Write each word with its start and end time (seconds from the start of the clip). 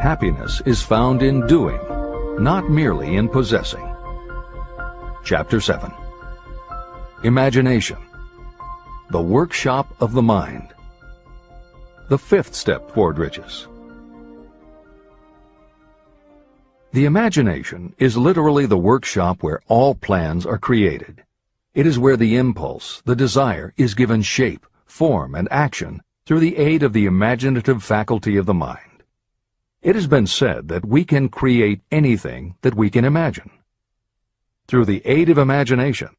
Happiness 0.00 0.62
is 0.64 0.80
found 0.80 1.22
in 1.22 1.46
doing, 1.46 1.78
not 2.42 2.70
merely 2.70 3.16
in 3.16 3.28
possessing. 3.28 3.86
Chapter 5.24 5.60
7 5.60 5.92
Imagination 7.22 7.98
The 9.10 9.20
Workshop 9.20 9.94
of 10.00 10.14
the 10.14 10.22
Mind 10.22 10.72
The 12.08 12.16
fifth 12.16 12.54
step 12.54 12.94
toward 12.94 13.18
riches. 13.18 13.68
The 16.92 17.04
imagination 17.04 17.94
is 17.98 18.16
literally 18.16 18.64
the 18.64 18.78
workshop 18.78 19.42
where 19.42 19.60
all 19.68 19.94
plans 19.94 20.46
are 20.46 20.56
created. 20.56 21.24
It 21.74 21.86
is 21.86 21.98
where 21.98 22.16
the 22.16 22.36
impulse, 22.36 23.02
the 23.04 23.14
desire, 23.14 23.74
is 23.76 23.92
given 23.92 24.22
shape, 24.22 24.64
form, 24.86 25.34
and 25.34 25.46
action 25.50 26.00
through 26.24 26.40
the 26.40 26.56
aid 26.56 26.82
of 26.82 26.94
the 26.94 27.04
imaginative 27.04 27.82
faculty 27.82 28.38
of 28.38 28.46
the 28.46 28.54
mind. 28.54 28.89
It 29.82 29.94
has 29.94 30.06
been 30.06 30.26
said 30.26 30.68
that 30.68 30.84
we 30.84 31.06
can 31.06 31.30
create 31.30 31.80
anything 31.90 32.56
that 32.60 32.74
we 32.74 32.90
can 32.90 33.06
imagine. 33.06 33.50
Through 34.66 34.84
the 34.84 35.00
aid 35.06 35.30
of 35.30 35.38
imagination, 35.38 36.10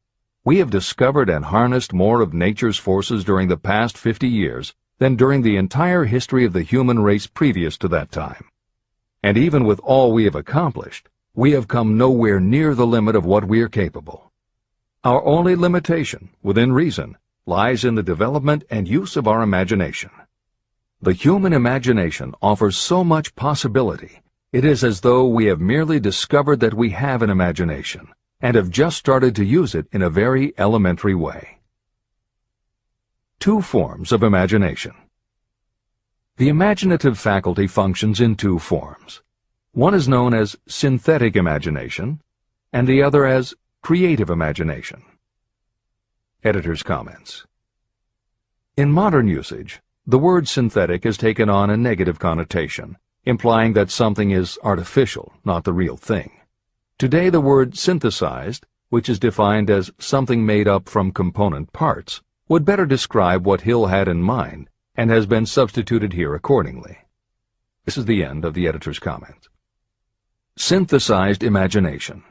we 0.43 0.57
have 0.57 0.71
discovered 0.71 1.29
and 1.29 1.45
harnessed 1.45 1.93
more 1.93 2.21
of 2.21 2.33
nature's 2.33 2.79
forces 2.79 3.23
during 3.23 3.49
the 3.49 3.57
past 3.57 3.99
50 3.99 4.27
years 4.27 4.73
than 4.97 5.15
during 5.15 5.43
the 5.43 5.57
entire 5.57 6.05
history 6.05 6.43
of 6.43 6.53
the 6.53 6.63
human 6.63 7.03
race 7.03 7.27
previous 7.27 7.77
to 7.77 7.87
that 7.89 8.11
time. 8.11 8.45
And 9.21 9.37
even 9.37 9.63
with 9.63 9.79
all 9.81 10.11
we 10.11 10.23
have 10.23 10.35
accomplished, 10.35 11.07
we 11.35 11.51
have 11.51 11.67
come 11.67 11.99
nowhere 11.99 12.39
near 12.39 12.73
the 12.73 12.87
limit 12.87 13.15
of 13.15 13.25
what 13.25 13.45
we 13.45 13.61
are 13.61 13.69
capable. 13.69 14.31
Our 15.03 15.23
only 15.23 15.55
limitation, 15.55 16.29
within 16.41 16.73
reason, 16.73 17.15
lies 17.45 17.85
in 17.85 17.93
the 17.93 18.01
development 18.01 18.63
and 18.71 18.87
use 18.87 19.15
of 19.15 19.27
our 19.27 19.43
imagination. 19.43 20.09
The 21.03 21.13
human 21.13 21.51
imagination 21.51 22.35
offers 22.43 22.77
so 22.77 23.03
much 23.03 23.33
possibility, 23.35 24.21
it 24.53 24.63
is 24.63 24.83
as 24.83 25.01
though 25.01 25.25
we 25.25 25.45
have 25.45 25.59
merely 25.59 25.99
discovered 25.99 26.59
that 26.59 26.75
we 26.75 26.91
have 26.91 27.23
an 27.23 27.31
imagination, 27.31 28.07
and 28.39 28.55
have 28.55 28.69
just 28.69 28.97
started 28.97 29.35
to 29.37 29.43
use 29.43 29.73
it 29.73 29.87
in 29.91 30.03
a 30.03 30.11
very 30.11 30.53
elementary 30.59 31.15
way. 31.15 31.57
Two 33.39 33.63
forms 33.63 34.11
of 34.11 34.21
imagination. 34.21 34.93
The 36.37 36.49
imaginative 36.49 37.17
faculty 37.17 37.65
functions 37.65 38.21
in 38.21 38.35
two 38.35 38.59
forms. 38.59 39.23
One 39.71 39.95
is 39.95 40.07
known 40.07 40.35
as 40.35 40.55
synthetic 40.67 41.35
imagination, 41.35 42.21
and 42.71 42.87
the 42.87 43.01
other 43.01 43.25
as 43.25 43.55
creative 43.81 44.29
imagination. 44.29 45.01
Editor's 46.43 46.83
comments. 46.83 47.47
In 48.77 48.91
modern 48.91 49.27
usage, 49.27 49.81
the 50.07 50.17
word 50.17 50.47
synthetic 50.47 51.03
has 51.03 51.15
taken 51.15 51.47
on 51.47 51.69
a 51.69 51.77
negative 51.77 52.17
connotation, 52.17 52.97
implying 53.25 53.73
that 53.73 53.91
something 53.91 54.31
is 54.31 54.57
artificial, 54.63 55.31
not 55.45 55.63
the 55.63 55.73
real 55.73 55.95
thing. 55.95 56.31
Today 56.97 57.29
the 57.29 57.41
word 57.41 57.77
synthesized, 57.77 58.65
which 58.89 59.07
is 59.07 59.19
defined 59.19 59.69
as 59.69 59.91
something 59.99 60.43
made 60.45 60.67
up 60.67 60.89
from 60.89 61.11
component 61.11 61.71
parts, 61.71 62.21
would 62.47 62.65
better 62.65 62.85
describe 62.85 63.45
what 63.45 63.61
Hill 63.61 63.85
had 63.85 64.07
in 64.07 64.21
mind 64.21 64.69
and 64.95 65.11
has 65.11 65.25
been 65.27 65.45
substituted 65.45 66.13
here 66.13 66.33
accordingly. 66.33 66.97
This 67.85 67.97
is 67.97 68.05
the 68.05 68.23
end 68.23 68.43
of 68.43 68.55
the 68.55 68.67
editor's 68.67 68.99
comment. 68.99 69.47
Synthesized 70.57 71.43
imagination. 71.43 72.23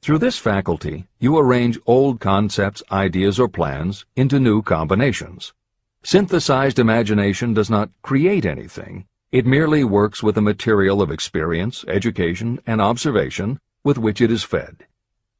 Through 0.00 0.18
this 0.18 0.38
faculty, 0.38 1.08
you 1.18 1.36
arrange 1.36 1.78
old 1.86 2.20
concepts, 2.20 2.82
ideas, 2.92 3.40
or 3.40 3.48
plans 3.48 4.04
into 4.14 4.38
new 4.38 4.62
combinations. 4.62 5.52
Synthesized 6.04 6.78
imagination 6.78 7.54
does 7.54 7.68
not 7.68 7.90
create 8.02 8.46
anything. 8.46 9.06
It 9.32 9.46
merely 9.46 9.84
works 9.84 10.22
with 10.22 10.36
the 10.36 10.40
material 10.40 11.02
of 11.02 11.10
experience, 11.10 11.84
education, 11.88 12.60
and 12.66 12.80
observation 12.80 13.60
with 13.84 13.98
which 13.98 14.20
it 14.20 14.30
is 14.30 14.42
fed. 14.42 14.86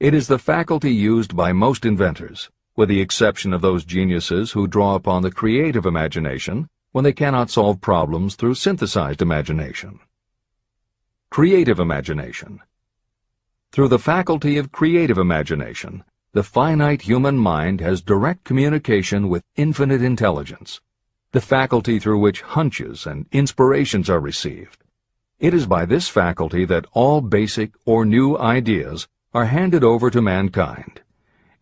It 0.00 0.14
is 0.14 0.26
the 0.26 0.38
faculty 0.38 0.92
used 0.92 1.36
by 1.36 1.52
most 1.52 1.84
inventors, 1.84 2.50
with 2.76 2.88
the 2.88 3.00
exception 3.00 3.52
of 3.52 3.62
those 3.62 3.84
geniuses 3.84 4.52
who 4.52 4.66
draw 4.66 4.94
upon 4.94 5.22
the 5.22 5.30
creative 5.30 5.86
imagination 5.86 6.68
when 6.92 7.04
they 7.04 7.12
cannot 7.12 7.50
solve 7.50 7.80
problems 7.80 8.34
through 8.34 8.54
synthesized 8.54 9.22
imagination. 9.22 10.00
Creative 11.30 11.78
imagination. 11.78 12.60
Through 13.72 13.88
the 13.88 13.98
faculty 13.98 14.56
of 14.56 14.72
creative 14.72 15.18
imagination, 15.18 16.04
the 16.32 16.42
finite 16.42 17.02
human 17.02 17.38
mind 17.38 17.80
has 17.80 18.02
direct 18.02 18.44
communication 18.44 19.30
with 19.30 19.44
infinite 19.56 20.02
intelligence, 20.02 20.80
the 21.32 21.40
faculty 21.40 21.98
through 21.98 22.18
which 22.18 22.42
hunches 22.42 23.06
and 23.06 23.26
inspirations 23.32 24.10
are 24.10 24.20
received. 24.20 24.84
It 25.38 25.54
is 25.54 25.66
by 25.66 25.86
this 25.86 26.08
faculty 26.08 26.66
that 26.66 26.86
all 26.92 27.22
basic 27.22 27.72
or 27.86 28.04
new 28.04 28.36
ideas 28.36 29.08
are 29.32 29.46
handed 29.46 29.82
over 29.82 30.10
to 30.10 30.20
mankind. 30.20 31.00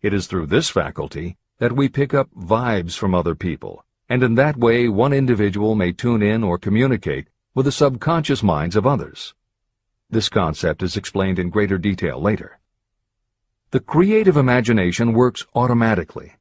It 0.01 0.13
is 0.13 0.27
through 0.27 0.47
this 0.47 0.69
faculty 0.69 1.37
that 1.59 1.73
we 1.73 1.87
pick 1.87 2.13
up 2.13 2.29
vibes 2.35 2.97
from 2.97 3.15
other 3.15 3.35
people, 3.35 3.85
and 4.09 4.21
in 4.21 4.35
that 4.35 4.57
way 4.57 4.89
one 4.89 5.13
individual 5.13 5.75
may 5.75 5.91
tune 5.91 6.21
in 6.21 6.43
or 6.43 6.57
communicate 6.57 7.27
with 7.55 7.65
the 7.65 7.71
subconscious 7.71 8.43
minds 8.43 8.75
of 8.75 8.85
others. 8.85 9.33
This 10.09 10.27
concept 10.27 10.83
is 10.83 10.97
explained 10.97 11.39
in 11.39 11.49
greater 11.49 11.77
detail 11.77 12.21
later. 12.21 12.59
The 13.71 13.81
creative 13.81 14.37
imagination 14.37 15.11
works 15.11 15.45
automatically, 15.53 16.35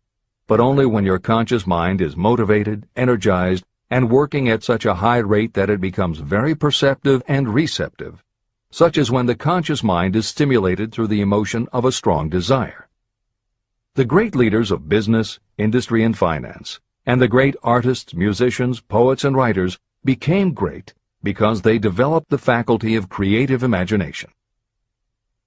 but 0.46 0.60
only 0.60 0.86
when 0.86 1.04
your 1.04 1.18
conscious 1.18 1.66
mind 1.66 2.00
is 2.00 2.16
motivated, 2.16 2.86
energized, 2.94 3.64
and 3.90 4.10
working 4.10 4.48
at 4.48 4.62
such 4.62 4.84
a 4.84 4.94
high 4.94 5.18
rate 5.18 5.54
that 5.54 5.68
it 5.68 5.80
becomes 5.80 6.20
very 6.20 6.54
perceptive 6.54 7.24
and 7.26 7.52
receptive, 7.52 8.22
such 8.70 8.96
as 8.96 9.10
when 9.10 9.26
the 9.26 9.34
conscious 9.34 9.82
mind 9.82 10.14
is 10.14 10.28
stimulated 10.28 10.92
through 10.92 11.08
the 11.08 11.20
emotion 11.20 11.66
of 11.72 11.84
a 11.84 11.90
strong 11.90 12.28
desire. 12.28 12.86
The 13.94 14.04
great 14.04 14.36
leaders 14.36 14.70
of 14.70 14.88
business, 14.88 15.40
industry, 15.58 16.04
and 16.04 16.16
finance, 16.16 16.78
and 17.06 17.20
the 17.20 17.26
great 17.26 17.56
artists, 17.64 18.14
musicians, 18.14 18.80
poets, 18.80 19.24
and 19.24 19.34
writers 19.34 19.80
became 20.04 20.54
great 20.54 20.94
because 21.24 21.62
they 21.62 21.78
developed 21.78 22.30
the 22.30 22.38
faculty 22.38 22.94
of 22.94 23.08
creative 23.08 23.64
imagination. 23.64 24.30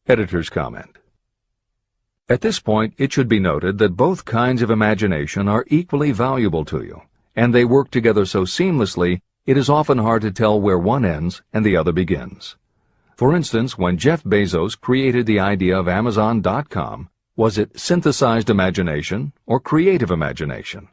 Editor's 0.08 0.50
comment. 0.50 0.98
At 2.30 2.42
this 2.42 2.60
point, 2.60 2.94
it 3.00 3.12
should 3.12 3.28
be 3.28 3.40
noted 3.40 3.80
that 3.80 3.98
both 3.98 4.24
kinds 4.24 4.62
of 4.62 4.70
imagination 4.70 5.48
are 5.48 5.66
equally 5.68 6.12
valuable 6.12 6.64
to 6.66 6.84
you, 6.84 7.02
and 7.36 7.56
they 7.56 7.66
work 7.66 7.90
together 7.90 8.24
so 8.24 8.44
seamlessly 8.44 9.22
it 9.48 9.58
is 9.58 9.68
often 9.68 9.98
hard 9.98 10.22
to 10.22 10.32
tell 10.32 10.62
where 10.62 10.78
one 10.78 11.04
ends 11.04 11.42
and 11.52 11.66
the 11.66 11.76
other 11.76 11.92
begins. 11.92 12.56
For 13.16 13.36
instance, 13.36 13.80
when 13.80 13.98
Jeff 13.98 14.24
Bezos 14.24 14.80
created 14.80 15.26
the 15.26 15.40
idea 15.40 15.76
of 15.76 15.88
Amazon.com, 15.88 17.10
was 17.36 17.58
it 17.58 17.80
synthesized 17.80 18.52
imagination 18.52 19.34
or 19.48 19.60
creative 19.60 20.12
imagination? 20.12 20.90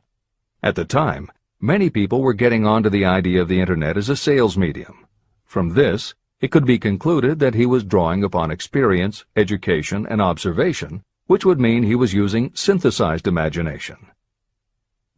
At 0.62 0.74
the 0.74 0.86
time, 0.86 1.30
many 1.60 1.90
people 1.90 2.22
were 2.22 2.32
getting 2.32 2.66
onto 2.66 2.88
the 2.88 3.04
idea 3.04 3.42
of 3.42 3.48
the 3.48 3.60
Internet 3.60 3.98
as 3.98 4.08
a 4.08 4.16
sales 4.16 4.56
medium. 4.56 5.06
From 5.44 5.74
this, 5.74 6.14
it 6.40 6.50
could 6.50 6.64
be 6.64 6.78
concluded 6.78 7.40
that 7.40 7.54
he 7.54 7.66
was 7.66 7.84
drawing 7.84 8.24
upon 8.24 8.50
experience, 8.50 9.26
education, 9.36 10.06
and 10.08 10.22
observation, 10.22 11.02
which 11.26 11.44
would 11.44 11.60
mean 11.60 11.82
he 11.82 11.94
was 11.94 12.14
using 12.14 12.50
synthesized 12.54 13.26
imagination. 13.26 13.96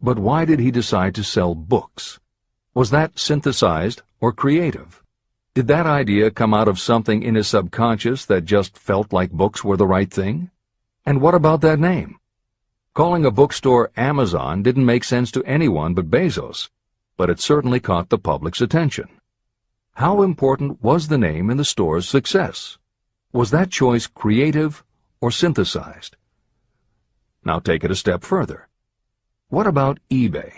But 0.01 0.19
why 0.19 0.45
did 0.45 0.61
he 0.61 0.71
decide 0.71 1.15
to 1.17 1.25
sell 1.25 1.55
books? 1.55 2.21
Was 2.75 2.91
that 2.91 3.19
synthesized 3.19 4.03
or 4.21 4.33
creative? 4.33 5.03
Did 5.55 5.67
that 5.67 5.87
idea 5.87 6.31
come 6.31 6.55
out 6.55 6.69
of 6.69 6.79
something 6.79 7.23
in 7.23 7.35
his 7.35 7.49
subconscious 7.49 8.25
that 8.27 8.45
just 8.45 8.79
felt 8.79 9.13
like 9.13 9.33
books 9.33 9.65
were 9.65 9.77
the 9.77 9.87
right 9.87 10.11
thing? 10.11 10.51
And 11.05 11.21
what 11.21 11.35
about 11.35 11.61
that 11.63 11.81
name? 11.81 12.17
Calling 12.95 13.25
a 13.25 13.31
bookstore 13.31 13.91
Amazon 13.97 14.63
didn't 14.63 14.87
make 14.87 15.05
sense 15.05 15.31
to 15.33 15.45
anyone 15.45 15.95
but 15.95 16.11
Bezos, 16.11 16.69
but 17.17 17.29
it 17.29 17.41
certainly 17.41 17.81
caught 17.81 18.09
the 18.09 18.19
public's 18.19 18.61
attention. 18.61 19.09
How 19.95 20.23
important 20.23 20.83
was 20.83 21.09
the 21.09 21.19
name 21.19 21.51
in 21.51 21.57
the 21.57 21.65
store's 21.65 22.09
success? 22.09 22.79
Was 23.33 23.51
that 23.51 23.71
choice 23.71 24.07
creative 24.07 24.85
or 25.21 25.31
synthesized? 25.31 26.17
Now 27.45 27.59
take 27.59 27.85
it 27.85 27.91
a 27.91 27.97
step 27.97 28.23
further. 28.23 28.69
What 29.49 29.67
about 29.67 29.99
eBay? 30.11 30.53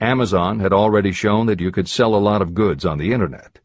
Amazon 0.00 0.60
had 0.60 0.72
already 0.72 1.12
shown 1.12 1.46
that 1.46 1.60
you 1.60 1.70
could 1.70 1.88
sell 1.88 2.14
a 2.14 2.16
lot 2.16 2.40
of 2.40 2.54
goods 2.54 2.84
on 2.84 2.98
the 2.98 3.12
Internet. 3.12 3.60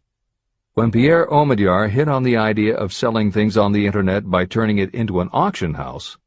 When 0.73 0.91
Pierre 0.91 1.27
Omidyar 1.27 1.89
hit 1.89 2.07
on 2.07 2.23
the 2.23 2.35
idea 2.35 2.75
of 2.75 2.91
selling 2.91 3.31
things 3.31 3.55
on 3.55 3.71
the 3.71 3.85
Internet 3.85 4.29
by 4.29 4.45
turning 4.45 4.79
it 4.79 4.93
into 4.93 5.21
an 5.21 5.29
auction 5.31 5.75
house, 5.75 6.17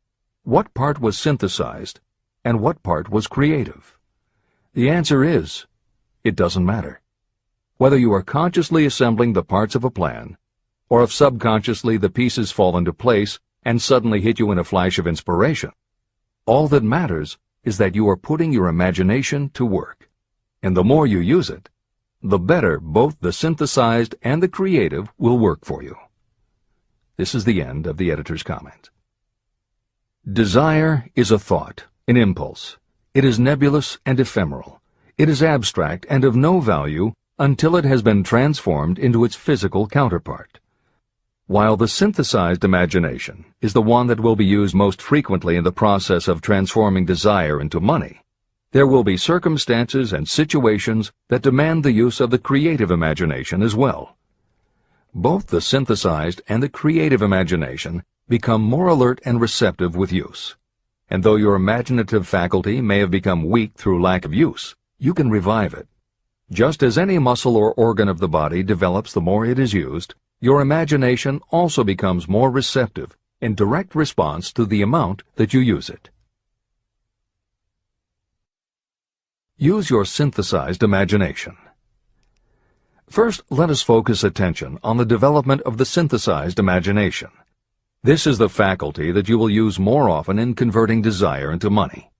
what 0.44 0.72
part 0.74 1.00
was 1.00 1.18
synthesized 1.18 1.98
and 2.44 2.60
what 2.60 2.84
part 2.84 3.08
was 3.08 3.26
creative? 3.26 3.98
The 4.74 4.88
answer 4.88 5.24
is, 5.24 5.66
it 6.22 6.36
doesn't 6.36 6.64
matter. 6.64 7.00
Whether 7.78 7.98
you 7.98 8.12
are 8.12 8.22
consciously 8.22 8.86
assembling 8.86 9.32
the 9.32 9.42
parts 9.42 9.74
of 9.74 9.82
a 9.82 9.90
plan, 9.90 10.36
or 10.88 11.02
if 11.02 11.12
subconsciously 11.12 11.96
the 11.96 12.10
pieces 12.10 12.52
fall 12.52 12.76
into 12.78 12.92
place 12.92 13.40
and 13.66 13.82
suddenly 13.82 14.20
hit 14.20 14.38
you 14.38 14.52
in 14.52 14.58
a 14.58 14.64
flash 14.64 14.96
of 14.96 15.08
inspiration, 15.08 15.72
all 16.46 16.68
that 16.68 16.84
matters 16.84 17.36
is 17.64 17.78
that 17.78 17.96
you 17.96 18.08
are 18.08 18.16
putting 18.16 18.52
your 18.52 18.68
imagination 18.68 19.50
to 19.50 19.66
work. 19.66 20.08
And 20.62 20.76
the 20.76 20.84
more 20.84 21.04
you 21.04 21.18
use 21.18 21.50
it, 21.50 21.68
the 22.22 22.38
better 22.38 22.78
both 22.78 23.16
the 23.18 23.32
synthesized 23.32 24.14
and 24.22 24.40
the 24.40 24.48
creative 24.48 25.12
will 25.18 25.36
work 25.36 25.64
for 25.64 25.82
you. 25.82 25.96
This 27.16 27.34
is 27.34 27.44
the 27.44 27.60
end 27.60 27.88
of 27.88 27.96
the 27.96 28.12
editor's 28.12 28.44
comment. 28.44 28.90
Desire 30.32 31.10
is 31.16 31.32
a 31.32 31.38
thought, 31.38 31.86
an 32.06 32.16
impulse. 32.16 32.76
It 33.14 33.24
is 33.24 33.40
nebulous 33.40 33.98
and 34.06 34.20
ephemeral. 34.20 34.80
It 35.18 35.28
is 35.28 35.42
abstract 35.42 36.06
and 36.08 36.24
of 36.24 36.36
no 36.36 36.60
value 36.60 37.14
until 37.36 37.74
it 37.74 37.84
has 37.84 38.02
been 38.02 38.22
transformed 38.22 38.96
into 38.96 39.24
its 39.24 39.34
physical 39.34 39.88
counterpart. 39.88 40.60
While 41.48 41.76
the 41.76 41.86
synthesized 41.86 42.64
imagination 42.64 43.44
is 43.60 43.72
the 43.72 43.80
one 43.80 44.08
that 44.08 44.18
will 44.18 44.34
be 44.34 44.44
used 44.44 44.74
most 44.74 45.00
frequently 45.00 45.54
in 45.54 45.62
the 45.62 45.70
process 45.70 46.26
of 46.26 46.40
transforming 46.40 47.04
desire 47.04 47.60
into 47.60 47.78
money, 47.78 48.20
there 48.72 48.86
will 48.86 49.04
be 49.04 49.16
circumstances 49.16 50.12
and 50.12 50.28
situations 50.28 51.12
that 51.28 51.42
demand 51.42 51.84
the 51.84 51.92
use 51.92 52.18
of 52.18 52.30
the 52.30 52.38
creative 52.38 52.90
imagination 52.90 53.62
as 53.62 53.76
well. 53.76 54.16
Both 55.14 55.46
the 55.46 55.60
synthesized 55.60 56.42
and 56.48 56.64
the 56.64 56.68
creative 56.68 57.22
imagination 57.22 58.02
become 58.28 58.62
more 58.62 58.88
alert 58.88 59.20
and 59.24 59.40
receptive 59.40 59.94
with 59.94 60.12
use. 60.12 60.56
And 61.08 61.22
though 61.22 61.36
your 61.36 61.54
imaginative 61.54 62.26
faculty 62.26 62.80
may 62.80 62.98
have 62.98 63.12
become 63.12 63.48
weak 63.48 63.74
through 63.76 64.02
lack 64.02 64.24
of 64.24 64.34
use, 64.34 64.74
you 64.98 65.14
can 65.14 65.30
revive 65.30 65.74
it. 65.74 65.86
Just 66.50 66.82
as 66.82 66.98
any 66.98 67.20
muscle 67.20 67.56
or 67.56 67.72
organ 67.74 68.08
of 68.08 68.18
the 68.18 68.28
body 68.28 68.64
develops 68.64 69.12
the 69.12 69.20
more 69.20 69.46
it 69.46 69.60
is 69.60 69.72
used, 69.72 70.16
your 70.40 70.60
imagination 70.60 71.40
also 71.50 71.82
becomes 71.82 72.28
more 72.28 72.50
receptive 72.50 73.16
in 73.40 73.54
direct 73.54 73.94
response 73.94 74.52
to 74.52 74.66
the 74.66 74.82
amount 74.82 75.22
that 75.36 75.54
you 75.54 75.60
use 75.60 75.88
it. 75.88 76.10
Use 79.56 79.88
your 79.88 80.04
synthesized 80.04 80.82
imagination. 80.82 81.56
First, 83.08 83.42
let 83.48 83.70
us 83.70 83.80
focus 83.80 84.22
attention 84.22 84.78
on 84.82 84.98
the 84.98 85.06
development 85.06 85.62
of 85.62 85.78
the 85.78 85.86
synthesized 85.86 86.58
imagination. 86.58 87.30
This 88.02 88.26
is 88.26 88.36
the 88.36 88.50
faculty 88.50 89.12
that 89.12 89.28
you 89.28 89.38
will 89.38 89.48
use 89.48 89.78
more 89.78 90.10
often 90.10 90.38
in 90.38 90.54
converting 90.54 91.00
desire 91.00 91.50
into 91.50 91.70
money. 91.70 92.10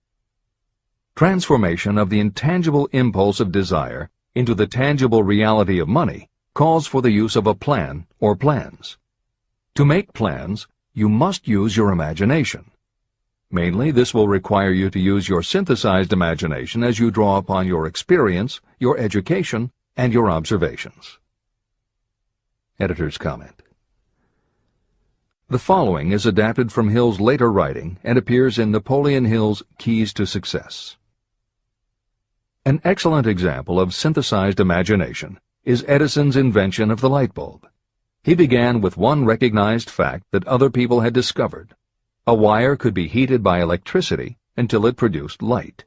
Transformation 1.15 1.97
of 1.97 2.09
the 2.09 2.19
intangible 2.19 2.87
impulse 2.91 3.39
of 3.39 3.51
desire 3.51 4.09
into 4.33 4.55
the 4.55 4.67
tangible 4.67 5.23
reality 5.23 5.79
of 5.79 5.87
money 5.87 6.29
calls 6.57 6.87
for 6.87 7.03
the 7.03 7.11
use 7.11 7.35
of 7.35 7.45
a 7.45 7.53
plan 7.53 8.07
or 8.19 8.35
plans. 8.35 8.97
To 9.75 9.85
make 9.85 10.11
plans, 10.11 10.67
you 10.91 11.07
must 11.07 11.47
use 11.47 11.77
your 11.77 11.91
imagination. 11.91 12.71
Mainly, 13.51 13.91
this 13.91 14.11
will 14.11 14.27
require 14.27 14.71
you 14.71 14.89
to 14.89 14.99
use 14.99 15.29
your 15.29 15.43
synthesized 15.43 16.11
imagination 16.11 16.83
as 16.83 16.97
you 16.97 17.11
draw 17.11 17.37
upon 17.37 17.67
your 17.67 17.85
experience, 17.85 18.59
your 18.79 18.97
education, 18.97 19.71
and 19.95 20.11
your 20.11 20.31
observations. 20.31 21.19
Editor's 22.79 23.19
comment. 23.19 23.61
The 25.49 25.59
following 25.59 26.11
is 26.11 26.25
adapted 26.25 26.71
from 26.71 26.89
Hill's 26.89 27.19
later 27.19 27.51
writing 27.51 27.99
and 28.03 28.17
appears 28.17 28.57
in 28.57 28.71
Napoleon 28.71 29.25
Hill's 29.25 29.61
Keys 29.77 30.11
to 30.13 30.25
Success. 30.25 30.97
An 32.65 32.81
excellent 32.83 33.27
example 33.27 33.79
of 33.79 33.93
synthesized 33.93 34.59
imagination 34.59 35.39
is 35.67 35.83
Edison's 35.85 36.37
invention 36.37 36.89
of 36.89 37.01
the 37.01 37.09
light 37.09 37.33
bulb. 37.33 37.67
He 38.23 38.35
began 38.35 38.79
with 38.79 38.95
one 38.95 39.25
recognized 39.25 39.89
fact 39.89 40.23
that 40.31 40.47
other 40.47 40.69
people 40.69 41.01
had 41.01 41.13
discovered. 41.13 41.75
A 42.25 42.33
wire 42.33 42.77
could 42.77 42.93
be 42.93 43.09
heated 43.09 43.43
by 43.43 43.61
electricity 43.61 44.37
until 44.55 44.85
it 44.85 44.95
produced 44.95 45.41
light. 45.41 45.83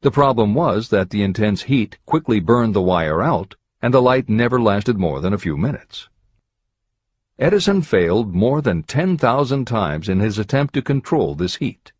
The 0.00 0.10
problem 0.10 0.54
was 0.54 0.88
that 0.88 1.10
the 1.10 1.22
intense 1.22 1.64
heat 1.64 1.98
quickly 2.06 2.40
burned 2.40 2.74
the 2.74 2.80
wire 2.80 3.20
out, 3.22 3.56
and 3.82 3.92
the 3.92 4.00
light 4.00 4.30
never 4.30 4.58
lasted 4.58 4.98
more 4.98 5.20
than 5.20 5.34
a 5.34 5.38
few 5.38 5.58
minutes. 5.58 6.08
Edison 7.38 7.82
failed 7.82 8.34
more 8.34 8.62
than 8.62 8.84
10,000 8.84 9.66
times 9.66 10.08
in 10.08 10.20
his 10.20 10.38
attempt 10.38 10.72
to 10.72 10.80
control 10.80 11.34
this 11.34 11.56
heat. 11.56 11.92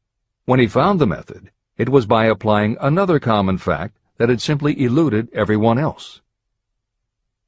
When 0.46 0.58
he 0.58 0.66
found 0.66 0.98
the 0.98 1.06
method, 1.06 1.50
it 1.76 1.90
was 1.90 2.06
by 2.06 2.24
applying 2.24 2.78
another 2.80 3.20
common 3.20 3.58
fact 3.58 3.98
that 4.16 4.30
had 4.30 4.40
simply 4.40 4.82
eluded 4.82 5.28
everyone 5.34 5.76
else. 5.76 6.22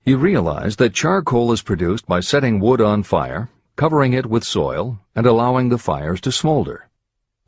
He 0.06 0.14
realized 0.14 0.78
that 0.78 0.94
charcoal 0.94 1.50
is 1.50 1.62
produced 1.62 2.06
by 2.06 2.20
setting 2.20 2.60
wood 2.60 2.80
on 2.80 3.02
fire, 3.02 3.50
covering 3.74 4.12
it 4.12 4.26
with 4.26 4.44
soil, 4.44 5.00
and 5.16 5.26
allowing 5.26 5.68
the 5.68 5.78
fires 5.78 6.20
to 6.20 6.30
smolder. 6.30 6.88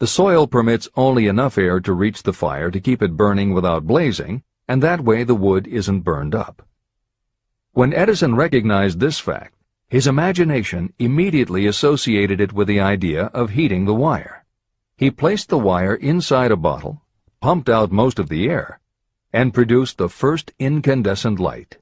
The 0.01 0.09
soil 0.09 0.49
permits 0.49 0.89
only 0.97 1.29
enough 1.29 1.57
air 1.57 1.79
to 1.79 1.93
reach 1.93 2.25
the 2.25 2.33
fire 2.33 2.73
to 2.73 2.81
keep 2.81 3.01
it 3.01 3.17
burning 3.17 3.55
without 3.55 3.87
blazing, 3.87 4.43
and 4.67 4.83
that 4.83 5.05
way 5.05 5.23
the 5.23 5.37
wood 5.37 5.69
isn't 5.69 6.01
burned 6.01 6.35
up. 6.35 6.67
When 7.75 7.95
Edison 7.95 8.35
recognized 8.35 8.99
this 8.99 9.21
fact, 9.21 9.55
his 9.89 10.09
imagination 10.09 10.93
immediately 10.99 11.65
associated 11.65 12.41
it 12.41 12.53
with 12.53 12.67
the 12.67 12.81
idea 12.81 13.27
of 13.27 13.51
heating 13.51 13.85
the 13.85 13.95
wire. 13.95 14.45
He 14.97 15.13
placed 15.13 15.49
the 15.49 15.59
wire 15.59 15.95
inside 15.95 16.51
a 16.51 16.57
bottle, 16.57 17.03
pumped 17.41 17.69
out 17.69 17.93
most 17.93 18.19
of 18.19 18.29
the 18.29 18.49
air, 18.49 18.81
and 19.33 19.55
produced 19.55 19.97
the 19.97 20.09
first 20.09 20.53
incandescent 20.59 21.39
light. 21.39 21.79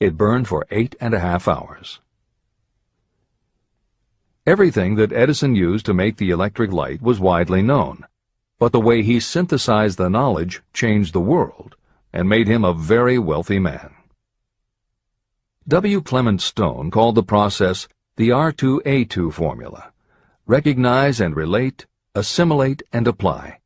It 0.00 0.16
burned 0.16 0.48
for 0.48 0.66
eight 0.70 0.96
and 0.98 1.12
a 1.12 1.20
half 1.20 1.46
hours. 1.46 2.00
Everything 4.46 4.94
that 4.94 5.12
Edison 5.12 5.54
used 5.54 5.84
to 5.84 5.92
make 5.92 6.16
the 6.16 6.30
electric 6.30 6.72
light 6.72 7.02
was 7.02 7.20
widely 7.20 7.60
known, 7.60 8.06
but 8.58 8.72
the 8.72 8.80
way 8.80 9.02
he 9.02 9.20
synthesized 9.20 9.98
the 9.98 10.08
knowledge 10.08 10.62
changed 10.72 11.12
the 11.12 11.20
world 11.20 11.76
and 12.14 12.26
made 12.26 12.48
him 12.48 12.64
a 12.64 12.72
very 12.72 13.18
wealthy 13.18 13.58
man. 13.58 13.94
W. 15.68 16.00
Clement 16.00 16.40
Stone 16.40 16.90
called 16.90 17.14
the 17.14 17.22
process 17.22 17.86
the 18.16 18.30
R2A2 18.30 19.30
formula. 19.32 19.92
Recognize 20.46 21.20
and 21.20 21.36
relate, 21.36 21.86
assimilate 22.14 22.82
and 22.90 23.06
apply. 23.06 23.58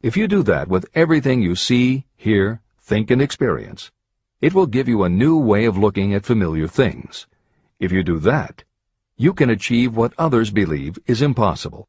If 0.00 0.16
you 0.16 0.28
do 0.28 0.42
that 0.44 0.68
with 0.68 0.88
everything 0.94 1.42
you 1.42 1.54
see, 1.54 2.06
hear, 2.16 2.62
think, 2.80 3.10
and 3.10 3.20
experience, 3.20 3.90
it 4.40 4.54
will 4.54 4.66
give 4.66 4.88
you 4.88 5.02
a 5.02 5.08
new 5.08 5.36
way 5.38 5.64
of 5.64 5.76
looking 5.76 6.14
at 6.14 6.24
familiar 6.24 6.68
things. 6.68 7.26
If 7.78 7.92
you 7.92 8.02
do 8.02 8.18
that, 8.20 8.64
you 9.16 9.34
can 9.34 9.50
achieve 9.50 9.96
what 9.96 10.14
others 10.18 10.50
believe 10.50 10.98
is 11.06 11.22
impossible. 11.22 11.88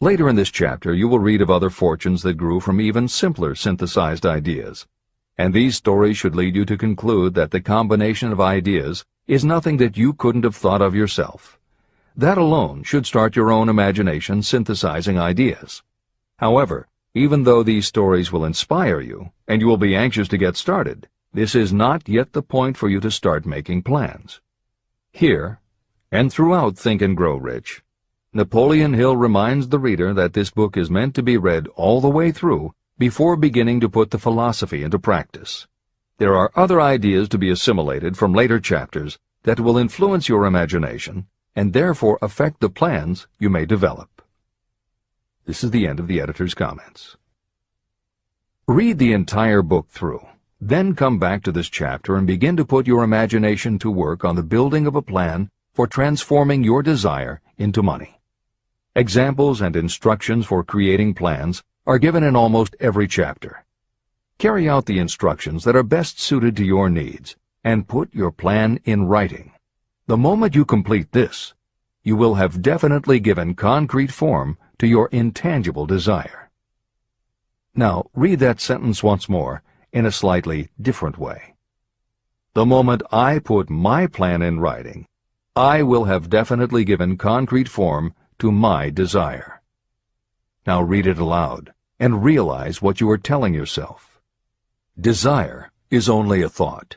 Later 0.00 0.28
in 0.28 0.36
this 0.36 0.50
chapter, 0.50 0.92
you 0.92 1.08
will 1.08 1.20
read 1.20 1.40
of 1.40 1.50
other 1.50 1.70
fortunes 1.70 2.22
that 2.22 2.34
grew 2.34 2.60
from 2.60 2.80
even 2.80 3.06
simpler 3.08 3.54
synthesized 3.54 4.26
ideas 4.26 4.86
and 5.38 5.54
these 5.54 5.76
stories 5.76 6.16
should 6.16 6.36
lead 6.36 6.54
you 6.54 6.64
to 6.64 6.76
conclude 6.76 7.34
that 7.34 7.50
the 7.50 7.60
combination 7.60 8.30
of 8.32 8.40
ideas 8.40 9.04
is 9.26 9.44
nothing 9.44 9.78
that 9.78 9.96
you 9.96 10.12
couldn't 10.12 10.44
have 10.44 10.54
thought 10.54 10.82
of 10.82 10.94
yourself. 10.94 11.58
That 12.14 12.36
alone 12.36 12.82
should 12.82 13.06
start 13.06 13.34
your 13.34 13.50
own 13.50 13.68
imagination 13.68 14.42
synthesizing 14.42 15.18
ideas. 15.18 15.82
However, 16.36 16.86
even 17.14 17.44
though 17.44 17.62
these 17.62 17.86
stories 17.86 18.32
will 18.32 18.44
inspire 18.44 19.00
you, 19.00 19.30
and 19.46 19.60
you 19.60 19.66
will 19.66 19.76
be 19.76 19.94
anxious 19.94 20.28
to 20.28 20.38
get 20.38 20.56
started, 20.56 21.08
this 21.32 21.54
is 21.54 21.72
not 21.72 22.08
yet 22.08 22.32
the 22.32 22.42
point 22.42 22.76
for 22.76 22.88
you 22.88 23.00
to 23.00 23.10
start 23.10 23.44
making 23.44 23.82
plans. 23.82 24.40
Here, 25.12 25.60
and 26.10 26.32
throughout 26.32 26.78
Think 26.78 27.02
and 27.02 27.16
Grow 27.16 27.36
Rich, 27.36 27.82
Napoleon 28.32 28.94
Hill 28.94 29.16
reminds 29.16 29.68
the 29.68 29.78
reader 29.78 30.14
that 30.14 30.32
this 30.32 30.50
book 30.50 30.76
is 30.76 30.90
meant 30.90 31.14
to 31.14 31.22
be 31.22 31.36
read 31.36 31.68
all 31.74 32.00
the 32.00 32.08
way 32.08 32.32
through 32.32 32.74
before 32.98 33.36
beginning 33.36 33.80
to 33.80 33.90
put 33.90 34.10
the 34.10 34.18
philosophy 34.18 34.82
into 34.82 34.98
practice. 34.98 35.66
There 36.18 36.36
are 36.36 36.52
other 36.54 36.80
ideas 36.80 37.28
to 37.30 37.38
be 37.38 37.50
assimilated 37.50 38.16
from 38.16 38.32
later 38.32 38.60
chapters 38.60 39.18
that 39.42 39.60
will 39.60 39.76
influence 39.76 40.28
your 40.28 40.46
imagination 40.46 41.26
and 41.54 41.72
therefore 41.72 42.18
affect 42.22 42.60
the 42.60 42.70
plans 42.70 43.26
you 43.38 43.50
may 43.50 43.66
develop. 43.66 44.08
This 45.44 45.64
is 45.64 45.72
the 45.72 45.88
end 45.88 45.98
of 45.98 46.06
the 46.06 46.20
editor's 46.20 46.54
comments. 46.54 47.16
Read 48.68 48.98
the 48.98 49.12
entire 49.12 49.60
book 49.60 49.88
through, 49.88 50.24
then 50.60 50.94
come 50.94 51.18
back 51.18 51.42
to 51.42 51.50
this 51.50 51.68
chapter 51.68 52.14
and 52.14 52.28
begin 52.28 52.56
to 52.56 52.64
put 52.64 52.86
your 52.86 53.02
imagination 53.02 53.76
to 53.80 53.90
work 53.90 54.24
on 54.24 54.36
the 54.36 54.44
building 54.44 54.86
of 54.86 54.94
a 54.94 55.02
plan 55.02 55.50
for 55.74 55.88
transforming 55.88 56.62
your 56.62 56.80
desire 56.80 57.40
into 57.58 57.82
money. 57.82 58.20
Examples 58.94 59.60
and 59.60 59.74
instructions 59.74 60.46
for 60.46 60.62
creating 60.62 61.14
plans 61.14 61.64
are 61.88 61.98
given 61.98 62.22
in 62.22 62.36
almost 62.36 62.76
every 62.78 63.08
chapter. 63.08 63.64
Carry 64.38 64.68
out 64.68 64.86
the 64.86 65.00
instructions 65.00 65.64
that 65.64 65.74
are 65.74 65.82
best 65.82 66.20
suited 66.20 66.56
to 66.56 66.64
your 66.64 66.88
needs 66.88 67.34
and 67.64 67.88
put 67.88 68.14
your 68.14 68.30
plan 68.30 68.78
in 68.84 69.06
writing. 69.06 69.50
The 70.06 70.16
moment 70.16 70.54
you 70.54 70.64
complete 70.64 71.10
this, 71.10 71.52
you 72.04 72.14
will 72.14 72.34
have 72.34 72.62
definitely 72.62 73.18
given 73.18 73.54
concrete 73.54 74.12
form 74.12 74.56
to 74.82 74.88
your 74.88 75.08
intangible 75.12 75.86
desire. 75.86 76.50
Now, 77.72 78.06
read 78.14 78.40
that 78.40 78.60
sentence 78.60 79.00
once 79.00 79.28
more 79.28 79.62
in 79.92 80.04
a 80.04 80.10
slightly 80.10 80.70
different 80.80 81.18
way. 81.18 81.54
The 82.54 82.66
moment 82.66 83.04
I 83.12 83.38
put 83.38 83.70
my 83.70 84.08
plan 84.08 84.42
in 84.42 84.58
writing, 84.58 85.06
I 85.54 85.84
will 85.84 86.06
have 86.06 86.28
definitely 86.28 86.82
given 86.82 87.16
concrete 87.16 87.68
form 87.68 88.12
to 88.40 88.50
my 88.50 88.90
desire. 88.90 89.62
Now 90.66 90.82
read 90.82 91.06
it 91.06 91.18
aloud 91.18 91.72
and 92.00 92.24
realize 92.24 92.82
what 92.82 93.00
you 93.00 93.08
are 93.08 93.18
telling 93.18 93.54
yourself. 93.54 94.20
Desire 95.00 95.70
is 95.92 96.08
only 96.08 96.42
a 96.42 96.48
thought. 96.48 96.96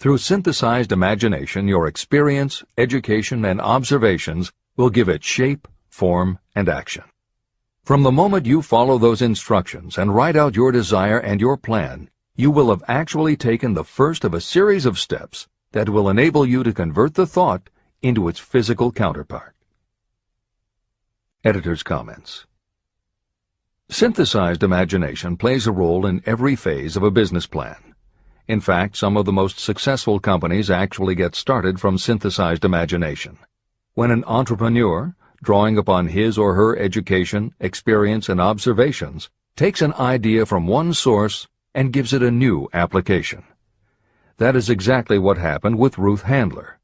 Through 0.00 0.18
synthesized 0.18 0.90
imagination, 0.90 1.68
your 1.68 1.86
experience, 1.86 2.64
education, 2.76 3.44
and 3.44 3.60
observations 3.60 4.50
will 4.76 4.90
give 4.90 5.08
it 5.08 5.22
shape, 5.22 5.68
form, 5.88 6.40
and 6.56 6.68
action. 6.68 7.04
From 7.84 8.04
the 8.04 8.12
moment 8.12 8.46
you 8.46 8.62
follow 8.62 8.96
those 8.96 9.20
instructions 9.20 9.98
and 9.98 10.14
write 10.14 10.36
out 10.36 10.54
your 10.54 10.70
desire 10.70 11.18
and 11.18 11.40
your 11.40 11.56
plan, 11.56 12.08
you 12.36 12.48
will 12.48 12.70
have 12.70 12.84
actually 12.86 13.36
taken 13.36 13.74
the 13.74 13.82
first 13.82 14.22
of 14.22 14.32
a 14.32 14.40
series 14.40 14.86
of 14.86 15.00
steps 15.00 15.48
that 15.72 15.88
will 15.88 16.08
enable 16.08 16.46
you 16.46 16.62
to 16.62 16.72
convert 16.72 17.14
the 17.14 17.26
thought 17.26 17.70
into 18.00 18.28
its 18.28 18.38
physical 18.38 18.92
counterpart. 18.92 19.56
Editor's 21.42 21.82
Comments 21.82 22.46
Synthesized 23.88 24.62
imagination 24.62 25.36
plays 25.36 25.66
a 25.66 25.72
role 25.72 26.06
in 26.06 26.22
every 26.24 26.54
phase 26.54 26.96
of 26.96 27.02
a 27.02 27.10
business 27.10 27.48
plan. 27.48 27.96
In 28.46 28.60
fact, 28.60 28.96
some 28.96 29.16
of 29.16 29.24
the 29.24 29.32
most 29.32 29.58
successful 29.58 30.20
companies 30.20 30.70
actually 30.70 31.16
get 31.16 31.34
started 31.34 31.80
from 31.80 31.98
synthesized 31.98 32.64
imagination. 32.64 33.38
When 33.94 34.12
an 34.12 34.22
entrepreneur, 34.28 35.16
drawing 35.42 35.76
upon 35.76 36.06
his 36.06 36.38
or 36.38 36.54
her 36.54 36.78
education, 36.78 37.52
experience, 37.58 38.28
and 38.28 38.40
observations, 38.40 39.28
takes 39.56 39.82
an 39.82 39.92
idea 39.94 40.46
from 40.46 40.68
one 40.68 40.94
source 40.94 41.48
and 41.74 41.92
gives 41.92 42.12
it 42.12 42.22
a 42.22 42.30
new 42.30 42.68
application. 42.72 43.42
That 44.38 44.54
is 44.54 44.70
exactly 44.70 45.18
what 45.18 45.38
happened 45.38 45.78
with 45.78 45.98
Ruth 45.98 46.22
Handler. 46.22 46.78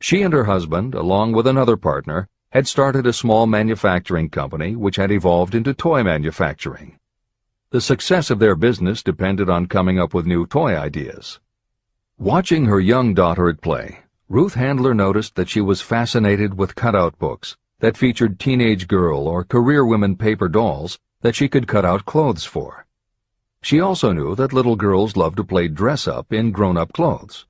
She 0.00 0.22
and 0.22 0.34
her 0.34 0.44
husband, 0.44 0.94
along 0.94 1.32
with 1.32 1.46
another 1.46 1.76
partner, 1.76 2.28
had 2.50 2.66
started 2.66 3.06
a 3.06 3.12
small 3.12 3.46
manufacturing 3.46 4.30
company 4.30 4.74
which 4.74 4.96
had 4.96 5.12
evolved 5.12 5.54
into 5.54 5.72
toy 5.72 6.02
manufacturing. 6.02 6.98
The 7.70 7.80
success 7.80 8.30
of 8.30 8.40
their 8.40 8.56
business 8.56 9.02
depended 9.02 9.48
on 9.48 9.66
coming 9.66 9.98
up 9.98 10.12
with 10.12 10.26
new 10.26 10.44
toy 10.46 10.76
ideas. 10.76 11.40
Watching 12.18 12.66
her 12.66 12.80
young 12.80 13.14
daughter 13.14 13.48
at 13.48 13.60
play, 13.60 14.00
Ruth 14.28 14.54
Handler 14.54 14.94
noticed 14.94 15.36
that 15.36 15.48
she 15.48 15.60
was 15.60 15.80
fascinated 15.80 16.58
with 16.58 16.74
cutout 16.74 17.18
books 17.18 17.56
that 17.80 17.96
featured 17.96 18.38
teenage 18.38 18.88
girl 18.88 19.28
or 19.28 19.44
career 19.44 19.84
women 19.84 20.16
paper 20.16 20.48
dolls 20.48 20.98
that 21.20 21.34
she 21.34 21.48
could 21.48 21.68
cut 21.68 21.84
out 21.84 22.04
clothes 22.04 22.44
for. 22.44 22.86
She 23.62 23.80
also 23.80 24.12
knew 24.12 24.34
that 24.36 24.52
little 24.52 24.76
girls 24.76 25.16
loved 25.16 25.36
to 25.38 25.44
play 25.44 25.68
dress-up 25.68 26.32
in 26.32 26.52
grown-up 26.52 26.92
clothes. 26.92 27.46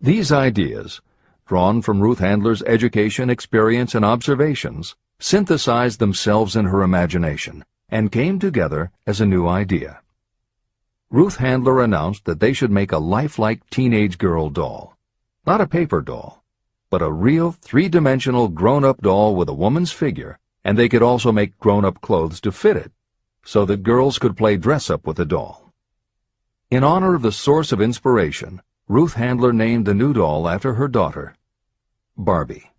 These 0.00 0.32
ideas, 0.32 1.00
drawn 1.46 1.82
from 1.82 2.00
Ruth 2.00 2.18
Handler's 2.18 2.62
education, 2.62 3.30
experience, 3.30 3.94
and 3.94 4.04
observations, 4.04 4.96
synthesized 5.18 5.98
themselves 5.98 6.56
in 6.56 6.66
her 6.66 6.82
imagination 6.82 7.64
and 7.88 8.12
came 8.12 8.38
together 8.38 8.90
as 9.06 9.20
a 9.20 9.26
new 9.26 9.46
idea. 9.46 10.00
Ruth 11.10 11.36
Handler 11.36 11.82
announced 11.82 12.24
that 12.24 12.40
they 12.40 12.52
should 12.52 12.70
make 12.70 12.92
a 12.92 12.98
lifelike 12.98 13.68
teenage 13.70 14.18
girl 14.18 14.50
doll. 14.50 14.96
Not 15.46 15.60
a 15.60 15.66
paper 15.66 16.02
doll, 16.02 16.43
but 16.94 17.02
a 17.02 17.10
real 17.10 17.50
three-dimensional 17.50 18.46
grown-up 18.46 19.02
doll 19.02 19.34
with 19.34 19.48
a 19.48 19.52
woman's 19.52 19.90
figure, 19.90 20.38
and 20.62 20.78
they 20.78 20.88
could 20.88 21.02
also 21.02 21.32
make 21.32 21.58
grown-up 21.58 22.00
clothes 22.00 22.40
to 22.40 22.52
fit 22.52 22.76
it 22.76 22.92
so 23.44 23.64
that 23.64 23.82
girls 23.82 24.16
could 24.16 24.36
play 24.36 24.56
dress-up 24.56 25.04
with 25.04 25.16
the 25.16 25.24
doll. 25.24 25.72
In 26.70 26.84
honor 26.84 27.16
of 27.16 27.22
the 27.22 27.32
source 27.32 27.72
of 27.72 27.80
inspiration, 27.80 28.62
Ruth 28.86 29.14
Handler 29.14 29.52
named 29.52 29.86
the 29.86 29.92
new 29.92 30.12
doll 30.12 30.48
after 30.48 30.74
her 30.74 30.86
daughter, 30.86 31.34
Barbie. 32.16 32.70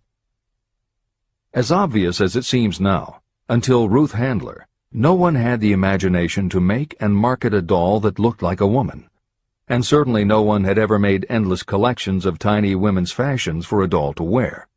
As 1.52 1.70
obvious 1.70 2.18
as 2.18 2.36
it 2.36 2.46
seems 2.46 2.80
now, 2.80 3.20
until 3.50 3.90
Ruth 3.90 4.12
Handler, 4.12 4.66
no 4.90 5.12
one 5.12 5.34
had 5.34 5.60
the 5.60 5.72
imagination 5.72 6.48
to 6.48 6.58
make 6.58 6.96
and 6.98 7.14
market 7.14 7.52
a 7.52 7.60
doll 7.60 8.00
that 8.00 8.18
looked 8.18 8.40
like 8.40 8.62
a 8.62 8.66
woman. 8.66 9.10
And 9.68 9.84
certainly 9.84 10.24
no 10.24 10.42
one 10.42 10.64
had 10.64 10.78
ever 10.78 10.98
made 10.98 11.26
endless 11.28 11.62
collections 11.62 12.24
of 12.24 12.38
tiny 12.38 12.74
women's 12.74 13.10
fashions 13.10 13.66
for 13.66 13.82
a 13.82 13.88
doll 13.88 14.12
to 14.14 14.22
wear. 14.22 14.68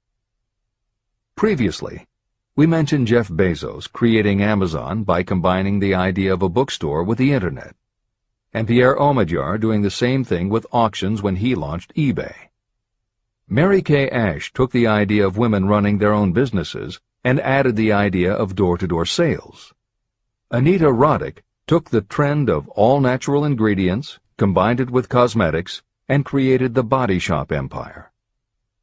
Previously, 1.35 2.07
we 2.55 2.65
mentioned 2.65 3.07
Jeff 3.07 3.29
Bezos 3.29 3.89
creating 3.89 4.41
Amazon 4.41 5.03
by 5.03 5.23
combining 5.23 5.79
the 5.79 5.93
idea 5.93 6.33
of 6.33 6.41
a 6.41 6.49
bookstore 6.49 7.03
with 7.03 7.17
the 7.17 7.31
Internet, 7.31 7.75
and 8.51 8.67
Pierre 8.67 8.97
Omidyar 8.97 9.59
doing 9.59 9.83
the 9.83 9.91
same 9.91 10.23
thing 10.23 10.49
with 10.49 10.65
auctions 10.71 11.21
when 11.21 11.37
he 11.37 11.53
launched 11.55 11.93
eBay. 11.95 12.49
Mary 13.47 13.81
Kay 13.81 14.09
Ash 14.09 14.51
took 14.53 14.71
the 14.71 14.87
idea 14.87 15.25
of 15.25 15.37
women 15.37 15.67
running 15.67 15.99
their 15.99 16.13
own 16.13 16.33
businesses 16.33 16.99
and 17.23 17.39
added 17.41 17.75
the 17.75 17.91
idea 17.91 18.33
of 18.33 18.55
door-to-door 18.55 19.05
sales. 19.05 19.73
Anita 20.51 20.85
Roddick 20.85 21.43
took 21.67 21.89
the 21.91 22.01
trend 22.01 22.49
of 22.49 22.67
all-natural 22.69 23.45
ingredients, 23.45 24.19
combined 24.39 24.79
it 24.79 24.89
with 24.89 25.09
cosmetics, 25.09 25.83
and 26.07 26.23
created 26.23 26.73
the 26.73 26.83
body 26.83 27.19
shop 27.19 27.51
empire. 27.51 28.09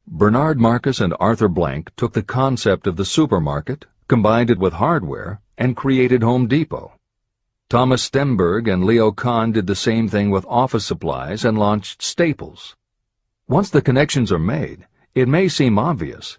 Bernard 0.07 0.59
Marcus 0.59 1.01
and 1.01 1.15
Arthur 1.19 1.49
Blank 1.49 1.91
took 1.97 2.13
the 2.13 2.21
concept 2.21 2.85
of 2.85 2.95
the 2.95 3.03
supermarket, 3.03 3.85
combined 4.07 4.51
it 4.51 4.59
with 4.59 4.73
hardware, 4.73 5.41
and 5.57 5.75
created 5.75 6.21
Home 6.21 6.47
Depot. 6.47 6.93
Thomas 7.69 8.07
Stemberg 8.07 8.71
and 8.71 8.85
Leo 8.85 9.11
Kahn 9.11 9.51
did 9.51 9.65
the 9.65 9.75
same 9.75 10.07
thing 10.07 10.29
with 10.29 10.45
office 10.45 10.85
supplies 10.85 11.43
and 11.43 11.57
launched 11.57 12.03
Staples. 12.03 12.75
Once 13.47 13.71
the 13.71 13.81
connections 13.81 14.31
are 14.31 14.39
made, 14.39 14.85
it 15.15 15.27
may 15.27 15.49
seem 15.49 15.79
obvious, 15.79 16.37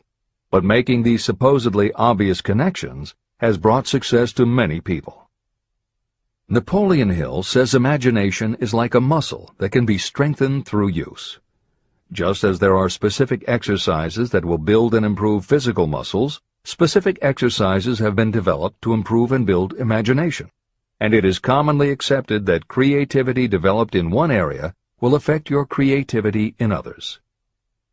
but 0.52 0.62
making 0.62 1.02
these 1.02 1.24
supposedly 1.24 1.92
obvious 1.94 2.40
connections 2.40 3.16
has 3.40 3.58
brought 3.58 3.88
success 3.88 4.32
to 4.32 4.46
many 4.46 4.80
people. 4.80 5.27
Napoleon 6.50 7.10
Hill 7.10 7.42
says 7.42 7.74
imagination 7.74 8.54
is 8.58 8.72
like 8.72 8.94
a 8.94 9.02
muscle 9.02 9.54
that 9.58 9.68
can 9.68 9.84
be 9.84 9.98
strengthened 9.98 10.64
through 10.64 10.88
use. 10.88 11.38
Just 12.10 12.42
as 12.42 12.58
there 12.58 12.74
are 12.74 12.88
specific 12.88 13.44
exercises 13.46 14.30
that 14.30 14.46
will 14.46 14.56
build 14.56 14.94
and 14.94 15.04
improve 15.04 15.44
physical 15.44 15.86
muscles, 15.86 16.40
specific 16.64 17.18
exercises 17.20 17.98
have 17.98 18.16
been 18.16 18.30
developed 18.30 18.80
to 18.80 18.94
improve 18.94 19.30
and 19.30 19.44
build 19.44 19.74
imagination. 19.74 20.50
And 20.98 21.12
it 21.12 21.26
is 21.26 21.38
commonly 21.38 21.90
accepted 21.90 22.46
that 22.46 22.66
creativity 22.66 23.46
developed 23.46 23.94
in 23.94 24.08
one 24.08 24.30
area 24.30 24.74
will 25.02 25.14
affect 25.14 25.50
your 25.50 25.66
creativity 25.66 26.54
in 26.58 26.72
others. 26.72 27.20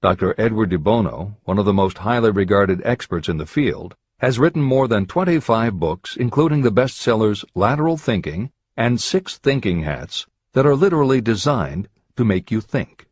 Dr. 0.02 0.34
Edward 0.38 0.70
de 0.70 0.78
Bono, 0.78 1.36
one 1.44 1.60
of 1.60 1.66
the 1.66 1.74
most 1.74 1.98
highly 1.98 2.32
regarded 2.32 2.82
experts 2.86 3.28
in 3.28 3.36
the 3.36 3.46
field, 3.46 3.98
has 4.20 4.40
written 4.40 4.62
more 4.62 4.88
than 4.88 5.06
25 5.06 5.80
books, 5.80 6.16
including 6.16 6.62
the 6.62 6.72
bestsellers 6.72 7.44
Lateral 7.54 7.98
Thinking 7.98 8.52
and 8.78 9.00
Six 9.00 9.38
Thinking 9.38 9.84
Hats, 9.84 10.26
that 10.54 10.66
are 10.66 10.76
literally 10.76 11.22
designed 11.22 11.90
to 12.16 12.24
make 12.24 12.52
you 12.52 12.62
think. 12.62 13.08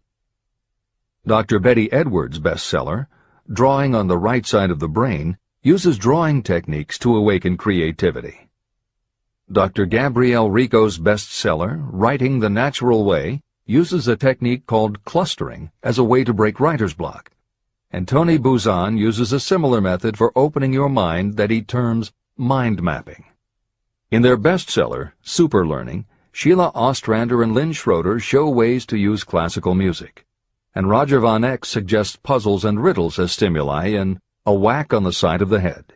Dr. 1.25 1.59
Betty 1.59 1.91
Edwards' 1.91 2.39
bestseller, 2.39 3.07
Drawing 3.51 3.93
on 3.93 4.07
the 4.07 4.17
Right 4.17 4.45
Side 4.45 4.71
of 4.71 4.79
the 4.79 4.87
Brain, 4.87 5.37
uses 5.61 5.97
drawing 5.97 6.41
techniques 6.41 6.97
to 6.99 7.15
awaken 7.15 7.57
creativity. 7.57 8.49
Dr. 9.51 9.85
Gabrielle 9.85 10.49
Rico's 10.49 10.97
bestseller, 10.97 11.85
Writing 11.91 12.39
the 12.39 12.49
Natural 12.49 13.03
Way, 13.03 13.41
uses 13.65 14.07
a 14.07 14.15
technique 14.15 14.65
called 14.65 15.03
clustering 15.03 15.71
as 15.83 15.97
a 15.97 16.03
way 16.03 16.23
to 16.23 16.33
break 16.33 16.61
writer's 16.61 16.93
block. 16.93 17.32
And 17.93 18.05
Tony 18.07 18.37
Buzan 18.37 18.97
uses 18.97 19.31
a 19.31 19.39
similar 19.39 19.79
method 19.79 20.17
for 20.17 20.33
opening 20.35 20.73
your 20.73 20.89
mind 20.89 21.37
that 21.37 21.51
he 21.51 21.61
terms 21.61 22.11
mind 22.35 22.81
mapping. 22.81 23.23
In 24.11 24.23
their 24.23 24.37
bestseller, 24.37 25.13
Super 25.21 25.65
Learning, 25.65 26.05
Sheila 26.33 26.71
Ostrander 26.75 27.41
and 27.41 27.53
Lynn 27.53 27.71
Schroeder 27.71 28.19
show 28.19 28.49
ways 28.49 28.85
to 28.87 28.97
use 28.97 29.23
classical 29.23 29.75
music 29.75 30.25
and 30.75 30.89
Roger 30.89 31.19
von 31.19 31.43
Oech 31.43 31.65
suggests 31.65 32.15
puzzles 32.15 32.65
and 32.65 32.83
riddles 32.83 33.19
as 33.19 33.31
stimuli 33.31 33.87
in 33.87 34.19
A 34.45 34.53
Whack 34.53 34.93
on 34.93 35.03
the 35.03 35.13
Side 35.13 35.41
of 35.41 35.49
the 35.49 35.59
Head. 35.59 35.93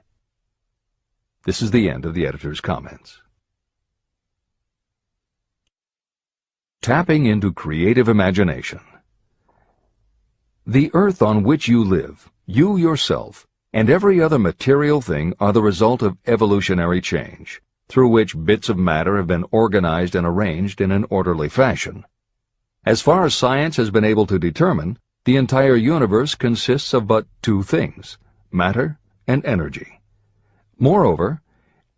This 1.46 1.62
is 1.62 1.72
the 1.72 1.90
end 1.90 2.06
of 2.06 2.14
the 2.14 2.28
editor's 2.28 2.62
comments. 2.62 3.22
Tapping 6.82 7.26
into 7.26 7.52
creative 7.52 8.08
imagination. 8.08 8.80
The 10.70 10.92
earth 10.94 11.22
on 11.22 11.44
which 11.44 11.70
you 11.70 11.82
live, 11.82 12.30
you 12.46 12.76
yourself, 12.76 13.48
and 13.72 13.90
every 13.90 14.22
other 14.22 14.38
material 14.38 15.00
thing 15.00 15.34
are 15.40 15.54
the 15.54 15.62
result 15.62 16.02
of 16.02 16.18
evolutionary 16.28 17.00
change, 17.00 17.62
through 17.88 18.10
which 18.10 18.36
bits 18.44 18.68
of 18.68 18.78
matter 18.78 19.16
have 19.16 19.28
been 19.28 19.46
organized 19.50 20.14
and 20.14 20.28
arranged 20.28 20.82
in 20.82 20.92
an 20.92 21.06
orderly 21.10 21.48
fashion. 21.48 22.04
As 22.86 23.02
far 23.02 23.24
as 23.24 23.34
science 23.34 23.78
has 23.78 23.92
been 23.92 24.04
able 24.04 24.28
to 24.28 24.38
determine, 24.38 25.00
the 25.24 25.38
entire 25.38 25.78
universe 25.78 26.36
consists 26.36 26.94
of 26.94 27.08
but 27.08 27.28
two 27.42 27.64
things, 27.64 28.18
matter 28.52 29.00
and 29.26 29.46
energy. 29.46 30.02
Moreover, 30.78 31.42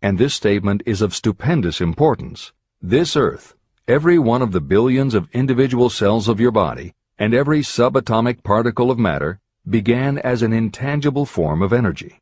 and 0.00 0.16
this 0.16 0.34
statement 0.34 0.84
is 0.86 1.02
of 1.02 1.12
stupendous 1.12 1.80
importance, 1.80 2.52
this 2.80 3.16
earth, 3.16 3.56
every 3.88 4.20
one 4.20 4.42
of 4.42 4.52
the 4.52 4.60
billions 4.60 5.12
of 5.14 5.28
individual 5.32 5.90
cells 5.90 6.28
of 6.28 6.38
your 6.38 6.52
body, 6.52 6.94
and 7.20 7.34
every 7.34 7.60
subatomic 7.60 8.42
particle 8.42 8.90
of 8.90 8.98
matter 8.98 9.38
began 9.68 10.16
as 10.18 10.40
an 10.40 10.54
intangible 10.54 11.26
form 11.26 11.60
of 11.60 11.70
energy. 11.70 12.18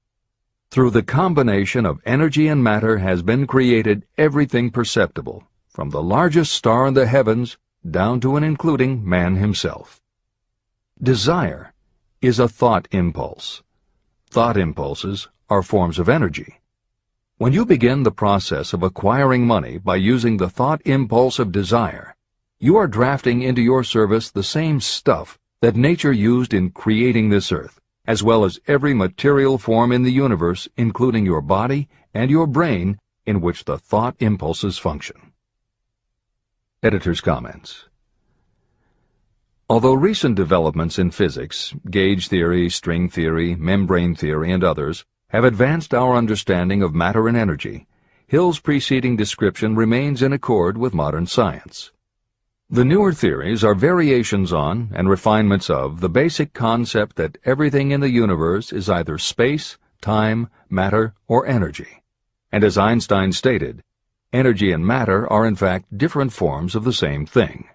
Through 0.73 0.91
the 0.91 1.05
combination 1.05 1.87
of 1.87 2.01
energy 2.05 2.49
and 2.49 2.63
matter 2.63 2.99
has 2.99 3.23
been 3.23 3.47
created 3.47 4.05
everything 4.19 4.71
perceptible, 4.71 5.45
from 5.69 5.91
the 5.91 6.03
largest 6.03 6.53
star 6.53 6.89
in 6.89 6.95
the 6.95 7.07
heavens 7.07 7.57
down 7.89 8.19
to 8.21 8.35
and 8.35 8.45
including 8.45 9.09
man 9.09 9.37
himself. 9.37 10.01
Desire 11.01 11.73
is 12.21 12.41
a 12.41 12.49
thought 12.49 12.89
impulse. 12.91 13.63
Thought 14.29 14.57
impulses 14.57 15.29
are 15.49 15.63
forms 15.63 16.01
of 16.01 16.09
energy. 16.09 16.61
When 17.37 17.53
you 17.53 17.65
begin 17.65 18.03
the 18.03 18.11
process 18.11 18.73
of 18.73 18.83
acquiring 18.83 19.47
money 19.47 19.79
by 19.79 19.95
using 19.95 20.39
the 20.39 20.51
thought 20.51 20.83
impulse 20.85 21.39
of 21.39 21.53
desire, 21.53 22.17
you 22.61 22.77
are 22.77 22.89
drafting 22.89 23.43
into 23.43 23.63
your 23.63 23.85
service 23.85 24.31
the 24.31 24.43
same 24.43 24.81
stuff 24.81 25.39
that 25.63 25.77
nature 25.77 26.13
used 26.13 26.53
in 26.53 26.71
creating 26.71 27.29
this 27.29 27.53
earth, 27.53 27.81
as 28.05 28.21
well 28.21 28.45
as 28.45 28.59
every 28.67 28.93
material 28.93 29.59
form 29.59 29.93
in 29.93 30.03
the 30.03 30.11
universe, 30.11 30.67
including 30.77 31.25
your 31.25 31.41
body 31.41 31.89
and 32.13 32.33
your 32.33 32.49
brain, 32.49 32.99
in 33.27 33.41
which 33.41 33.65
the 33.65 33.79
thought 33.79 34.17
impulses 34.19 34.77
function. 34.77 35.33
Editor's 36.83 37.21
Comments 37.21 37.85
Although 39.71 39.95
recent 39.95 40.35
developments 40.35 40.99
in 40.99 41.13
physics, 41.13 41.75
gauge 41.89 42.27
theory, 42.27 42.69
string 42.71 43.09
theory, 43.09 43.55
membrane 43.55 44.17
theory, 44.17 44.51
and 44.51 44.65
others, 44.65 45.05
have 45.29 45.45
advanced 45.45 45.95
our 45.95 46.17
understanding 46.17 46.83
of 46.83 46.95
matter 46.95 47.29
and 47.29 47.37
energy, 47.37 47.87
Hill's 48.27 48.59
preceding 48.59 49.15
description 49.15 49.77
remains 49.77 50.23
in 50.23 50.33
accord 50.33 50.77
with 50.77 50.93
modern 50.93 51.27
science. 51.27 51.93
The 52.71 52.85
newer 52.85 53.15
theories 53.15 53.65
are 53.65 53.75
variations 53.75 54.53
on 54.53 54.91
and 54.95 55.09
refinements 55.09 55.71
of 55.71 56.01
the 56.03 56.11
basic 56.11 56.53
concept 56.53 57.17
that 57.17 57.39
everything 57.47 57.93
in 57.93 58.01
the 58.01 58.11
universe 58.11 58.75
is 58.75 58.91
either 58.91 59.17
space, 59.17 59.79
time, 60.03 60.51
matter, 60.69 61.15
or 61.27 61.47
energy. 61.47 62.03
And 62.53 62.63
as 62.63 62.77
Einstein 62.77 63.33
stated, 63.33 63.83
energy 64.35 64.71
and 64.71 64.87
matter 64.87 65.27
are 65.33 65.47
in 65.47 65.57
fact 65.57 65.97
different 65.97 66.35
forms 66.35 66.75
of 66.75 66.85
the 66.85 66.93
same 66.93 67.25
thing. 67.25 67.71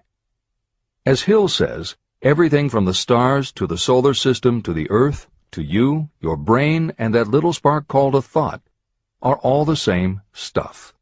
As 1.04 1.22
Hill 1.22 1.48
says, 1.48 1.96
everything 2.22 2.68
from 2.68 2.84
the 2.84 2.94
stars 2.94 3.50
to 3.54 3.66
the 3.66 3.76
solar 3.76 4.14
system 4.14 4.62
to 4.62 4.72
the 4.72 4.88
earth 4.92 5.28
to 5.50 5.62
you, 5.62 6.10
your 6.20 6.36
brain, 6.36 6.92
and 6.98 7.12
that 7.16 7.26
little 7.26 7.52
spark 7.52 7.88
called 7.88 8.14
a 8.14 8.22
thought 8.22 8.62
are 9.20 9.38
all 9.38 9.64
the 9.64 9.74
same 9.74 10.22
stuff. 10.32 10.94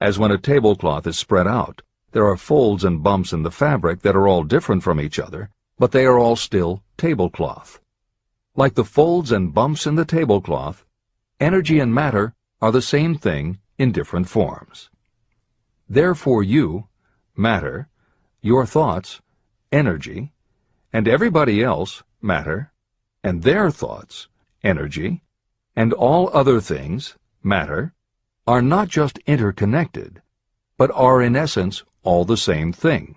As 0.00 0.18
when 0.18 0.32
a 0.32 0.38
tablecloth 0.38 1.06
is 1.06 1.16
spread 1.16 1.46
out, 1.46 1.82
there 2.12 2.26
are 2.26 2.36
folds 2.36 2.84
and 2.84 3.02
bumps 3.02 3.32
in 3.32 3.42
the 3.42 3.50
fabric 3.50 4.02
that 4.02 4.16
are 4.16 4.28
all 4.28 4.44
different 4.44 4.82
from 4.82 5.00
each 5.00 5.18
other, 5.18 5.50
but 5.78 5.92
they 5.92 6.04
are 6.04 6.18
all 6.18 6.36
still 6.36 6.82
tablecloth. 6.96 7.80
Like 8.54 8.74
the 8.74 8.84
folds 8.84 9.32
and 9.32 9.52
bumps 9.52 9.86
in 9.86 9.96
the 9.96 10.04
tablecloth, 10.04 10.84
energy 11.40 11.78
and 11.80 11.94
matter 11.94 12.34
are 12.60 12.70
the 12.70 12.82
same 12.82 13.16
thing 13.16 13.58
in 13.78 13.92
different 13.92 14.28
forms. 14.28 14.90
Therefore 15.88 16.42
you, 16.42 16.88
matter, 17.34 17.88
your 18.40 18.66
thoughts, 18.66 19.20
energy, 19.72 20.32
and 20.92 21.08
everybody 21.08 21.62
else, 21.62 22.02
matter, 22.20 22.72
and 23.24 23.42
their 23.42 23.70
thoughts, 23.70 24.28
energy, 24.62 25.22
and 25.74 25.92
all 25.92 26.30
other 26.34 26.60
things, 26.60 27.16
matter, 27.42 27.94
are 28.46 28.60
not 28.62 28.88
just 28.88 29.18
interconnected, 29.26 30.20
but 30.76 30.90
are 30.92 31.22
in 31.22 31.34
essence 31.36 31.84
all 32.02 32.24
the 32.24 32.36
same 32.36 32.72
thing. 32.72 33.16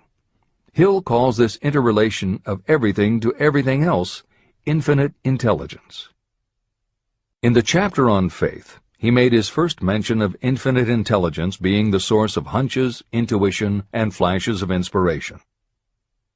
Hill 0.72 1.02
calls 1.02 1.36
this 1.36 1.56
interrelation 1.56 2.42
of 2.44 2.62
everything 2.68 3.20
to 3.20 3.34
everything 3.36 3.82
else 3.82 4.22
infinite 4.66 5.14
intelligence. 5.24 6.08
In 7.42 7.52
the 7.52 7.62
chapter 7.62 8.10
on 8.10 8.28
faith, 8.28 8.80
he 8.98 9.10
made 9.10 9.32
his 9.32 9.48
first 9.48 9.82
mention 9.82 10.20
of 10.20 10.36
infinite 10.40 10.88
intelligence 10.88 11.56
being 11.56 11.90
the 11.90 12.00
source 12.00 12.36
of 12.36 12.46
hunches, 12.46 13.02
intuition, 13.12 13.84
and 13.92 14.14
flashes 14.14 14.62
of 14.62 14.70
inspiration. 14.70 15.40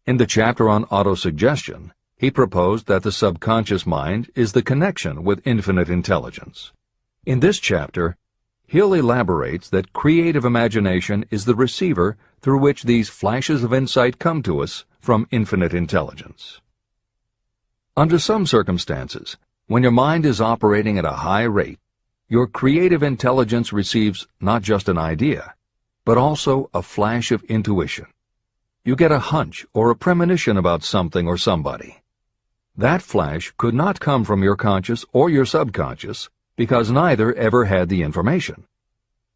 In 0.07 0.19
the 0.19 0.27
chapter 0.27 0.69
on 0.69 0.85
autosuggestion, 0.87 1.91
he 2.17 2.31
proposed 2.31 2.87
that 2.87 3.03
the 3.03 3.13
subconscious 3.13 3.87
mind 3.87 4.31
is 4.35 4.53
the 4.53 4.63
connection 4.63 5.25
with 5.25 5.47
infinite 5.47 5.89
intelligence. 5.89 6.73
In 7.25 7.41
this 7.41 7.59
chapter, 7.59 8.17
Hill 8.71 8.95
elaborates 8.95 9.69
that 9.71 9.93
creative 9.93 10.45
imagination 10.45 11.25
is 11.29 11.45
the 11.45 11.57
receiver 11.57 12.17
through 12.41 12.61
which 12.61 12.85
these 12.85 13.09
flashes 13.09 13.65
of 13.65 13.75
insight 13.75 14.21
come 14.21 14.45
to 14.45 14.63
us 14.63 14.85
from 15.01 15.27
infinite 15.33 15.75
intelligence. 15.75 16.61
Under 17.97 18.17
some 18.17 18.47
circumstances, 18.47 19.37
when 19.67 19.83
your 19.83 19.91
mind 19.91 20.25
is 20.25 20.41
operating 20.41 20.99
at 20.99 21.05
a 21.05 21.27
high 21.27 21.43
rate, 21.43 21.81
your 22.29 22.47
creative 22.47 23.03
intelligence 23.03 23.73
receives 23.73 24.29
not 24.41 24.63
just 24.63 24.89
an 24.89 24.99
idea, 24.99 25.57
but 26.05 26.17
also 26.17 26.71
a 26.73 26.81
flash 26.81 27.33
of 27.33 27.43
intuition. 27.49 28.07
You 28.85 28.95
get 28.95 29.11
a 29.11 29.19
hunch 29.19 29.67
or 29.75 29.91
a 29.91 29.97
premonition 29.97 30.57
about 30.57 30.85
something 30.85 31.27
or 31.27 31.37
somebody. 31.37 32.03
That 32.77 33.03
flash 33.03 33.53
could 33.57 33.75
not 33.75 33.99
come 33.99 34.23
from 34.23 34.45
your 34.45 34.55
conscious 34.55 35.05
or 35.13 35.29
your 35.29 35.45
subconscious 35.45 36.31
because 36.57 36.91
neither 36.91 37.35
ever 37.35 37.65
had 37.65 37.89
the 37.89 38.03
information. 38.03 38.65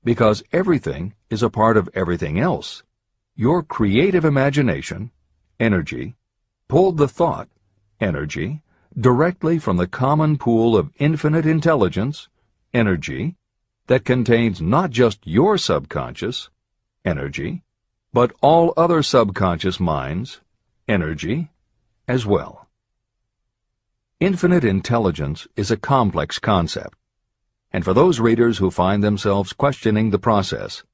Because 0.02 0.42
everything 0.52 1.14
is 1.30 1.42
a 1.42 1.50
part 1.50 1.76
of 1.76 1.88
everything 1.94 2.38
else, 2.38 2.82
your 3.34 3.62
creative 3.62 4.24
imagination, 4.24 5.10
energy, 5.58 6.14
pulled 6.68 6.98
the 6.98 7.08
thought, 7.08 7.48
energy, 8.00 8.62
directly 8.98 9.58
from 9.58 9.76
the 9.76 9.88
common 9.88 10.36
pool 10.38 10.76
of 10.76 10.92
infinite 10.98 11.46
intelligence 11.46 12.28
energy 12.72 13.36
that 13.86 14.04
contains 14.04 14.60
not 14.60 14.90
just 14.90 15.26
your 15.26 15.58
subconscious, 15.58 16.50
energy, 17.04 17.62
but 18.12 18.32
all 18.40 18.72
other 18.76 19.02
subconscious 19.02 19.80
minds, 19.80 20.40
energy, 20.88 21.50
as 22.06 22.24
well. 22.24 22.68
Infinite 24.20 24.64
intelligence 24.64 25.46
is 25.56 25.70
a 25.70 25.76
complex 25.76 26.38
concept, 26.38 26.96
and 27.74 27.84
for 27.84 27.92
those 27.92 28.20
readers 28.20 28.58
who 28.58 28.70
find 28.70 29.02
themselves 29.02 29.52
questioning 29.52 30.10
the 30.10 30.18
process, 30.18 30.84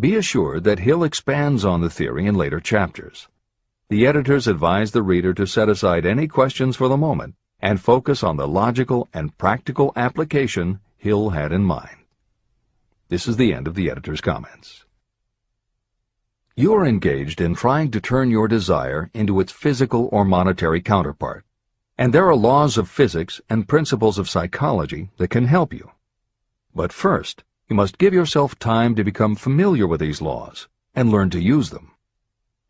be 0.00 0.16
assured 0.16 0.64
that 0.64 0.78
Hill 0.78 1.04
expands 1.04 1.62
on 1.62 1.82
the 1.82 1.90
theory 1.90 2.24
in 2.24 2.36
later 2.36 2.58
chapters. 2.58 3.28
The 3.90 4.06
editors 4.06 4.48
advise 4.48 4.92
the 4.92 5.02
reader 5.02 5.34
to 5.34 5.46
set 5.46 5.68
aside 5.68 6.06
any 6.06 6.26
questions 6.26 6.74
for 6.74 6.88
the 6.88 6.96
moment 6.96 7.34
and 7.60 7.78
focus 7.78 8.24
on 8.24 8.38
the 8.38 8.48
logical 8.48 9.10
and 9.12 9.36
practical 9.36 9.92
application 9.94 10.80
Hill 10.96 11.30
had 11.30 11.52
in 11.52 11.64
mind. 11.64 11.98
This 13.10 13.28
is 13.28 13.36
the 13.36 13.52
end 13.52 13.68
of 13.68 13.74
the 13.74 13.90
editor's 13.90 14.22
comments. 14.22 14.86
You 16.56 16.72
are 16.72 16.86
engaged 16.86 17.42
in 17.42 17.54
trying 17.54 17.90
to 17.90 18.00
turn 18.00 18.30
your 18.30 18.48
desire 18.48 19.10
into 19.12 19.38
its 19.38 19.52
physical 19.52 20.08
or 20.10 20.24
monetary 20.24 20.80
counterpart, 20.80 21.44
and 21.98 22.14
there 22.14 22.26
are 22.26 22.34
laws 22.34 22.78
of 22.78 22.88
physics 22.88 23.42
and 23.50 23.68
principles 23.68 24.18
of 24.18 24.30
psychology 24.30 25.10
that 25.18 25.28
can 25.28 25.44
help 25.44 25.74
you. 25.74 25.90
But 26.74 26.92
first, 26.92 27.44
you 27.68 27.76
must 27.76 27.98
give 27.98 28.14
yourself 28.14 28.58
time 28.58 28.94
to 28.94 29.04
become 29.04 29.34
familiar 29.34 29.86
with 29.86 30.00
these 30.00 30.22
laws 30.22 30.68
and 30.94 31.10
learn 31.10 31.30
to 31.30 31.40
use 31.40 31.70
them. 31.70 31.92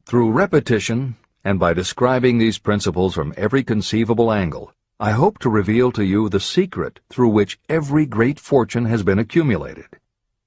Through 0.06 0.32
repetition, 0.32 1.16
and 1.44 1.58
by 1.58 1.72
describing 1.72 2.38
these 2.38 2.58
principles 2.58 3.14
from 3.14 3.34
every 3.36 3.62
conceivable 3.62 4.32
angle, 4.32 4.72
I 4.98 5.12
hope 5.12 5.38
to 5.40 5.50
reveal 5.50 5.90
to 5.92 6.04
you 6.04 6.28
the 6.28 6.40
secret 6.40 7.00
through 7.10 7.30
which 7.30 7.58
every 7.68 8.06
great 8.06 8.38
fortune 8.38 8.86
has 8.86 9.02
been 9.02 9.18
accumulated. 9.18 9.98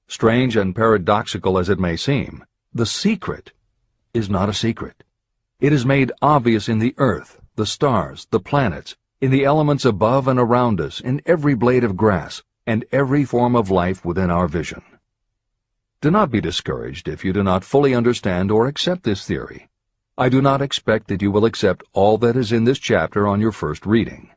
Strange 0.08 0.56
and 0.56 0.74
paradoxical 0.74 1.58
as 1.58 1.68
it 1.68 1.78
may 1.78 1.96
seem, 1.96 2.44
the 2.72 2.86
secret 2.86 3.52
is 4.14 4.30
not 4.30 4.48
a 4.48 4.54
secret. 4.54 5.02
It 5.60 5.72
is 5.72 5.84
made 5.84 6.12
obvious 6.22 6.68
in 6.68 6.78
the 6.78 6.94
earth, 6.98 7.40
the 7.56 7.66
stars, 7.66 8.26
the 8.30 8.40
planets, 8.40 8.96
in 9.20 9.30
the 9.30 9.44
elements 9.44 9.84
above 9.84 10.28
and 10.28 10.38
around 10.38 10.80
us, 10.80 11.00
in 11.00 11.22
every 11.26 11.54
blade 11.54 11.84
of 11.84 11.96
grass, 11.96 12.42
and 12.66 12.84
every 12.90 13.24
form 13.24 13.54
of 13.54 13.70
life 13.70 14.04
within 14.04 14.30
our 14.30 14.48
vision. 14.48 14.82
Do 16.00 16.10
not 16.10 16.30
be 16.30 16.40
discouraged 16.40 17.08
if 17.08 17.24
you 17.24 17.32
do 17.32 17.42
not 17.42 17.64
fully 17.64 17.94
understand 17.94 18.50
or 18.50 18.66
accept 18.66 19.04
this 19.04 19.26
theory. 19.26 19.68
I 20.18 20.28
do 20.28 20.42
not 20.42 20.62
expect 20.62 21.08
that 21.08 21.22
you 21.22 21.30
will 21.30 21.44
accept 21.44 21.84
all 21.92 22.18
that 22.18 22.36
is 22.36 22.52
in 22.52 22.64
this 22.64 22.78
chapter 22.78 23.26
on 23.26 23.40
your 23.40 23.52
first 23.52 23.86
reading. 23.86 24.30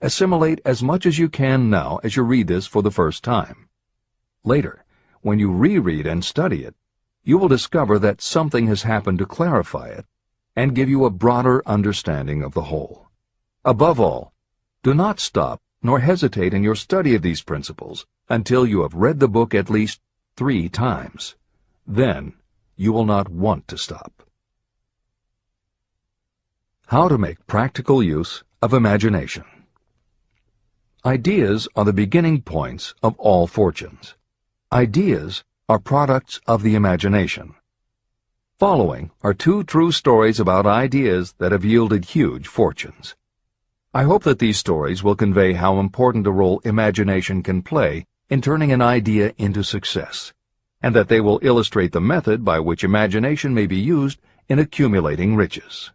Assimilate 0.00 0.60
as 0.64 0.82
much 0.82 1.06
as 1.06 1.18
you 1.18 1.28
can 1.28 1.68
now 1.70 2.00
as 2.02 2.16
you 2.16 2.22
read 2.22 2.48
this 2.48 2.66
for 2.66 2.82
the 2.82 2.90
first 2.90 3.24
time. 3.24 3.68
Later, 4.44 4.84
when 5.22 5.38
you 5.38 5.50
reread 5.50 6.06
and 6.06 6.24
study 6.24 6.64
it, 6.64 6.74
you 7.24 7.38
will 7.38 7.48
discover 7.48 7.98
that 7.98 8.20
something 8.22 8.68
has 8.68 8.82
happened 8.82 9.18
to 9.18 9.26
clarify 9.26 9.88
it 9.88 10.06
and 10.54 10.74
give 10.74 10.88
you 10.88 11.04
a 11.04 11.10
broader 11.10 11.62
understanding 11.66 12.42
of 12.42 12.54
the 12.54 12.62
whole. 12.62 13.08
Above 13.64 13.98
all, 13.98 14.32
do 14.82 14.94
not 14.94 15.18
stop 15.18 15.60
nor 15.86 16.00
hesitate 16.00 16.52
in 16.52 16.64
your 16.64 16.74
study 16.74 17.14
of 17.14 17.22
these 17.22 17.42
principles 17.42 18.04
until 18.28 18.66
you 18.66 18.82
have 18.82 18.92
read 18.92 19.20
the 19.20 19.28
book 19.28 19.54
at 19.54 19.70
least 19.70 20.00
three 20.36 20.68
times. 20.68 21.36
Then 21.86 22.32
you 22.74 22.92
will 22.92 23.06
not 23.06 23.28
want 23.28 23.68
to 23.68 23.78
stop. 23.78 24.24
How 26.88 27.06
to 27.06 27.16
make 27.16 27.46
practical 27.46 28.02
use 28.02 28.42
of 28.60 28.74
imagination. 28.74 29.44
Ideas 31.04 31.68
are 31.76 31.84
the 31.84 31.92
beginning 31.92 32.42
points 32.42 32.92
of 33.00 33.16
all 33.20 33.46
fortunes. 33.46 34.16
Ideas 34.72 35.44
are 35.68 35.78
products 35.78 36.40
of 36.48 36.64
the 36.64 36.74
imagination. 36.74 37.54
Following 38.58 39.12
are 39.22 39.34
two 39.34 39.62
true 39.62 39.92
stories 39.92 40.40
about 40.40 40.66
ideas 40.66 41.34
that 41.38 41.52
have 41.52 41.64
yielded 41.64 42.06
huge 42.06 42.48
fortunes. 42.48 43.14
I 43.96 44.02
hope 44.02 44.24
that 44.24 44.40
these 44.40 44.58
stories 44.58 45.02
will 45.02 45.16
convey 45.16 45.54
how 45.54 45.80
important 45.80 46.26
a 46.26 46.30
role 46.30 46.60
imagination 46.66 47.42
can 47.42 47.62
play 47.62 48.04
in 48.28 48.42
turning 48.42 48.70
an 48.70 48.82
idea 48.82 49.32
into 49.38 49.64
success, 49.64 50.34
and 50.82 50.94
that 50.94 51.08
they 51.08 51.18
will 51.18 51.40
illustrate 51.40 51.92
the 51.92 52.00
method 52.02 52.44
by 52.44 52.60
which 52.60 52.84
imagination 52.84 53.54
may 53.54 53.66
be 53.66 53.78
used 53.78 54.20
in 54.50 54.58
accumulating 54.58 55.34
riches. 55.34 55.92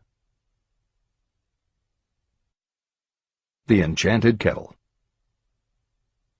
The 3.67 3.83
Enchanted 3.83 4.39
Kettle 4.39 4.73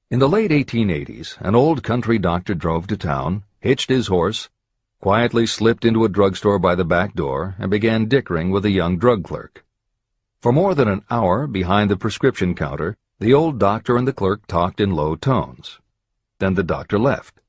In 0.10 0.18
the 0.18 0.28
late 0.28 0.50
1880s, 0.50 1.40
an 1.42 1.54
old 1.54 1.84
country 1.84 2.18
doctor 2.18 2.56
drove 2.56 2.88
to 2.88 2.98
town, 2.98 3.44
hitched 3.60 3.90
his 3.92 4.08
horse, 4.08 4.50
quietly 5.00 5.46
slipped 5.46 5.86
into 5.86 6.06
a 6.06 6.10
drugstore 6.10 6.58
by 6.58 6.74
the 6.74 6.86
back 6.86 7.14
door, 7.14 7.54
and 7.60 7.70
began 7.70 8.08
dickering 8.08 8.50
with 8.50 8.66
a 8.66 8.72
young 8.72 8.98
drug 8.98 9.24
clerk. 9.24 9.64
For 10.42 10.52
more 10.52 10.74
than 10.74 10.88
an 10.88 11.04
hour, 11.12 11.46
behind 11.46 11.92
the 11.92 11.98
prescription 11.98 12.56
counter, 12.56 12.98
the 13.20 13.32
old 13.32 13.60
doctor 13.60 13.96
and 13.96 14.08
the 14.08 14.14
clerk 14.14 14.48
talked 14.48 14.82
in 14.82 14.90
low 14.90 15.16
tones. 15.16 15.80
Then 16.40 16.56
the 16.56 16.64
doctor 16.64 16.98
left. 16.98 17.42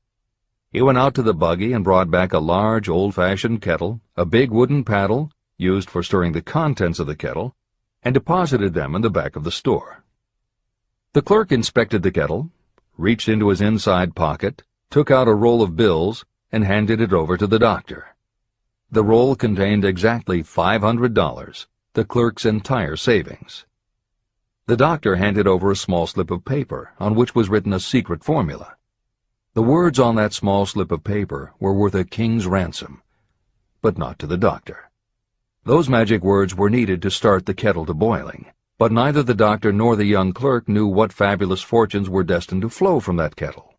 He 0.71 0.79
went 0.79 0.99
out 0.99 1.15
to 1.15 1.23
the 1.23 1.33
buggy 1.33 1.73
and 1.73 1.83
brought 1.83 2.11
back 2.11 2.33
a 2.33 2.39
large, 2.39 2.87
old-fashioned 2.87 3.63
kettle, 3.63 3.99
a 4.15 4.25
big 4.25 4.51
wooden 4.51 4.83
paddle, 4.83 5.31
used 5.57 5.89
for 5.89 6.03
stirring 6.03 6.33
the 6.33 6.41
contents 6.43 6.99
of 6.99 7.07
the 7.07 7.15
kettle, 7.15 7.55
and 8.03 8.13
deposited 8.13 8.75
them 8.75 8.93
in 8.93 9.01
the 9.01 9.09
back 9.09 9.35
of 9.35 9.43
the 9.43 9.51
store. 9.51 10.03
The 11.13 11.23
clerk 11.23 11.51
inspected 11.51 12.03
the 12.03 12.11
kettle, 12.11 12.51
reached 12.95 13.27
into 13.27 13.49
his 13.49 13.61
inside 13.61 14.13
pocket, 14.13 14.61
took 14.91 15.09
out 15.09 15.27
a 15.27 15.33
roll 15.33 15.63
of 15.63 15.75
bills, 15.75 16.25
and 16.51 16.63
handed 16.63 17.01
it 17.01 17.11
over 17.11 17.37
to 17.37 17.47
the 17.47 17.57
doctor. 17.57 18.15
The 18.91 19.03
roll 19.03 19.35
contained 19.35 19.83
exactly 19.83 20.43
$500, 20.43 21.65
the 21.93 22.03
clerk's 22.03 22.43
entire 22.43 22.95
savings. 22.95 23.65
The 24.65 24.75
doctor 24.75 25.17
handed 25.17 25.45
over 25.45 25.69
a 25.69 25.75
small 25.75 26.07
slip 26.07 26.31
of 26.31 26.43
paper 26.43 26.93
on 26.99 27.13
which 27.13 27.35
was 27.35 27.49
written 27.49 27.71
a 27.71 27.79
secret 27.79 28.23
formula. 28.23 28.77
The 29.53 29.61
words 29.61 29.99
on 29.99 30.15
that 30.15 30.33
small 30.33 30.65
slip 30.65 30.91
of 30.91 31.03
paper 31.03 31.53
were 31.59 31.73
worth 31.73 31.93
a 31.93 32.03
king's 32.03 32.47
ransom, 32.47 33.03
but 33.83 33.99
not 33.99 34.17
to 34.19 34.25
the 34.25 34.37
doctor. 34.37 34.89
Those 35.65 35.87
magic 35.87 36.23
words 36.23 36.55
were 36.55 36.69
needed 36.71 36.99
to 37.03 37.11
start 37.11 37.45
the 37.45 37.53
kettle 37.53 37.85
to 37.85 37.93
boiling, 37.93 38.47
but 38.79 38.91
neither 38.91 39.21
the 39.21 39.35
doctor 39.35 39.71
nor 39.71 39.95
the 39.95 40.05
young 40.05 40.33
clerk 40.33 40.67
knew 40.67 40.87
what 40.87 41.13
fabulous 41.13 41.61
fortunes 41.61 42.09
were 42.09 42.23
destined 42.23 42.63
to 42.63 42.69
flow 42.69 42.99
from 42.99 43.17
that 43.17 43.35
kettle. 43.35 43.75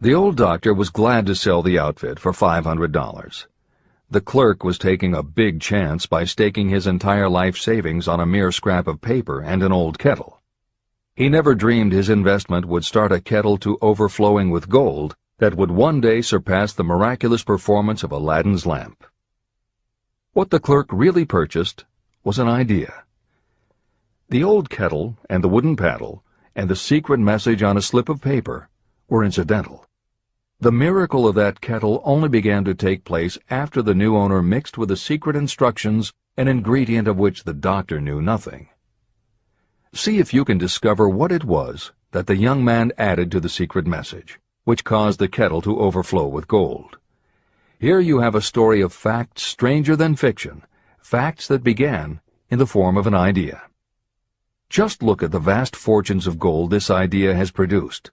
The 0.00 0.14
old 0.14 0.36
doctor 0.36 0.72
was 0.72 0.90
glad 0.90 1.26
to 1.26 1.34
sell 1.34 1.62
the 1.62 1.80
outfit 1.80 2.20
for 2.20 2.32
five 2.32 2.64
hundred 2.64 2.92
dollars. 2.92 3.48
The 4.10 4.22
clerk 4.22 4.64
was 4.64 4.78
taking 4.78 5.14
a 5.14 5.22
big 5.22 5.60
chance 5.60 6.06
by 6.06 6.24
staking 6.24 6.70
his 6.70 6.86
entire 6.86 7.28
life 7.28 7.58
savings 7.58 8.08
on 8.08 8.20
a 8.20 8.26
mere 8.26 8.50
scrap 8.50 8.86
of 8.86 9.02
paper 9.02 9.42
and 9.42 9.62
an 9.62 9.70
old 9.70 9.98
kettle. 9.98 10.40
He 11.14 11.28
never 11.28 11.54
dreamed 11.54 11.92
his 11.92 12.08
investment 12.08 12.64
would 12.64 12.86
start 12.86 13.12
a 13.12 13.20
kettle 13.20 13.58
to 13.58 13.76
overflowing 13.82 14.48
with 14.48 14.70
gold 14.70 15.14
that 15.40 15.56
would 15.56 15.70
one 15.70 16.00
day 16.00 16.22
surpass 16.22 16.72
the 16.72 16.84
miraculous 16.84 17.44
performance 17.44 18.02
of 18.02 18.10
Aladdin's 18.10 18.64
lamp. 18.64 19.04
What 20.32 20.48
the 20.48 20.60
clerk 20.60 20.86
really 20.90 21.26
purchased 21.26 21.84
was 22.24 22.38
an 22.38 22.48
idea. 22.48 23.04
The 24.30 24.42
old 24.42 24.70
kettle 24.70 25.18
and 25.28 25.44
the 25.44 25.48
wooden 25.48 25.76
paddle 25.76 26.24
and 26.56 26.70
the 26.70 26.76
secret 26.76 27.20
message 27.20 27.62
on 27.62 27.76
a 27.76 27.82
slip 27.82 28.08
of 28.08 28.22
paper 28.22 28.70
were 29.06 29.22
incidental. 29.22 29.87
The 30.60 30.72
miracle 30.72 31.28
of 31.28 31.36
that 31.36 31.60
kettle 31.60 32.02
only 32.04 32.28
began 32.28 32.64
to 32.64 32.74
take 32.74 33.04
place 33.04 33.38
after 33.48 33.80
the 33.80 33.94
new 33.94 34.16
owner 34.16 34.42
mixed 34.42 34.76
with 34.76 34.88
the 34.88 34.96
secret 34.96 35.36
instructions 35.36 36.12
an 36.36 36.48
ingredient 36.48 37.06
of 37.06 37.16
which 37.16 37.44
the 37.44 37.54
doctor 37.54 38.00
knew 38.00 38.20
nothing. 38.20 38.68
See 39.94 40.18
if 40.18 40.34
you 40.34 40.44
can 40.44 40.58
discover 40.58 41.08
what 41.08 41.30
it 41.30 41.44
was 41.44 41.92
that 42.10 42.26
the 42.26 42.36
young 42.36 42.64
man 42.64 42.90
added 42.98 43.30
to 43.30 43.40
the 43.40 43.48
secret 43.48 43.86
message, 43.86 44.40
which 44.64 44.82
caused 44.82 45.20
the 45.20 45.28
kettle 45.28 45.62
to 45.62 45.78
overflow 45.78 46.26
with 46.26 46.48
gold. 46.48 46.98
Here 47.78 48.00
you 48.00 48.18
have 48.18 48.34
a 48.34 48.42
story 48.42 48.80
of 48.80 48.92
facts 48.92 49.42
stranger 49.42 49.94
than 49.94 50.16
fiction, 50.16 50.64
facts 50.98 51.46
that 51.46 51.62
began 51.62 52.20
in 52.50 52.58
the 52.58 52.66
form 52.66 52.96
of 52.96 53.06
an 53.06 53.14
idea. 53.14 53.62
Just 54.68 55.04
look 55.04 55.22
at 55.22 55.30
the 55.30 55.38
vast 55.38 55.76
fortunes 55.76 56.26
of 56.26 56.40
gold 56.40 56.70
this 56.70 56.90
idea 56.90 57.34
has 57.36 57.52
produced. 57.52 58.10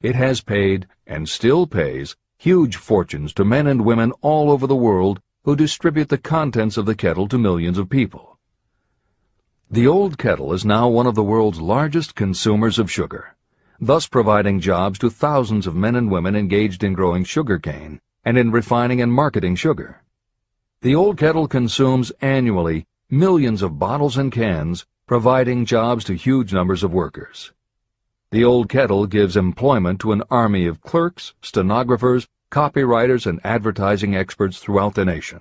It 0.00 0.14
has 0.14 0.40
paid, 0.40 0.86
and 1.08 1.28
still 1.28 1.66
pays, 1.66 2.14
huge 2.36 2.76
fortunes 2.76 3.32
to 3.32 3.44
men 3.44 3.66
and 3.66 3.84
women 3.84 4.12
all 4.20 4.48
over 4.48 4.66
the 4.66 4.76
world 4.76 5.20
who 5.42 5.56
distribute 5.56 6.08
the 6.08 6.18
contents 6.18 6.76
of 6.76 6.86
the 6.86 6.94
kettle 6.94 7.26
to 7.26 7.36
millions 7.36 7.78
of 7.78 7.90
people. 7.90 8.38
The 9.68 9.88
old 9.88 10.16
kettle 10.16 10.52
is 10.52 10.64
now 10.64 10.88
one 10.88 11.08
of 11.08 11.16
the 11.16 11.24
world's 11.24 11.60
largest 11.60 12.14
consumers 12.14 12.78
of 12.78 12.90
sugar, 12.90 13.34
thus 13.80 14.06
providing 14.06 14.60
jobs 14.60 15.00
to 15.00 15.10
thousands 15.10 15.66
of 15.66 15.74
men 15.74 15.96
and 15.96 16.10
women 16.12 16.36
engaged 16.36 16.84
in 16.84 16.92
growing 16.92 17.24
sugar 17.24 17.58
cane 17.58 18.00
and 18.24 18.38
in 18.38 18.52
refining 18.52 19.02
and 19.02 19.12
marketing 19.12 19.56
sugar. 19.56 20.04
The 20.80 20.94
old 20.94 21.18
kettle 21.18 21.48
consumes 21.48 22.12
annually 22.20 22.86
millions 23.10 23.62
of 23.62 23.80
bottles 23.80 24.16
and 24.16 24.30
cans, 24.30 24.86
providing 25.06 25.64
jobs 25.64 26.04
to 26.04 26.14
huge 26.14 26.52
numbers 26.52 26.84
of 26.84 26.92
workers. 26.92 27.52
The 28.30 28.44
old 28.44 28.68
kettle 28.68 29.06
gives 29.06 29.38
employment 29.38 30.00
to 30.00 30.12
an 30.12 30.22
army 30.30 30.66
of 30.66 30.82
clerks, 30.82 31.32
stenographers, 31.40 32.28
copywriters, 32.50 33.24
and 33.24 33.40
advertising 33.42 34.14
experts 34.14 34.58
throughout 34.58 34.96
the 34.96 35.06
nation. 35.06 35.40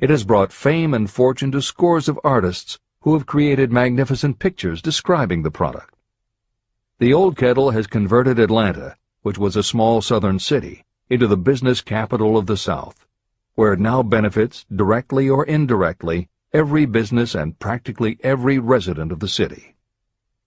It 0.00 0.10
has 0.10 0.24
brought 0.24 0.52
fame 0.52 0.94
and 0.94 1.08
fortune 1.08 1.52
to 1.52 1.62
scores 1.62 2.08
of 2.08 2.18
artists 2.24 2.80
who 3.02 3.12
have 3.14 3.24
created 3.24 3.70
magnificent 3.70 4.40
pictures 4.40 4.82
describing 4.82 5.44
the 5.44 5.52
product. 5.52 5.94
The 6.98 7.14
old 7.14 7.36
kettle 7.36 7.70
has 7.70 7.86
converted 7.86 8.40
Atlanta, 8.40 8.96
which 9.22 9.38
was 9.38 9.54
a 9.54 9.62
small 9.62 10.02
southern 10.02 10.40
city, 10.40 10.84
into 11.08 11.28
the 11.28 11.36
business 11.36 11.80
capital 11.82 12.36
of 12.36 12.46
the 12.46 12.56
South, 12.56 13.06
where 13.54 13.74
it 13.74 13.78
now 13.78 14.02
benefits, 14.02 14.66
directly 14.74 15.30
or 15.30 15.44
indirectly, 15.44 16.28
every 16.52 16.84
business 16.84 17.36
and 17.36 17.60
practically 17.60 18.18
every 18.24 18.58
resident 18.58 19.12
of 19.12 19.20
the 19.20 19.28
city. 19.28 19.76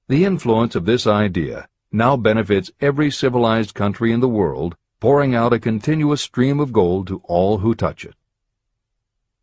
The 0.09 0.25
influence 0.25 0.75
of 0.75 0.83
this 0.83 1.07
idea 1.07 1.69
now 1.91 2.17
benefits 2.17 2.71
every 2.81 3.09
civilized 3.09 3.73
country 3.73 4.11
in 4.11 4.19
the 4.19 4.27
world, 4.27 4.75
pouring 4.99 5.35
out 5.35 5.53
a 5.53 5.59
continuous 5.59 6.21
stream 6.21 6.59
of 6.59 6.73
gold 6.73 7.07
to 7.07 7.21
all 7.25 7.59
who 7.59 7.75
touch 7.75 8.03
it. 8.03 8.15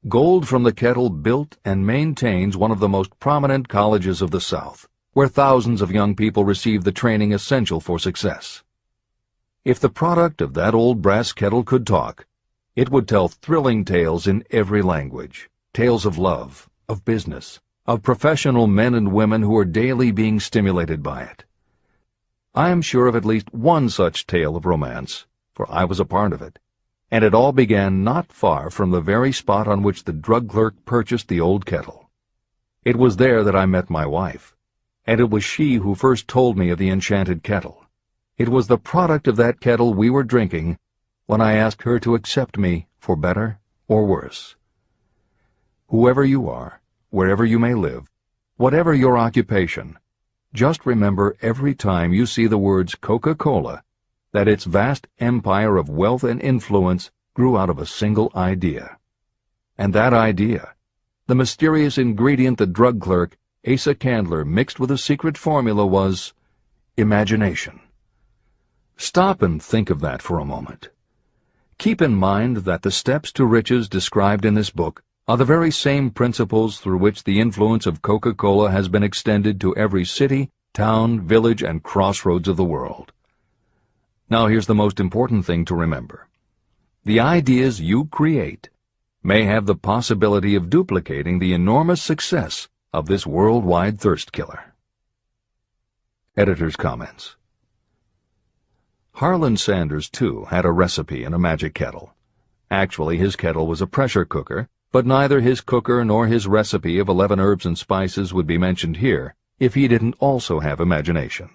Gold 0.08 0.46
from 0.46 0.64
the 0.64 0.72
kettle 0.72 1.08
built 1.08 1.56
and 1.64 1.86
maintains 1.86 2.56
one 2.56 2.70
of 2.70 2.80
the 2.80 2.88
most 2.88 3.18
prominent 3.18 3.68
colleges 3.68 4.20
of 4.20 4.30
the 4.30 4.40
South, 4.40 4.86
where 5.12 5.28
thousands 5.28 5.80
of 5.80 5.90
young 5.90 6.14
people 6.14 6.44
receive 6.44 6.84
the 6.84 6.92
training 6.92 7.32
essential 7.32 7.80
for 7.80 7.98
success. 7.98 8.62
If 9.64 9.80
the 9.80 9.88
product 9.88 10.42
of 10.42 10.52
that 10.54 10.74
old 10.74 11.00
brass 11.00 11.32
kettle 11.32 11.64
could 11.64 11.86
talk, 11.86 12.26
it 12.76 12.90
would 12.90 13.08
tell 13.08 13.28
thrilling 13.28 13.84
tales 13.84 14.26
in 14.26 14.44
every 14.50 14.82
language, 14.82 15.48
tales 15.72 16.04
of 16.04 16.18
love, 16.18 16.68
of 16.88 17.04
business, 17.04 17.60
of 17.86 18.02
professional 18.02 18.66
men 18.66 18.94
and 18.94 19.12
women 19.12 19.40
who 19.40 19.56
are 19.56 19.64
daily 19.64 20.10
being 20.10 20.38
stimulated 20.40 21.02
by 21.02 21.22
it. 21.22 21.44
I 22.56 22.70
am 22.70 22.82
sure 22.82 23.08
of 23.08 23.16
at 23.16 23.24
least 23.24 23.52
one 23.52 23.88
such 23.88 24.28
tale 24.28 24.54
of 24.54 24.64
romance, 24.64 25.26
for 25.54 25.68
I 25.68 25.84
was 25.84 25.98
a 25.98 26.04
part 26.04 26.32
of 26.32 26.40
it, 26.40 26.60
and 27.10 27.24
it 27.24 27.34
all 27.34 27.50
began 27.50 28.04
not 28.04 28.30
far 28.30 28.70
from 28.70 28.92
the 28.92 29.00
very 29.00 29.32
spot 29.32 29.66
on 29.66 29.82
which 29.82 30.04
the 30.04 30.12
drug 30.12 30.50
clerk 30.50 30.76
purchased 30.84 31.26
the 31.26 31.40
old 31.40 31.66
kettle. 31.66 32.10
It 32.84 32.94
was 32.94 33.16
there 33.16 33.42
that 33.42 33.56
I 33.56 33.66
met 33.66 33.90
my 33.90 34.06
wife, 34.06 34.54
and 35.04 35.20
it 35.20 35.30
was 35.30 35.42
she 35.42 35.76
who 35.76 35.96
first 35.96 36.28
told 36.28 36.56
me 36.56 36.70
of 36.70 36.78
the 36.78 36.90
enchanted 36.90 37.42
kettle. 37.42 37.86
It 38.38 38.48
was 38.48 38.68
the 38.68 38.78
product 38.78 39.26
of 39.26 39.34
that 39.34 39.58
kettle 39.58 39.92
we 39.92 40.08
were 40.08 40.22
drinking 40.22 40.78
when 41.26 41.40
I 41.40 41.54
asked 41.54 41.82
her 41.82 41.98
to 41.98 42.14
accept 42.14 42.56
me 42.56 42.86
for 43.00 43.16
better 43.16 43.58
or 43.88 44.06
worse. 44.06 44.54
Whoever 45.88 46.24
you 46.24 46.48
are, 46.48 46.80
wherever 47.10 47.44
you 47.44 47.58
may 47.58 47.74
live, 47.74 48.08
whatever 48.58 48.94
your 48.94 49.18
occupation, 49.18 49.98
just 50.54 50.86
remember 50.86 51.36
every 51.42 51.74
time 51.74 52.12
you 52.12 52.24
see 52.24 52.46
the 52.46 52.56
words 52.56 52.94
Coca-Cola 52.94 53.82
that 54.32 54.48
its 54.48 54.64
vast 54.64 55.08
empire 55.18 55.76
of 55.76 55.88
wealth 55.88 56.22
and 56.22 56.40
influence 56.40 57.10
grew 57.34 57.58
out 57.58 57.68
of 57.68 57.78
a 57.78 57.86
single 57.86 58.30
idea. 58.36 58.96
And 59.76 59.92
that 59.92 60.14
idea, 60.14 60.74
the 61.26 61.34
mysterious 61.34 61.98
ingredient 61.98 62.58
the 62.58 62.66
drug 62.66 63.00
clerk, 63.00 63.36
Asa 63.66 63.96
Candler, 63.96 64.44
mixed 64.44 64.78
with 64.78 64.92
a 64.92 64.98
secret 64.98 65.36
formula 65.36 65.84
was 65.84 66.32
imagination. 66.96 67.80
Stop 68.96 69.42
and 69.42 69.60
think 69.60 69.90
of 69.90 70.00
that 70.00 70.22
for 70.22 70.38
a 70.38 70.44
moment. 70.44 70.90
Keep 71.78 72.00
in 72.00 72.14
mind 72.14 72.58
that 72.58 72.82
the 72.82 72.92
steps 72.92 73.32
to 73.32 73.44
riches 73.44 73.88
described 73.88 74.44
in 74.44 74.54
this 74.54 74.70
book 74.70 75.02
are 75.26 75.38
the 75.38 75.44
very 75.44 75.70
same 75.70 76.10
principles 76.10 76.78
through 76.78 76.98
which 76.98 77.24
the 77.24 77.40
influence 77.40 77.86
of 77.86 78.02
Coca-Cola 78.02 78.70
has 78.70 78.88
been 78.88 79.02
extended 79.02 79.58
to 79.60 79.74
every 79.74 80.04
city, 80.04 80.50
town, 80.74 81.26
village, 81.26 81.62
and 81.62 81.82
crossroads 81.82 82.46
of 82.46 82.58
the 82.58 82.64
world. 82.64 83.12
Now 84.28 84.48
here's 84.48 84.66
the 84.66 84.74
most 84.74 85.00
important 85.00 85.46
thing 85.46 85.64
to 85.66 85.74
remember. 85.74 86.28
The 87.04 87.20
ideas 87.20 87.80
you 87.80 88.06
create 88.06 88.68
may 89.22 89.44
have 89.44 89.64
the 89.64 89.74
possibility 89.74 90.54
of 90.54 90.68
duplicating 90.68 91.38
the 91.38 91.54
enormous 91.54 92.02
success 92.02 92.68
of 92.92 93.06
this 93.06 93.26
worldwide 93.26 93.98
thirst 93.98 94.30
killer. 94.30 94.74
Editor's 96.36 96.76
comments. 96.76 97.36
Harlan 99.12 99.56
Sanders, 99.56 100.10
too, 100.10 100.44
had 100.46 100.66
a 100.66 100.70
recipe 100.72 101.24
in 101.24 101.32
a 101.32 101.38
magic 101.38 101.72
kettle. 101.72 102.12
Actually, 102.70 103.16
his 103.16 103.36
kettle 103.36 103.66
was 103.66 103.80
a 103.80 103.86
pressure 103.86 104.24
cooker, 104.24 104.68
but 104.94 105.04
neither 105.04 105.40
his 105.40 105.60
cooker 105.60 106.04
nor 106.04 106.28
his 106.28 106.46
recipe 106.46 107.00
of 107.00 107.08
11 107.08 107.40
herbs 107.40 107.66
and 107.66 107.76
spices 107.76 108.32
would 108.32 108.46
be 108.46 108.56
mentioned 108.56 108.98
here 108.98 109.34
if 109.58 109.74
he 109.74 109.88
didn't 109.88 110.14
also 110.20 110.60
have 110.60 110.78
imagination. 110.78 111.50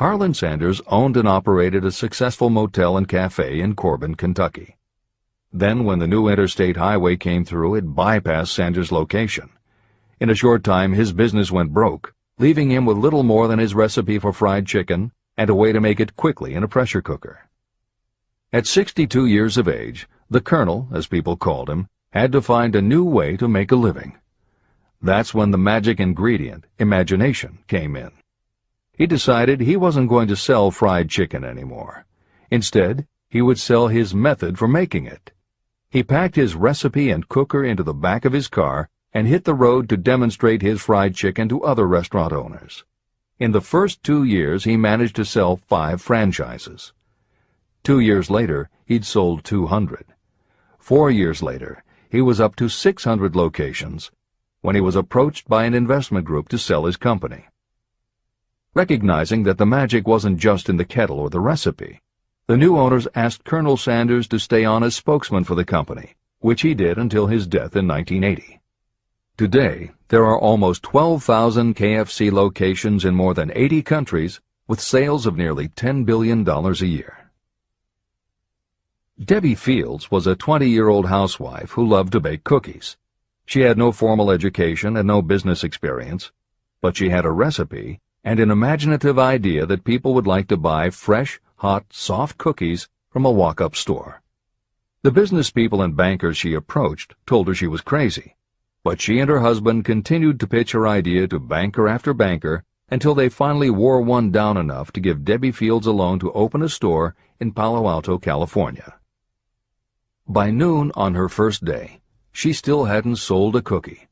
Harlan 0.00 0.34
Sanders 0.34 0.82
owned 0.88 1.16
and 1.16 1.28
operated 1.28 1.84
a 1.84 1.92
successful 1.92 2.50
motel 2.50 2.96
and 2.96 3.06
cafe 3.06 3.60
in 3.60 3.76
Corbin, 3.76 4.16
Kentucky. 4.16 4.76
Then, 5.52 5.84
when 5.84 6.00
the 6.00 6.08
new 6.08 6.26
interstate 6.26 6.76
highway 6.76 7.14
came 7.14 7.44
through, 7.44 7.76
it 7.76 7.94
bypassed 7.94 8.48
Sanders' 8.48 8.90
location. 8.90 9.50
In 10.18 10.28
a 10.28 10.34
short 10.34 10.64
time, 10.64 10.94
his 10.94 11.12
business 11.12 11.52
went 11.52 11.72
broke, 11.72 12.12
leaving 12.40 12.72
him 12.72 12.86
with 12.86 12.96
little 12.96 13.22
more 13.22 13.46
than 13.46 13.60
his 13.60 13.72
recipe 13.72 14.18
for 14.18 14.32
fried 14.32 14.66
chicken 14.66 15.12
and 15.36 15.48
a 15.48 15.54
way 15.54 15.70
to 15.70 15.80
make 15.80 16.00
it 16.00 16.16
quickly 16.16 16.54
in 16.56 16.64
a 16.64 16.68
pressure 16.68 17.02
cooker. 17.02 17.48
At 18.52 18.66
62 18.66 19.26
years 19.26 19.56
of 19.56 19.68
age, 19.68 20.08
the 20.28 20.40
Colonel, 20.40 20.88
as 20.92 21.06
people 21.06 21.36
called 21.36 21.70
him, 21.70 21.88
had 22.20 22.32
to 22.32 22.40
find 22.42 22.74
a 22.74 22.82
new 22.82 23.04
way 23.04 23.36
to 23.36 23.48
make 23.48 23.70
a 23.70 23.76
living. 23.76 24.16
That's 25.02 25.34
when 25.34 25.50
the 25.50 25.58
magic 25.58 26.00
ingredient, 26.00 26.66
imagination, 26.78 27.58
came 27.68 27.94
in. 27.96 28.12
He 28.92 29.06
decided 29.06 29.60
he 29.60 29.76
wasn't 29.76 30.08
going 30.08 30.28
to 30.28 30.36
sell 30.36 30.70
fried 30.70 31.10
chicken 31.10 31.44
anymore. 31.44 32.06
Instead, 32.50 33.06
he 33.28 33.42
would 33.42 33.58
sell 33.58 33.88
his 33.88 34.14
method 34.14 34.58
for 34.58 34.66
making 34.66 35.06
it. 35.06 35.32
He 35.90 36.02
packed 36.02 36.36
his 36.36 36.54
recipe 36.54 37.10
and 37.10 37.28
cooker 37.28 37.64
into 37.64 37.82
the 37.82 37.92
back 37.92 38.24
of 38.24 38.32
his 38.32 38.48
car 38.48 38.88
and 39.12 39.26
hit 39.26 39.44
the 39.44 39.54
road 39.54 39.88
to 39.88 39.96
demonstrate 39.96 40.62
his 40.62 40.80
fried 40.80 41.14
chicken 41.14 41.48
to 41.48 41.62
other 41.62 41.86
restaurant 41.86 42.32
owners. 42.32 42.84
In 43.38 43.52
the 43.52 43.60
first 43.60 44.02
two 44.02 44.24
years, 44.24 44.64
he 44.64 44.76
managed 44.76 45.16
to 45.16 45.24
sell 45.24 45.56
five 45.56 46.00
franchises. 46.00 46.92
Two 47.82 48.00
years 48.00 48.30
later, 48.30 48.70
he'd 48.86 49.04
sold 49.04 49.44
200. 49.44 50.06
Four 50.78 51.10
years 51.10 51.42
later, 51.42 51.82
he 52.10 52.20
was 52.20 52.40
up 52.40 52.56
to 52.56 52.68
600 52.68 53.36
locations 53.36 54.10
when 54.60 54.74
he 54.74 54.80
was 54.80 54.96
approached 54.96 55.48
by 55.48 55.64
an 55.64 55.74
investment 55.74 56.24
group 56.24 56.48
to 56.48 56.58
sell 56.58 56.86
his 56.86 56.96
company. 56.96 57.46
Recognizing 58.74 59.44
that 59.44 59.58
the 59.58 59.66
magic 59.66 60.08
wasn't 60.08 60.38
just 60.38 60.68
in 60.68 60.76
the 60.76 60.84
kettle 60.84 61.20
or 61.20 61.30
the 61.30 61.40
recipe, 61.40 62.00
the 62.46 62.56
new 62.56 62.76
owners 62.76 63.08
asked 63.14 63.44
Colonel 63.44 63.76
Sanders 63.76 64.28
to 64.28 64.38
stay 64.38 64.64
on 64.64 64.82
as 64.82 64.94
spokesman 64.94 65.44
for 65.44 65.54
the 65.54 65.64
company, 65.64 66.14
which 66.40 66.62
he 66.62 66.74
did 66.74 66.98
until 66.98 67.26
his 67.26 67.46
death 67.46 67.76
in 67.76 67.88
1980. 67.88 68.60
Today, 69.36 69.90
there 70.08 70.24
are 70.24 70.38
almost 70.38 70.82
12,000 70.82 71.76
KFC 71.76 72.32
locations 72.32 73.04
in 73.04 73.14
more 73.14 73.34
than 73.34 73.52
80 73.54 73.82
countries 73.82 74.40
with 74.66 74.80
sales 74.80 75.26
of 75.26 75.36
nearly 75.36 75.68
$10 75.68 76.04
billion 76.04 76.48
a 76.48 76.72
year. 76.84 77.25
Debbie 79.24 79.54
Fields 79.54 80.10
was 80.10 80.26
a 80.26 80.36
20-year-old 80.36 81.06
housewife 81.06 81.70
who 81.70 81.88
loved 81.88 82.12
to 82.12 82.20
bake 82.20 82.44
cookies. 82.44 82.98
She 83.46 83.62
had 83.62 83.78
no 83.78 83.90
formal 83.90 84.30
education 84.30 84.94
and 84.94 85.06
no 85.06 85.22
business 85.22 85.64
experience, 85.64 86.32
but 86.82 86.98
she 86.98 87.08
had 87.08 87.24
a 87.24 87.30
recipe 87.30 88.00
and 88.22 88.38
an 88.38 88.50
imaginative 88.50 89.18
idea 89.18 89.64
that 89.64 89.84
people 89.84 90.12
would 90.12 90.26
like 90.26 90.48
to 90.48 90.58
buy 90.58 90.90
fresh, 90.90 91.40
hot, 91.56 91.86
soft 91.88 92.36
cookies 92.36 92.90
from 93.08 93.24
a 93.24 93.30
walk-up 93.30 93.74
store. 93.74 94.20
The 95.00 95.10
business 95.10 95.50
people 95.50 95.80
and 95.80 95.96
bankers 95.96 96.36
she 96.36 96.52
approached 96.52 97.14
told 97.26 97.48
her 97.48 97.54
she 97.54 97.66
was 97.66 97.80
crazy, 97.80 98.36
but 98.84 99.00
she 99.00 99.18
and 99.18 99.30
her 99.30 99.40
husband 99.40 99.86
continued 99.86 100.38
to 100.40 100.46
pitch 100.46 100.72
her 100.72 100.86
idea 100.86 101.26
to 101.28 101.40
banker 101.40 101.88
after 101.88 102.12
banker 102.12 102.64
until 102.90 103.14
they 103.14 103.30
finally 103.30 103.70
wore 103.70 104.02
one 104.02 104.30
down 104.30 104.58
enough 104.58 104.92
to 104.92 105.00
give 105.00 105.24
Debbie 105.24 105.52
Fields 105.52 105.86
a 105.86 105.92
loan 105.92 106.18
to 106.18 106.32
open 106.32 106.60
a 106.60 106.68
store 106.68 107.14
in 107.40 107.50
Palo 107.52 107.88
Alto, 107.88 108.18
California. 108.18 108.92
By 110.28 110.50
noon 110.50 110.90
on 110.96 111.14
her 111.14 111.28
first 111.28 111.64
day, 111.64 112.00
she 112.32 112.52
still 112.52 112.86
hadn't 112.86 113.16
sold 113.16 113.54
a 113.54 113.62
cookie, 113.62 114.08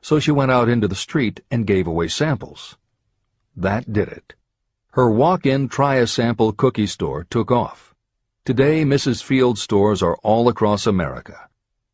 so 0.00 0.20
she 0.20 0.30
went 0.30 0.52
out 0.52 0.68
into 0.68 0.86
the 0.86 0.94
street 0.94 1.40
and 1.50 1.66
gave 1.66 1.88
away 1.88 2.06
samples. 2.06 2.76
That 3.56 3.92
did 3.92 4.06
it. 4.06 4.34
Her 4.92 5.10
walk-in 5.10 5.68
try-a-sample 5.68 6.52
cookie 6.52 6.86
store 6.86 7.24
took 7.24 7.50
off. 7.50 7.96
Today, 8.44 8.84
Mrs. 8.84 9.24
Field's 9.24 9.60
stores 9.60 10.02
are 10.04 10.16
all 10.22 10.48
across 10.48 10.86
America. 10.86 11.48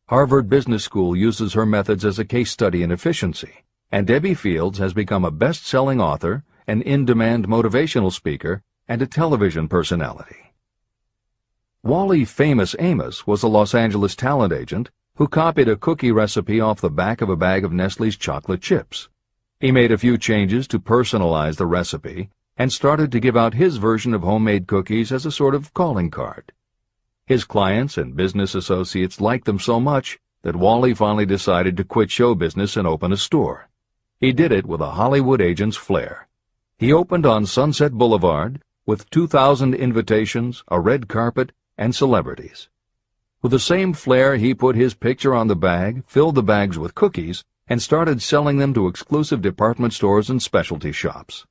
Harvard 0.07 0.47
Business 0.47 0.83
School 0.83 1.15
uses 1.15 1.53
her 1.53 1.65
methods 1.65 2.05
as 2.05 2.19
a 2.19 2.25
case 2.25 2.51
study 2.51 2.83
in 2.83 2.91
efficiency, 2.91 3.63
and 3.91 4.05
Debbie 4.05 4.35
Fields 4.35 4.77
has 4.77 4.93
become 4.93 5.25
a 5.25 5.31
best-selling 5.31 5.99
author, 5.99 6.43
an 6.67 6.83
in-demand 6.83 7.47
motivational 7.47 8.11
speaker, 8.11 8.61
and 8.87 9.01
a 9.01 9.07
television 9.07 9.67
personality. 9.67 10.42
Wally 11.85 12.23
Famous 12.23 12.77
Amos 12.79 13.27
was 13.27 13.43
a 13.43 13.49
Los 13.49 13.75
Angeles 13.75 14.15
talent 14.15 14.53
agent 14.53 14.89
who 15.17 15.27
copied 15.27 15.67
a 15.67 15.75
cookie 15.75 16.13
recipe 16.13 16.61
off 16.61 16.79
the 16.79 16.89
back 16.89 17.19
of 17.19 17.27
a 17.27 17.35
bag 17.35 17.65
of 17.65 17.73
Nestle's 17.73 18.15
chocolate 18.15 18.61
chips. 18.61 19.09
He 19.59 19.69
made 19.69 19.91
a 19.91 19.97
few 19.97 20.17
changes 20.17 20.65
to 20.69 20.79
personalize 20.79 21.57
the 21.57 21.65
recipe 21.65 22.29
and 22.55 22.71
started 22.71 23.11
to 23.11 23.19
give 23.19 23.35
out 23.35 23.55
his 23.55 23.75
version 23.75 24.13
of 24.13 24.21
homemade 24.21 24.65
cookies 24.65 25.11
as 25.11 25.25
a 25.25 25.31
sort 25.31 25.53
of 25.53 25.73
calling 25.73 26.09
card. 26.09 26.53
His 27.25 27.43
clients 27.43 27.97
and 27.97 28.15
business 28.15 28.55
associates 28.55 29.19
liked 29.19 29.43
them 29.43 29.59
so 29.59 29.81
much 29.81 30.17
that 30.43 30.55
Wally 30.55 30.93
finally 30.93 31.25
decided 31.25 31.75
to 31.75 31.83
quit 31.83 32.09
show 32.09 32.33
business 32.33 32.77
and 32.77 32.87
open 32.87 33.11
a 33.11 33.17
store. 33.17 33.67
He 34.21 34.31
did 34.31 34.53
it 34.53 34.65
with 34.65 34.79
a 34.79 34.91
Hollywood 34.91 35.41
agent's 35.41 35.75
flair. 35.75 36.29
He 36.77 36.93
opened 36.93 37.25
on 37.25 37.45
Sunset 37.45 37.91
Boulevard 37.91 38.61
with 38.85 39.09
2,000 39.09 39.75
invitations, 39.75 40.63
a 40.69 40.79
red 40.79 41.09
carpet, 41.09 41.51
and 41.77 41.95
celebrities. 41.95 42.69
With 43.41 43.51
the 43.51 43.59
same 43.59 43.93
flair, 43.93 44.37
he 44.37 44.53
put 44.53 44.75
his 44.75 44.93
picture 44.93 45.33
on 45.33 45.47
the 45.47 45.55
bag, 45.55 46.03
filled 46.07 46.35
the 46.35 46.43
bags 46.43 46.77
with 46.79 46.95
cookies, 46.95 47.43
and 47.67 47.81
started 47.81 48.21
selling 48.21 48.57
them 48.57 48.73
to 48.73 48.87
exclusive 48.87 49.41
department 49.41 49.93
stores 49.93 50.29
and 50.29 50.41
specialty 50.41 50.91
shops. 50.91 51.45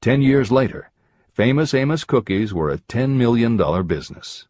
Ten 0.00 0.22
years 0.22 0.50
later, 0.50 0.90
Famous 1.36 1.74
Amos 1.74 2.04
cookies 2.04 2.54
were 2.54 2.70
a 2.70 2.78
$10 2.78 3.10
million 3.10 3.58
business. 3.86 4.48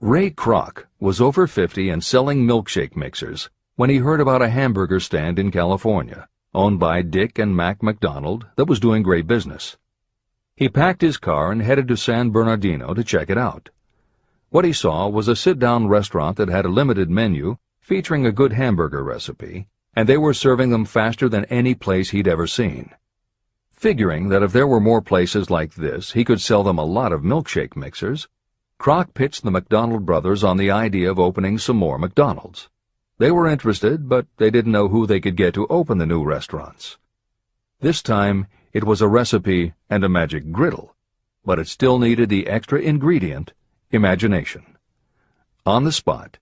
Ray 0.00 0.30
Kroc 0.30 0.84
was 0.98 1.20
over 1.20 1.46
50 1.46 1.90
and 1.90 2.02
selling 2.02 2.46
milkshake 2.46 2.96
mixers 2.96 3.50
when 3.76 3.90
he 3.90 3.98
heard 3.98 4.22
about 4.22 4.40
a 4.40 4.48
hamburger 4.48 4.98
stand 4.98 5.38
in 5.38 5.50
California, 5.50 6.26
owned 6.54 6.80
by 6.80 7.02
Dick 7.02 7.38
and 7.38 7.54
Mac 7.54 7.82
McDonald, 7.82 8.46
that 8.56 8.64
was 8.64 8.80
doing 8.80 9.02
great 9.02 9.26
business. 9.26 9.76
He 10.56 10.70
packed 10.70 11.02
his 11.02 11.18
car 11.18 11.52
and 11.52 11.60
headed 11.60 11.86
to 11.88 11.98
San 11.98 12.30
Bernardino 12.30 12.94
to 12.94 13.04
check 13.04 13.28
it 13.28 13.36
out. 13.36 13.68
What 14.52 14.66
he 14.66 14.74
saw 14.74 15.08
was 15.08 15.28
a 15.28 15.34
sit-down 15.34 15.88
restaurant 15.88 16.36
that 16.36 16.50
had 16.50 16.66
a 16.66 16.68
limited 16.68 17.08
menu 17.08 17.56
featuring 17.80 18.26
a 18.26 18.32
good 18.32 18.52
hamburger 18.52 19.02
recipe, 19.02 19.66
and 19.94 20.06
they 20.06 20.18
were 20.18 20.34
serving 20.34 20.68
them 20.68 20.84
faster 20.84 21.26
than 21.26 21.46
any 21.46 21.74
place 21.74 22.10
he'd 22.10 22.28
ever 22.28 22.46
seen. 22.46 22.90
Figuring 23.70 24.28
that 24.28 24.42
if 24.42 24.52
there 24.52 24.66
were 24.66 24.78
more 24.78 25.00
places 25.00 25.48
like 25.48 25.76
this, 25.76 26.12
he 26.12 26.22
could 26.22 26.38
sell 26.38 26.62
them 26.62 26.76
a 26.76 26.84
lot 26.84 27.14
of 27.14 27.22
milkshake 27.22 27.76
mixers, 27.76 28.28
Kroc 28.78 29.14
pitched 29.14 29.42
the 29.42 29.50
McDonald 29.50 30.04
brothers 30.04 30.44
on 30.44 30.58
the 30.58 30.70
idea 30.70 31.10
of 31.10 31.18
opening 31.18 31.56
some 31.56 31.78
more 31.78 31.96
McDonald's. 31.96 32.68
They 33.16 33.30
were 33.30 33.48
interested, 33.48 34.06
but 34.06 34.26
they 34.36 34.50
didn't 34.50 34.72
know 34.72 34.88
who 34.88 35.06
they 35.06 35.18
could 35.18 35.34
get 35.34 35.54
to 35.54 35.66
open 35.68 35.96
the 35.96 36.04
new 36.04 36.22
restaurants. 36.22 36.98
This 37.80 38.02
time, 38.02 38.48
it 38.74 38.84
was 38.84 39.00
a 39.00 39.08
recipe 39.08 39.72
and 39.88 40.04
a 40.04 40.10
magic 40.10 40.52
griddle, 40.52 40.94
but 41.42 41.58
it 41.58 41.68
still 41.68 41.98
needed 41.98 42.28
the 42.28 42.48
extra 42.48 42.80
ingredient, 42.80 43.54
imagination. 43.92 44.64
On 45.64 45.84
the 45.84 45.92
spot, 45.92 46.38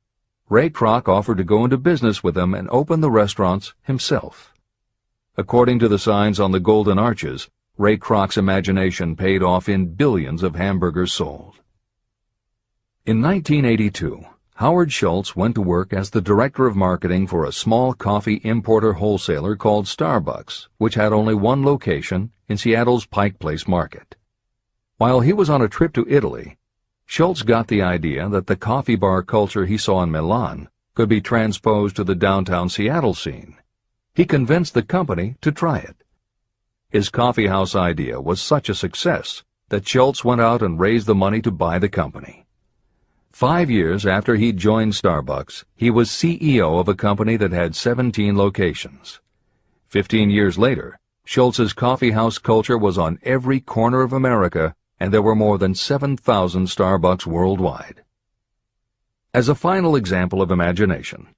Ray 0.48 0.70
Kroc 0.70 1.08
offered 1.08 1.38
to 1.38 1.44
go 1.44 1.64
into 1.64 1.76
business 1.76 2.22
with 2.22 2.34
them 2.34 2.54
and 2.54 2.68
open 2.70 3.00
the 3.00 3.10
restaurants 3.10 3.74
himself. 3.82 4.54
According 5.36 5.78
to 5.80 5.88
the 5.88 5.98
signs 5.98 6.40
on 6.40 6.52
the 6.52 6.60
golden 6.60 6.98
arches, 6.98 7.50
Ray 7.76 7.96
Kroc's 7.96 8.36
imagination 8.36 9.16
paid 9.16 9.42
off 9.42 9.68
in 9.68 9.94
billions 9.94 10.42
of 10.42 10.54
hamburgers 10.54 11.12
sold. 11.12 11.56
In 13.06 13.22
1982, 13.22 14.24
Howard 14.56 14.92
Schultz 14.92 15.34
went 15.34 15.54
to 15.54 15.62
work 15.62 15.92
as 15.92 16.10
the 16.10 16.20
director 16.20 16.66
of 16.66 16.76
marketing 16.76 17.26
for 17.26 17.44
a 17.44 17.52
small 17.52 17.94
coffee 17.94 18.42
importer 18.44 18.92
wholesaler 18.92 19.56
called 19.56 19.86
Starbucks, 19.86 20.68
which 20.76 20.96
had 20.96 21.12
only 21.12 21.34
one 21.34 21.64
location 21.64 22.30
in 22.48 22.58
Seattle's 22.58 23.06
Pike 23.06 23.38
Place 23.38 23.66
market. 23.66 24.16
While 24.98 25.20
he 25.20 25.32
was 25.32 25.48
on 25.48 25.62
a 25.62 25.68
trip 25.68 25.94
to 25.94 26.06
Italy, 26.06 26.58
Schultz 27.10 27.42
got 27.42 27.66
the 27.66 27.82
idea 27.82 28.28
that 28.28 28.46
the 28.46 28.54
coffee 28.54 28.94
bar 28.94 29.24
culture 29.24 29.66
he 29.66 29.76
saw 29.76 30.00
in 30.04 30.12
Milan 30.12 30.68
could 30.94 31.08
be 31.08 31.20
transposed 31.20 31.96
to 31.96 32.04
the 32.04 32.14
downtown 32.14 32.68
Seattle 32.68 33.14
scene 33.14 33.56
he 34.14 34.24
convinced 34.24 34.74
the 34.74 34.82
company 34.82 35.34
to 35.40 35.50
try 35.50 35.78
it. 35.78 35.96
His 36.88 37.10
coffeehouse 37.10 37.74
idea 37.74 38.20
was 38.20 38.40
such 38.40 38.68
a 38.68 38.76
success 38.76 39.42
that 39.70 39.88
Schultz 39.88 40.24
went 40.24 40.40
out 40.40 40.62
and 40.62 40.78
raised 40.78 41.08
the 41.08 41.14
money 41.16 41.42
to 41.42 41.50
buy 41.50 41.80
the 41.80 41.88
company. 41.88 42.46
Five 43.32 43.70
years 43.70 44.06
after 44.06 44.36
he'd 44.36 44.56
joined 44.56 44.92
Starbucks, 44.92 45.64
he 45.74 45.90
was 45.90 46.10
CEO 46.10 46.78
of 46.78 46.88
a 46.88 46.94
company 46.94 47.36
that 47.38 47.50
had 47.50 47.74
17 47.74 48.36
locations. 48.36 49.18
Fifteen 49.88 50.30
years 50.30 50.56
later, 50.56 50.96
Schultz's 51.24 51.72
coffee 51.72 52.12
house 52.12 52.38
culture 52.38 52.78
was 52.78 52.98
on 52.98 53.18
every 53.24 53.58
corner 53.58 54.02
of 54.02 54.12
America, 54.12 54.76
and 55.00 55.12
there 55.12 55.22
were 55.22 55.34
more 55.34 55.56
than 55.56 55.74
7,000 55.74 56.66
Starbucks 56.66 57.26
worldwide. 57.26 58.04
As 59.32 59.48
a 59.48 59.54
final 59.54 59.96
example 59.96 60.42
of 60.42 60.50
imagination, 60.50 61.28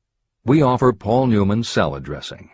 we 0.45 0.61
offer 0.61 0.93
Paul 0.93 1.29
Newman's 1.29 1.69
salad 1.69 2.03
dressing. 2.03 2.51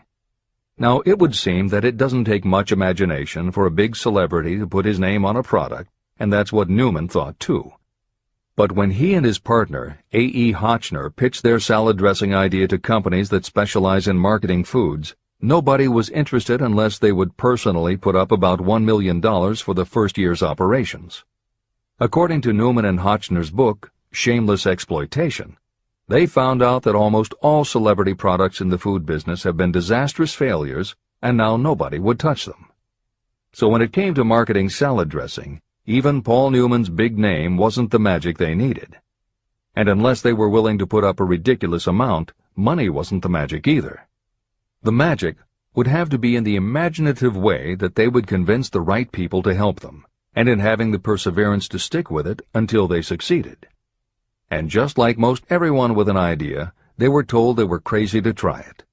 Now, 0.77 1.01
it 1.07 1.19
would 1.19 1.35
seem 1.35 1.69
that 1.69 1.85
it 1.85 1.97
doesn't 1.97 2.27
take 2.27 2.45
much 2.45 2.71
imagination 2.71 3.51
for 3.51 3.65
a 3.65 3.71
big 3.71 3.97
celebrity 3.97 4.59
to 4.59 4.67
put 4.67 4.85
his 4.85 5.01
name 5.01 5.25
on 5.25 5.37
a 5.37 5.43
product, 5.43 5.91
and 6.19 6.33
that's 6.33 6.53
what 6.53 6.69
Newman 6.69 7.09
thought 7.09 7.41
too. 7.41 7.73
But 8.55 8.73
when 8.73 8.91
he 8.91 9.15
and 9.15 9.25
his 9.25 9.39
partner, 9.39 10.01
A.E. 10.13 10.53
Hotchner, 10.53 11.15
pitched 11.15 11.43
their 11.43 11.61
salad 11.61 11.97
dressing 11.97 12.35
idea 12.35 12.69
to 12.69 12.79
companies 12.79 13.31
that 13.31 13.45
specialize 13.45 14.07
in 14.07 14.19
marketing 14.19 14.65
foods, 14.65 15.17
nobody 15.41 15.89
was 15.89 16.11
interested 16.11 16.61
unless 16.61 16.99
they 16.99 17.13
would 17.13 17.37
personally 17.37 17.97
put 17.97 18.17
up 18.17 18.33
about 18.33 18.61
$1 18.61 18.85
million 18.85 19.21
for 19.57 19.75
the 19.75 19.85
first 19.85 20.19
year's 20.19 20.43
operations. 20.43 21.25
According 22.01 22.41
to 22.43 22.53
Newman 22.53 22.85
and 22.85 23.01
Hotchner's 23.01 23.51
book, 23.51 23.93
Shameless 24.11 24.67
Exploitation, 24.67 25.57
they 26.09 26.27
found 26.27 26.63
out 26.63 26.85
that 26.85 26.95
almost 26.95 27.35
all 27.43 27.65
celebrity 27.65 28.15
products 28.15 28.61
in 28.61 28.71
the 28.71 28.79
food 28.79 29.05
business 29.05 29.43
have 29.43 29.57
been 29.57 29.71
disastrous 29.71 30.35
failures, 30.35 30.97
and 31.21 31.37
now 31.37 31.57
nobody 31.57 31.99
would 31.99 32.19
touch 32.19 32.47
them. 32.47 32.71
So 33.53 33.69
when 33.69 33.83
it 33.83 33.93
came 33.93 34.15
to 34.15 34.25
marketing 34.25 34.71
salad 34.71 35.11
dressing, 35.11 35.61
even 35.85 36.23
Paul 36.23 36.51
Newman's 36.51 36.89
big 36.89 37.19
name 37.19 37.57
wasn't 37.57 37.91
the 37.91 37.99
magic 37.99 38.39
they 38.39 38.55
needed. 38.55 38.99
And 39.75 39.89
unless 39.89 40.23
they 40.23 40.33
were 40.33 40.49
willing 40.49 40.79
to 40.79 40.87
put 40.87 41.05
up 41.05 41.21
a 41.21 41.25
ridiculous 41.25 41.87
amount, 41.87 42.33
money 42.57 42.89
wasn't 42.89 43.23
the 43.23 43.29
magic 43.29 43.69
either. 43.69 44.08
The 44.83 44.93
magic 44.93 45.37
would 45.75 45.89
have 45.89 46.09
to 46.11 46.19
be 46.19 46.37
in 46.37 46.45
the 46.45 46.57
imaginative 46.57 47.37
way 47.37 47.75
that 47.75 47.97
they 47.97 48.07
would 48.07 48.27
convince 48.27 48.71
the 48.71 48.81
right 48.81 49.11
people 49.11 49.43
to 49.43 49.55
help 49.55 49.81
them, 49.81 50.07
and 50.35 50.49
in 50.49 50.61
having 50.61 50.93
the 50.93 51.01
perseverance 51.01 51.67
to 51.69 51.79
stick 51.79 52.11
with 52.11 52.27
it 52.27 52.43
until 52.55 52.87
they 52.87 53.03
succeeded. 53.03 53.67
And 54.51 54.71
just 54.71 54.97
like 54.97 55.19
most 55.19 55.45
everyone 55.51 55.95
with 55.95 56.09
an 56.09 56.17
idea, 56.17 56.73
they 56.97 57.09
were 57.09 57.25
told 57.25 57.57
they 57.57 57.65
were 57.65 57.81
crazy 57.81 58.23
to 58.23 58.33
try 58.33 58.61
it. 58.61 58.85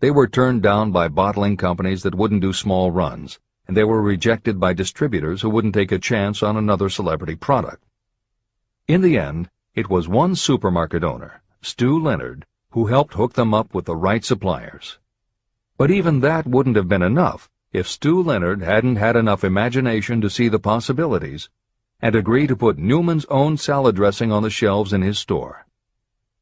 They 0.00 0.10
were 0.10 0.26
turned 0.26 0.62
down 0.62 0.92
by 0.92 1.08
bottling 1.08 1.56
companies 1.56 2.02
that 2.02 2.14
wouldn't 2.14 2.40
do 2.40 2.52
small 2.52 2.90
runs, 2.90 3.38
and 3.66 3.76
they 3.76 3.84
were 3.84 4.02
rejected 4.02 4.58
by 4.58 4.72
distributors 4.72 5.42
who 5.42 5.50
wouldn't 5.50 5.74
take 5.74 5.92
a 5.92 5.98
chance 5.98 6.42
on 6.42 6.56
another 6.56 6.88
celebrity 6.88 7.36
product. 7.36 7.84
In 8.88 9.02
the 9.02 9.18
end, 9.18 9.50
it 9.74 9.90
was 9.90 10.08
one 10.08 10.36
supermarket 10.36 11.04
owner, 11.04 11.42
Stew 11.62 11.98
Leonard, 11.98 12.44
who 12.70 12.86
helped 12.86 13.14
hook 13.14 13.34
them 13.34 13.54
up 13.54 13.72
with 13.74 13.84
the 13.84 13.96
right 13.96 14.24
suppliers. 14.24 14.98
But 15.76 15.90
even 15.90 16.20
that 16.20 16.46
wouldn't 16.46 16.76
have 16.76 16.88
been 16.88 17.02
enough 17.02 17.50
if 17.72 17.88
Stew 17.88 18.22
Leonard 18.22 18.62
hadn't 18.62 18.96
had 18.96 19.16
enough 19.16 19.42
imagination 19.42 20.20
to 20.20 20.30
see 20.30 20.48
the 20.48 20.58
possibilities 20.58 21.48
and 22.00 22.14
agree 22.14 22.46
to 22.46 22.56
put 22.56 22.78
Newman's 22.78 23.24
own 23.26 23.56
salad 23.56 23.96
dressing 23.96 24.30
on 24.30 24.42
the 24.42 24.50
shelves 24.50 24.92
in 24.92 25.02
his 25.02 25.18
store. 25.18 25.66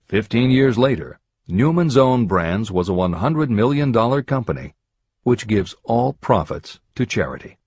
Fifteen 0.07 0.51
years 0.51 0.77
later, 0.77 1.19
Newman's 1.49 1.97
own 1.97 2.27
brands 2.27 2.71
was 2.71 2.89
a 2.89 2.93
$100 2.93 3.49
million 3.49 3.93
company 4.25 4.75
which 5.23 5.47
gives 5.47 5.75
all 5.85 6.15
profits 6.15 6.81
to 6.95 7.07
charity. 7.07 7.59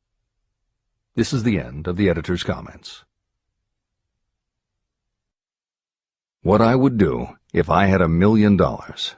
This 1.15 1.31
is 1.31 1.43
the 1.43 1.59
end 1.59 1.87
of 1.87 1.95
the 1.95 2.09
editor's 2.09 2.43
comments. 2.43 3.05
What 6.41 6.61
I 6.61 6.75
would 6.75 6.97
do 6.97 7.29
if 7.53 7.69
I 7.69 7.85
had 7.85 8.01
a 8.01 8.09
million 8.09 8.57
dollars. 8.57 9.15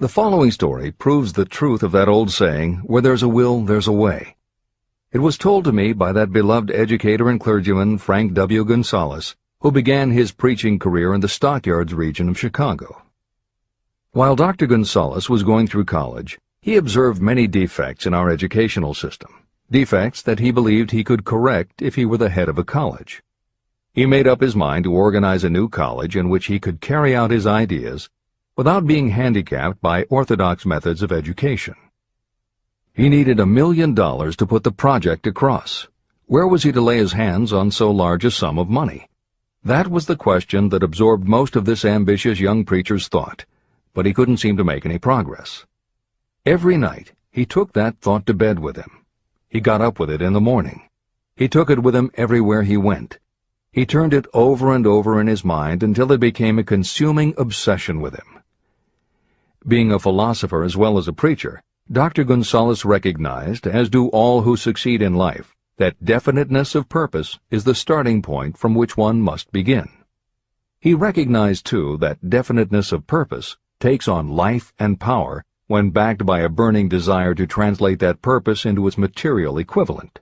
The 0.00 0.08
following 0.08 0.50
story 0.50 0.92
proves 0.92 1.34
the 1.34 1.44
truth 1.44 1.82
of 1.82 1.92
that 1.92 2.08
old 2.08 2.30
saying, 2.30 2.76
where 2.86 3.02
there's 3.02 3.22
a 3.22 3.28
will, 3.28 3.60
there's 3.60 3.86
a 3.86 3.92
way. 3.92 4.34
It 5.12 5.18
was 5.18 5.36
told 5.36 5.64
to 5.64 5.72
me 5.72 5.92
by 5.92 6.10
that 6.12 6.32
beloved 6.32 6.70
educator 6.70 7.28
and 7.28 7.38
clergyman 7.38 7.98
Frank 7.98 8.32
W. 8.32 8.64
Gunsaulus, 8.64 9.34
who 9.60 9.70
began 9.70 10.10
his 10.10 10.32
preaching 10.32 10.78
career 10.78 11.12
in 11.12 11.20
the 11.20 11.28
Stockyards 11.28 11.92
region 11.92 12.30
of 12.30 12.38
Chicago. 12.38 13.02
While 14.12 14.36
Dr. 14.36 14.66
Gunsaulus 14.66 15.28
was 15.28 15.42
going 15.42 15.66
through 15.66 15.84
college, 15.84 16.38
he 16.62 16.76
observed 16.76 17.20
many 17.20 17.46
defects 17.46 18.06
in 18.06 18.14
our 18.14 18.30
educational 18.30 18.94
system, 18.94 19.44
defects 19.70 20.22
that 20.22 20.38
he 20.38 20.50
believed 20.50 20.92
he 20.92 21.04
could 21.04 21.26
correct 21.26 21.82
if 21.82 21.96
he 21.96 22.06
were 22.06 22.16
the 22.16 22.30
head 22.30 22.48
of 22.48 22.56
a 22.56 22.64
college. 22.64 23.22
He 23.92 24.06
made 24.06 24.26
up 24.26 24.40
his 24.40 24.56
mind 24.56 24.84
to 24.84 24.94
organize 24.94 25.44
a 25.44 25.50
new 25.50 25.68
college 25.68 26.16
in 26.16 26.30
which 26.30 26.46
he 26.46 26.58
could 26.58 26.80
carry 26.80 27.14
out 27.14 27.30
his 27.30 27.46
ideas 27.46 28.08
without 28.60 28.86
being 28.86 29.08
handicapped 29.08 29.80
by 29.80 30.02
orthodox 30.10 30.66
methods 30.66 31.00
of 31.00 31.10
education. 31.10 31.74
He 32.92 33.08
needed 33.08 33.40
a 33.40 33.46
million 33.46 33.94
dollars 33.94 34.36
to 34.36 34.44
put 34.44 34.64
the 34.64 34.70
project 34.70 35.26
across. 35.26 35.88
Where 36.26 36.46
was 36.46 36.62
he 36.62 36.70
to 36.72 36.80
lay 36.82 36.98
his 36.98 37.14
hands 37.14 37.54
on 37.54 37.70
so 37.70 37.90
large 37.90 38.26
a 38.26 38.30
sum 38.30 38.58
of 38.58 38.68
money? 38.68 39.08
That 39.64 39.88
was 39.88 40.04
the 40.04 40.14
question 40.14 40.68
that 40.68 40.82
absorbed 40.82 41.26
most 41.26 41.56
of 41.56 41.64
this 41.64 41.86
ambitious 41.86 42.38
young 42.38 42.66
preacher's 42.66 43.08
thought, 43.08 43.46
but 43.94 44.04
he 44.04 44.12
couldn't 44.12 44.36
seem 44.36 44.58
to 44.58 44.70
make 44.72 44.84
any 44.84 44.98
progress. 44.98 45.64
Every 46.44 46.76
night 46.76 47.14
he 47.30 47.46
took 47.46 47.72
that 47.72 47.96
thought 48.02 48.26
to 48.26 48.34
bed 48.34 48.58
with 48.58 48.76
him. 48.76 49.06
He 49.48 49.60
got 49.60 49.80
up 49.80 49.98
with 49.98 50.10
it 50.10 50.20
in 50.20 50.34
the 50.34 50.38
morning. 50.38 50.82
He 51.34 51.48
took 51.48 51.70
it 51.70 51.82
with 51.82 51.96
him 51.96 52.10
everywhere 52.12 52.64
he 52.64 52.76
went. 52.76 53.20
He 53.72 53.86
turned 53.86 54.12
it 54.12 54.26
over 54.34 54.74
and 54.74 54.86
over 54.86 55.18
in 55.18 55.28
his 55.28 55.46
mind 55.46 55.82
until 55.82 56.12
it 56.12 56.20
became 56.20 56.58
a 56.58 56.62
consuming 56.62 57.32
obsession 57.38 58.02
with 58.02 58.12
him. 58.12 58.39
Being 59.68 59.92
a 59.92 59.98
philosopher 59.98 60.64
as 60.64 60.74
well 60.74 60.96
as 60.96 61.06
a 61.06 61.12
preacher, 61.12 61.62
Dr. 61.92 62.24
Gunsaulus 62.24 62.86
recognized, 62.86 63.66
as 63.66 63.90
do 63.90 64.08
all 64.08 64.40
who 64.40 64.56
succeed 64.56 65.02
in 65.02 65.14
life, 65.14 65.54
that 65.76 66.02
definiteness 66.02 66.74
of 66.74 66.88
purpose 66.88 67.38
is 67.50 67.64
the 67.64 67.74
starting 67.74 68.22
point 68.22 68.56
from 68.56 68.74
which 68.74 68.96
one 68.96 69.20
must 69.20 69.52
begin. 69.52 69.88
He 70.80 70.94
recognized, 70.94 71.66
too, 71.66 71.98
that 71.98 72.30
definiteness 72.30 72.90
of 72.90 73.06
purpose 73.06 73.58
takes 73.80 74.08
on 74.08 74.28
life 74.28 74.72
and 74.78 74.98
power 74.98 75.44
when 75.66 75.90
backed 75.90 76.24
by 76.24 76.40
a 76.40 76.48
burning 76.48 76.88
desire 76.88 77.34
to 77.34 77.46
translate 77.46 77.98
that 77.98 78.22
purpose 78.22 78.64
into 78.64 78.86
its 78.86 78.96
material 78.96 79.58
equivalent. 79.58 80.20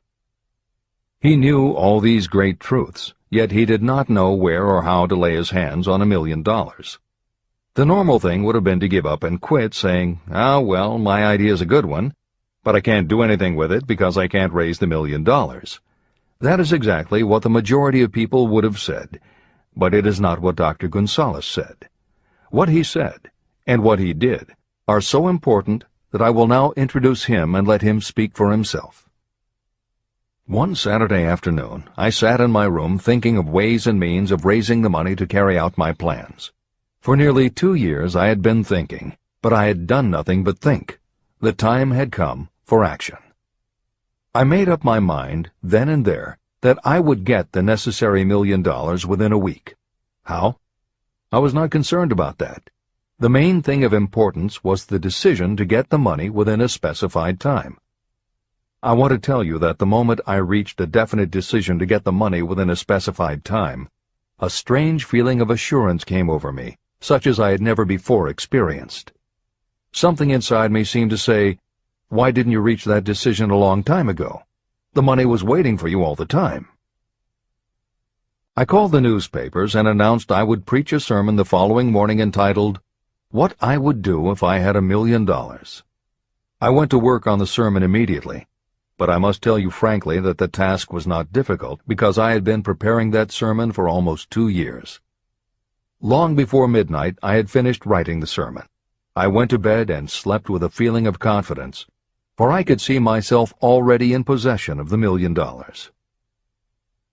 He 1.20 1.36
knew 1.36 1.70
all 1.70 2.00
these 2.00 2.26
great 2.26 2.58
truths, 2.58 3.14
yet 3.30 3.52
he 3.52 3.64
did 3.64 3.84
not 3.84 4.10
know 4.10 4.32
where 4.32 4.66
or 4.66 4.82
how 4.82 5.06
to 5.06 5.14
lay 5.14 5.36
his 5.36 5.50
hands 5.50 5.86
on 5.86 6.02
a 6.02 6.06
million 6.06 6.42
dollars. 6.42 6.98
The 7.78 7.86
normal 7.86 8.18
thing 8.18 8.42
would 8.42 8.56
have 8.56 8.64
been 8.64 8.80
to 8.80 8.88
give 8.88 9.06
up 9.06 9.22
and 9.22 9.40
quit, 9.40 9.72
saying, 9.72 10.20
Ah, 10.32 10.58
well, 10.58 10.98
my 10.98 11.24
idea's 11.24 11.60
a 11.60 11.64
good 11.64 11.86
one, 11.86 12.12
but 12.64 12.74
I 12.74 12.80
can't 12.80 13.06
do 13.06 13.22
anything 13.22 13.54
with 13.54 13.70
it 13.70 13.86
because 13.86 14.18
I 14.18 14.26
can't 14.26 14.52
raise 14.52 14.80
the 14.80 14.88
million 14.88 15.22
dollars. 15.22 15.78
That 16.40 16.58
is 16.58 16.72
exactly 16.72 17.22
what 17.22 17.44
the 17.44 17.48
majority 17.48 18.02
of 18.02 18.10
people 18.10 18.48
would 18.48 18.64
have 18.64 18.80
said, 18.80 19.20
but 19.76 19.94
it 19.94 20.08
is 20.08 20.20
not 20.20 20.40
what 20.40 20.56
Dr. 20.56 20.88
Gunsaulus 20.88 21.44
said. 21.44 21.88
What 22.50 22.68
he 22.68 22.82
said, 22.82 23.30
and 23.64 23.84
what 23.84 24.00
he 24.00 24.12
did, 24.12 24.56
are 24.88 25.00
so 25.00 25.28
important 25.28 25.84
that 26.10 26.20
I 26.20 26.30
will 26.30 26.48
now 26.48 26.72
introduce 26.76 27.26
him 27.26 27.54
and 27.54 27.64
let 27.64 27.82
him 27.82 28.00
speak 28.00 28.36
for 28.36 28.50
himself. 28.50 29.08
One 30.46 30.74
Saturday 30.74 31.22
afternoon, 31.22 31.84
I 31.96 32.10
sat 32.10 32.40
in 32.40 32.50
my 32.50 32.64
room 32.64 32.98
thinking 32.98 33.36
of 33.36 33.48
ways 33.48 33.86
and 33.86 34.00
means 34.00 34.32
of 34.32 34.44
raising 34.44 34.82
the 34.82 34.90
money 34.90 35.14
to 35.14 35.28
carry 35.28 35.56
out 35.56 35.78
my 35.78 35.92
plans. 35.92 36.50
For 37.00 37.16
nearly 37.16 37.48
two 37.48 37.74
years 37.74 38.14
I 38.14 38.26
had 38.26 38.42
been 38.42 38.64
thinking, 38.64 39.16
but 39.40 39.52
I 39.52 39.66
had 39.66 39.86
done 39.86 40.10
nothing 40.10 40.44
but 40.44 40.58
think. 40.58 40.98
The 41.40 41.52
time 41.52 41.92
had 41.92 42.12
come 42.12 42.48
for 42.64 42.84
action. 42.84 43.16
I 44.34 44.44
made 44.44 44.68
up 44.68 44.84
my 44.84 45.00
mind, 45.00 45.50
then 45.62 45.88
and 45.88 46.04
there, 46.04 46.38
that 46.60 46.78
I 46.84 47.00
would 47.00 47.24
get 47.24 47.52
the 47.52 47.62
necessary 47.62 48.24
million 48.24 48.62
dollars 48.62 49.06
within 49.06 49.32
a 49.32 49.38
week. 49.38 49.74
How? 50.24 50.58
I 51.32 51.38
was 51.38 51.54
not 51.54 51.70
concerned 51.70 52.12
about 52.12 52.38
that. 52.38 52.68
The 53.18 53.30
main 53.30 53.62
thing 53.62 53.84
of 53.84 53.92
importance 53.92 54.62
was 54.62 54.86
the 54.86 54.98
decision 54.98 55.56
to 55.56 55.64
get 55.64 55.90
the 55.90 55.98
money 55.98 56.28
within 56.28 56.60
a 56.60 56.68
specified 56.68 57.40
time. 57.40 57.78
I 58.82 58.92
want 58.92 59.12
to 59.12 59.18
tell 59.18 59.42
you 59.42 59.58
that 59.58 59.78
the 59.78 59.86
moment 59.86 60.20
I 60.26 60.36
reached 60.36 60.80
a 60.80 60.86
definite 60.86 61.30
decision 61.30 61.78
to 61.78 61.86
get 61.86 62.04
the 62.04 62.12
money 62.12 62.42
within 62.42 62.70
a 62.70 62.76
specified 62.76 63.44
time, 63.44 63.88
a 64.38 64.50
strange 64.50 65.04
feeling 65.04 65.40
of 65.40 65.50
assurance 65.50 66.04
came 66.04 66.30
over 66.30 66.52
me, 66.52 66.76
such 67.00 67.26
as 67.26 67.38
I 67.38 67.50
had 67.50 67.60
never 67.60 67.84
before 67.84 68.28
experienced. 68.28 69.12
Something 69.92 70.30
inside 70.30 70.70
me 70.70 70.84
seemed 70.84 71.10
to 71.10 71.18
say, 71.18 71.58
Why 72.08 72.30
didn't 72.30 72.52
you 72.52 72.60
reach 72.60 72.84
that 72.84 73.04
decision 73.04 73.50
a 73.50 73.56
long 73.56 73.82
time 73.82 74.08
ago? 74.08 74.42
The 74.94 75.02
money 75.02 75.24
was 75.24 75.44
waiting 75.44 75.78
for 75.78 75.88
you 75.88 76.02
all 76.02 76.14
the 76.14 76.26
time. 76.26 76.68
I 78.56 78.64
called 78.64 78.92
the 78.92 79.00
newspapers 79.00 79.76
and 79.76 79.86
announced 79.86 80.32
I 80.32 80.42
would 80.42 80.66
preach 80.66 80.92
a 80.92 80.98
sermon 80.98 81.36
the 81.36 81.44
following 81.44 81.92
morning 81.92 82.18
entitled, 82.18 82.80
what 83.30 83.54
I 83.60 83.78
would 83.78 84.02
do 84.02 84.30
if 84.30 84.42
I 84.42 84.58
had 84.58 84.74
a 84.74 84.82
million 84.82 85.24
dollars. 85.24 85.84
I 86.60 86.70
went 86.70 86.90
to 86.90 86.98
work 86.98 87.26
on 87.26 87.38
the 87.38 87.46
sermon 87.46 87.84
immediately, 87.84 88.48
but 88.96 89.08
I 89.08 89.18
must 89.18 89.42
tell 89.42 89.60
you 89.60 89.70
frankly 89.70 90.18
that 90.18 90.38
the 90.38 90.48
task 90.48 90.92
was 90.92 91.06
not 91.06 91.32
difficult 91.32 91.80
because 91.86 92.18
I 92.18 92.32
had 92.32 92.42
been 92.42 92.64
preparing 92.64 93.12
that 93.12 93.30
sermon 93.30 93.70
for 93.70 93.88
almost 93.88 94.28
two 94.28 94.48
years. 94.48 95.00
Long 96.00 96.36
before 96.36 96.68
midnight, 96.68 97.18
I 97.24 97.34
had 97.34 97.50
finished 97.50 97.84
writing 97.84 98.20
the 98.20 98.26
sermon. 98.28 98.62
I 99.16 99.26
went 99.26 99.50
to 99.50 99.58
bed 99.58 99.90
and 99.90 100.08
slept 100.08 100.48
with 100.48 100.62
a 100.62 100.70
feeling 100.70 101.08
of 101.08 101.18
confidence, 101.18 101.86
for 102.36 102.52
I 102.52 102.62
could 102.62 102.80
see 102.80 103.00
myself 103.00 103.52
already 103.60 104.12
in 104.12 104.22
possession 104.22 104.78
of 104.78 104.90
the 104.90 104.96
million 104.96 105.34
dollars. 105.34 105.90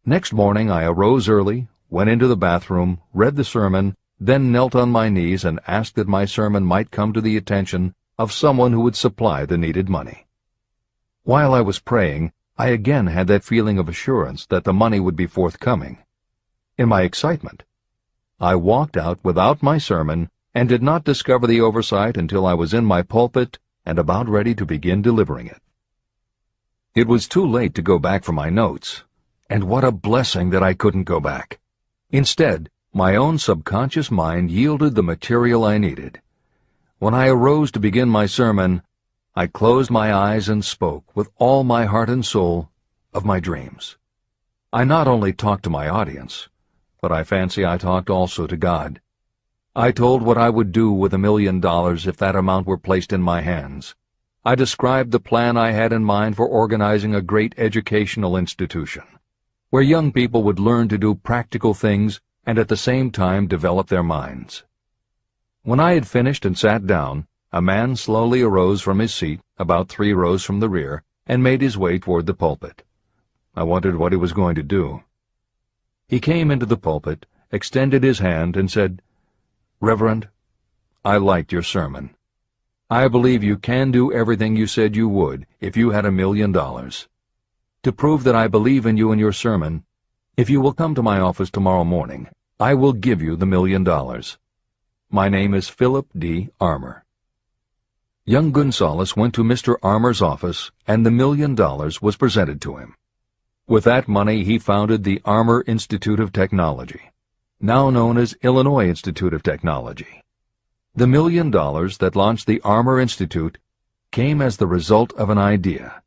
Next 0.06 0.34
morning 0.34 0.70
I 0.70 0.86
arose 0.86 1.28
early, 1.28 1.68
went 1.90 2.12
into 2.12 2.28
the 2.28 2.38
bathroom, 2.38 3.02
read 3.12 3.38
the 3.38 3.44
sermon, 3.44 3.96
then 4.20 4.52
knelt 4.52 4.76
on 4.76 4.92
my 4.92 5.10
knees 5.10 5.44
and 5.44 5.60
asked 5.66 5.96
that 5.96 6.08
my 6.08 6.26
sermon 6.26 6.64
might 6.64 6.92
come 6.92 7.12
to 7.14 7.22
the 7.22 7.38
attention 7.38 7.96
of 8.20 8.32
someone 8.32 8.72
who 8.72 8.82
would 8.82 8.96
supply 8.96 9.48
the 9.48 9.58
needed 9.58 9.90
money. 9.90 10.28
While 11.24 11.56
I 11.56 11.62
was 11.62 11.80
praying, 11.80 12.34
I 12.56 12.68
again 12.68 13.08
had 13.08 13.26
that 13.28 13.44
feeling 13.44 13.80
of 13.80 13.90
assurance 13.90 14.46
that 14.46 14.64
the 14.64 14.74
money 14.74 15.00
would 15.00 15.16
be 15.16 15.26
forthcoming. 15.26 15.98
In 16.78 16.88
my 16.88 17.02
excitement, 17.02 17.64
I 18.40 18.56
walked 18.56 18.98
out 18.98 19.20
without 19.24 19.64
my 19.64 19.78
sermon 19.78 20.30
and 20.54 20.68
did 20.68 20.84
not 20.84 21.04
discover 21.06 21.48
the 21.48 21.62
oversight 21.62 22.18
until 22.18 22.46
I 22.46 22.54
was 22.54 22.74
in 22.74 22.86
my 22.86 23.02
pulpit 23.02 23.60
and 23.86 23.98
about 23.98 24.28
ready 24.28 24.54
to 24.56 24.66
begin 24.66 25.02
delivering 25.02 25.48
it. 25.48 25.62
It 26.96 27.08
was 27.08 27.28
too 27.28 27.46
late 27.46 27.76
to 27.76 27.82
go 27.82 28.00
back 28.00 28.24
for 28.24 28.34
my 28.34 28.50
notes, 28.50 29.04
and 29.50 29.66
what 29.66 29.84
a 29.84 29.92
blessing 29.92 30.50
that 30.50 30.64
I 30.64 30.74
couldn't 30.74 31.04
go 31.04 31.20
back. 31.20 31.60
Instead, 32.10 32.70
my 32.94 33.16
own 33.16 33.38
subconscious 33.38 34.10
mind 34.10 34.50
yielded 34.50 34.96
the 34.96 35.04
material 35.04 35.64
I 35.64 35.78
needed. 35.78 36.22
When 37.00 37.14
I 37.14 37.28
arose 37.28 37.72
to 37.72 37.80
begin 37.80 38.10
my 38.10 38.26
sermon, 38.26 38.82
I 39.36 39.48
closed 39.48 39.92
my 39.92 40.14
eyes 40.14 40.48
and 40.48 40.64
spoke 40.64 41.16
with 41.16 41.30
all 41.36 41.64
my 41.64 41.86
heart 41.86 42.10
and 42.10 42.26
soul 42.26 42.70
of 43.14 43.26
my 43.26 43.40
dreams. 43.40 43.98
I 44.72 44.86
not 44.86 45.08
only 45.08 45.34
talked 45.34 45.64
to 45.64 45.70
my 45.70 45.90
audience, 45.90 46.48
but 47.02 47.12
I 47.12 47.24
fancy 47.24 47.66
I 47.66 47.78
talked 47.78 48.10
also 48.10 48.48
to 48.48 48.58
God. 48.58 49.02
I 49.76 49.92
told 49.92 50.22
what 50.22 50.38
I 50.38 50.50
would 50.50 50.72
do 50.72 50.92
with 50.92 51.14
a 51.14 51.18
million 51.18 51.60
dollars 51.60 52.08
if 52.08 52.18
that 52.18 52.36
amount 52.36 52.68
were 52.68 52.78
placed 52.78 53.12
in 53.12 53.22
my 53.22 53.42
hands. 53.42 53.96
I 54.44 54.56
described 54.56 55.12
the 55.12 55.20
plan 55.20 55.58
I 55.58 55.72
had 55.72 55.92
in 55.92 56.04
mind 56.04 56.36
for 56.36 56.48
organizing 56.48 57.16
a 57.16 57.22
great 57.22 57.56
educational 57.58 58.38
institution 58.38 59.04
where 59.76 59.84
young 59.84 60.10
people 60.10 60.42
would 60.42 60.58
learn 60.58 60.88
to 60.88 60.98
do 60.98 61.14
practical 61.14 61.74
things 61.74 62.22
and 62.46 62.58
at 62.58 62.70
the 62.70 62.78
same 62.78 63.12
time 63.12 63.46
develop 63.46 63.88
their 63.88 64.04
minds. 64.04 64.64
When 65.64 65.82
I 65.82 65.96
had 65.96 66.08
finished 66.08 66.46
and 66.46 66.58
sat 66.58 66.88
down, 66.88 67.28
a 67.52 67.62
man 67.62 67.96
slowly 67.96 68.42
arose 68.42 68.82
from 68.82 69.00
his 69.00 69.14
seat, 69.14 69.42
about 69.58 69.90
three 69.90 70.14
rows 70.14 70.46
from 70.46 70.62
the 70.62 70.70
rear, 70.70 71.04
and 71.28 71.44
made 71.44 71.62
his 71.62 71.78
way 71.78 71.98
toward 72.00 72.26
the 72.26 72.34
pulpit. 72.34 72.84
I 73.56 73.64
wondered 73.64 73.98
what 73.98 74.14
he 74.14 74.18
was 74.18 74.32
going 74.32 74.56
to 74.56 74.64
do. 74.64 75.04
He 76.08 76.20
came 76.20 76.52
into 76.52 76.66
the 76.66 76.78
pulpit, 76.78 77.26
extended 77.52 78.04
his 78.04 78.20
hand, 78.20 78.56
and 78.56 78.70
said, 78.70 79.02
Reverend, 79.80 80.30
I 81.04 81.18
liked 81.18 81.52
your 81.52 81.64
sermon. 81.64 82.16
I 82.90 83.08
believe 83.08 83.44
you 83.44 83.58
can 83.58 83.90
do 83.90 84.14
everything 84.14 84.56
you 84.56 84.68
said 84.68 84.96
you 84.96 85.10
would 85.10 85.48
if 85.60 85.76
you 85.76 85.90
had 85.90 86.06
a 86.06 86.12
million 86.12 86.52
dollars. 86.52 87.08
To 87.82 87.92
prove 87.92 88.24
that 88.24 88.36
I 88.36 88.48
believe 88.48 88.86
in 88.86 88.98
you 88.98 89.12
and 89.12 89.20
your 89.20 89.34
sermon, 89.34 89.84
if 90.38 90.50
you 90.50 90.62
will 90.62 90.74
come 90.74 90.94
to 90.94 91.02
my 91.02 91.20
office 91.20 91.50
tomorrow 91.50 91.84
morning, 91.84 92.28
I 92.60 92.76
will 92.76 92.94
give 92.94 93.22
you 93.22 93.36
the 93.36 93.48
million 93.48 93.84
dollars. 93.84 94.38
My 95.10 95.30
name 95.30 95.54
is 95.56 95.70
Philip 95.70 96.08
D. 96.18 96.50
Armour. 96.60 97.04
Young 98.26 98.52
Gunsaulus 98.52 99.16
went 99.16 99.34
to 99.36 99.44
Mr. 99.44 99.78
Armour's 99.82 100.22
office, 100.22 100.72
and 100.88 101.06
the 101.06 101.12
million 101.12 101.56
dollars 101.56 102.02
was 102.02 102.16
presented 102.16 102.62
to 102.62 102.78
him. 102.78 102.96
With 103.68 103.86
that 103.86 104.08
money 104.08 104.44
he 104.44 104.60
founded 104.60 105.04
the 105.04 105.20
Armour 105.26 105.64
Institute 105.66 106.20
of 106.20 106.32
Technology, 106.32 107.10
now 107.60 107.90
known 107.90 108.16
as 108.16 108.38
Illinois 108.44 108.88
Institute 108.88 109.34
of 109.34 109.42
Technology. 109.42 110.22
The 110.94 111.08
million 111.08 111.50
dollars 111.50 111.98
that 111.98 112.16
launched 112.16 112.46
the 112.46 112.62
Armour 112.62 113.00
Institute 113.00 113.58
came 114.12 114.40
as 114.40 114.58
the 114.58 114.68
result 114.68 115.14
of 115.14 115.32
an 115.32 115.40
idea. 115.40 116.04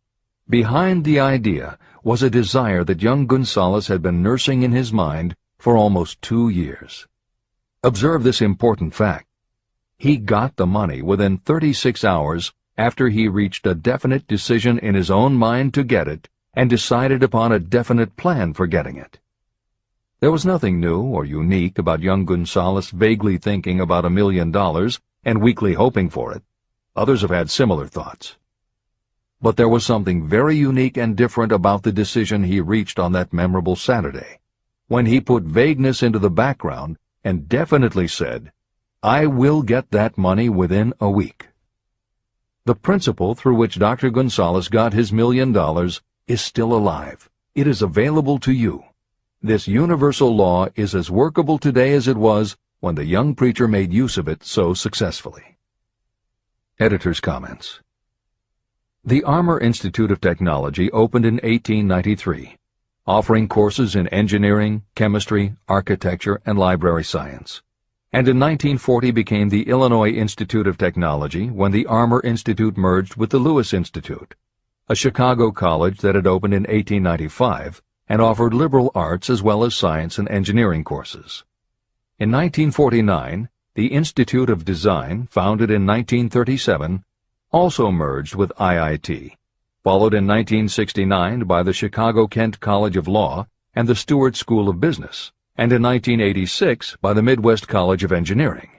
Behind 0.49 1.05
the 1.05 1.19
idea 1.19 1.81
was 2.05 2.23
a 2.23 2.31
desire 2.31 2.85
that 2.85 3.03
young 3.03 3.27
Gunsaulus 3.27 3.89
had 3.89 4.03
been 4.03 4.23
nursing 4.23 4.63
in 4.63 4.71
his 4.71 4.93
mind 4.93 5.35
for 5.59 5.77
almost 5.77 6.23
two 6.23 6.49
years. 6.49 7.09
Observe 7.83 8.23
this 8.23 8.41
important 8.41 8.95
fact. 8.95 9.27
He 9.99 10.17
got 10.17 10.55
the 10.55 10.67
money 10.67 11.03
within 11.03 11.39
36 11.39 12.05
hours 12.05 12.53
after 12.77 13.09
he 13.09 13.27
reached 13.27 13.67
a 13.67 13.75
definite 13.75 14.29
decision 14.29 14.79
in 14.79 14.95
his 14.95 15.11
own 15.11 15.35
mind 15.35 15.75
to 15.75 15.83
get 15.83 16.07
it 16.07 16.29
and 16.55 16.69
decided 16.69 17.23
upon 17.23 17.53
a 17.53 17.59
definite 17.59 18.17
plan 18.17 18.53
for 18.53 18.67
getting 18.67 18.97
it. 18.97 19.19
There 20.21 20.33
was 20.33 20.45
nothing 20.45 20.81
new 20.81 21.01
or 21.01 21.25
unique 21.25 21.79
about 21.79 22.01
young 22.01 22.27
Gunsaulus 22.27 22.91
vaguely 22.91 23.39
thinking 23.39 23.81
about 23.81 24.05
a 24.05 24.11
million 24.11 24.51
dollars 24.51 25.01
and 25.25 25.41
weakly 25.41 25.75
hoping 25.75 26.11
for 26.11 26.33
it. 26.33 26.43
Others 26.97 27.21
have 27.21 27.31
had 27.31 27.51
similar 27.51 27.87
thoughts. 27.87 28.37
But 29.41 29.57
there 29.57 29.69
was 29.69 29.87
something 29.87 30.27
very 30.27 30.57
unique 30.57 30.97
and 30.97 31.17
different 31.17 31.53
about 31.53 31.85
the 31.85 31.93
decision 31.93 32.43
he 32.43 32.61
reached 32.61 32.99
on 32.99 33.13
that 33.13 33.33
memorable 33.33 33.77
Saturday, 33.77 34.41
when 34.89 35.07
he 35.07 35.21
put 35.21 35.45
vagueness 35.45 36.03
into 36.03 36.19
the 36.19 36.31
background 36.31 36.97
and 37.23 37.49
definitely 37.49 38.09
said, 38.09 38.51
I 39.03 39.27
will 39.27 39.63
get 39.63 39.93
that 39.93 40.19
money 40.19 40.49
within 40.49 40.93
a 40.99 41.09
week. 41.09 41.51
The 42.65 42.75
principle 42.75 43.37
through 43.37 43.55
which 43.55 43.79
Dr. 43.79 44.11
Gunsaulus 44.11 44.69
got 44.69 44.93
his 44.93 45.13
million 45.13 45.53
dollars 45.53 46.03
is 46.29 46.41
still 46.41 46.73
alive. 46.73 47.29
It 47.55 47.67
is 47.67 47.83
available 47.83 48.39
to 48.41 48.53
you. 48.53 48.85
This 49.43 49.67
universal 49.67 50.37
law 50.37 50.69
is 50.77 50.95
as 50.95 51.11
workable 51.11 51.59
today 51.59 51.95
as 51.95 52.07
it 52.07 52.17
was 52.17 52.57
when 52.81 52.95
the 52.95 53.05
young 53.05 53.35
preacher 53.35 53.67
made 53.67 53.93
use 53.93 54.17
of 54.19 54.29
it 54.29 54.45
so 54.45 54.75
successfully. 54.75 55.57
Editor's 56.79 57.19
Comments 57.19 57.81
the 59.05 59.25
Armour 59.25 59.59
Institute 59.59 60.11
of 60.11 60.21
Technology 60.21 60.91
opened 60.91 61.25
in 61.25 61.37
1893, 61.37 62.57
offering 63.07 63.49
courses 63.49 63.97
in 63.97 64.07
engineering, 64.09 64.83
chemistry, 64.95 65.55
architecture, 65.67 66.43
and 66.45 66.59
library 66.59 67.05
science, 67.05 67.63
and 68.13 68.29
in 68.29 68.39
1940 68.39 69.11
became 69.13 69.49
the 69.49 69.67
Illinois 69.69 70.11
Institute 70.11 70.67
of 70.67 70.77
Technology 70.77 71.49
when 71.49 71.73
the 71.73 71.87
Armour 71.87 72.21
Institute 72.23 72.77
merged 72.77 73.17
with 73.17 73.31
the 73.31 73.39
Lewis 73.39 73.73
Institute, 73.73 74.35
a 74.91 74.95
Chicago 74.95 75.51
college 75.51 75.99
that 75.99 76.15
had 76.15 76.27
opened 76.27 76.55
in 76.55 76.63
1895 76.63 77.83
and 78.09 78.23
offered 78.23 78.55
liberal 78.55 78.91
arts 78.95 79.29
as 79.29 79.43
well 79.43 79.63
as 79.63 79.77
science 79.77 80.17
and 80.17 80.27
engineering 80.31 80.83
courses. 80.83 81.45
In 82.19 82.31
1949, 82.31 83.51
the 83.75 83.89
Institute 83.89 84.49
of 84.49 84.65
Design, 84.65 85.29
founded 85.31 85.71
in 85.71 85.87
1937, 85.87 87.05
also 87.53 87.91
merged 87.91 88.35
with 88.35 88.51
IIT, 88.59 89.37
followed 89.85 90.15
in 90.15 90.27
1969 90.27 91.41
by 91.41 91.63
the 91.63 91.75
Chicago-Kent 91.75 92.59
College 92.61 92.97
of 92.97 93.07
Law 93.07 93.47
and 93.75 93.87
the 93.87 93.95
Stuart 93.95 94.37
School 94.37 94.71
of 94.71 94.81
Business, 94.81 95.33
and 95.55 95.71
in 95.71 95.83
1986 95.83 96.97
by 97.03 97.13
the 97.13 97.23
Midwest 97.23 97.69
College 97.69 98.05
of 98.05 98.13
Engineering. 98.13 98.71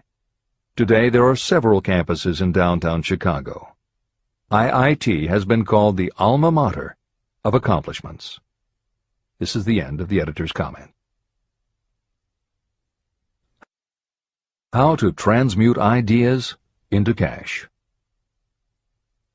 Today 0.76 1.10
there 1.10 1.28
are 1.28 1.36
several 1.36 1.84
campuses 1.84 2.42
in 2.42 2.52
downtown 2.52 3.04
Chicago. 3.04 3.76
IIT 4.52 5.28
has 5.28 5.46
been 5.46 5.64
called 5.64 5.96
the 5.96 6.12
alma 6.18 6.50
mater 6.50 6.98
of 7.44 7.54
accomplishments. 7.54 8.40
This 9.38 9.56
is 9.56 9.64
the 9.64 9.80
end 9.80 10.02
of 10.02 10.10
the 10.10 10.20
editor's 10.20 10.52
comment. 10.52 10.90
How 14.74 14.96
to 14.96 15.12
transmute 15.12 15.78
ideas 15.78 16.58
into 16.90 17.14
cash. 17.14 17.70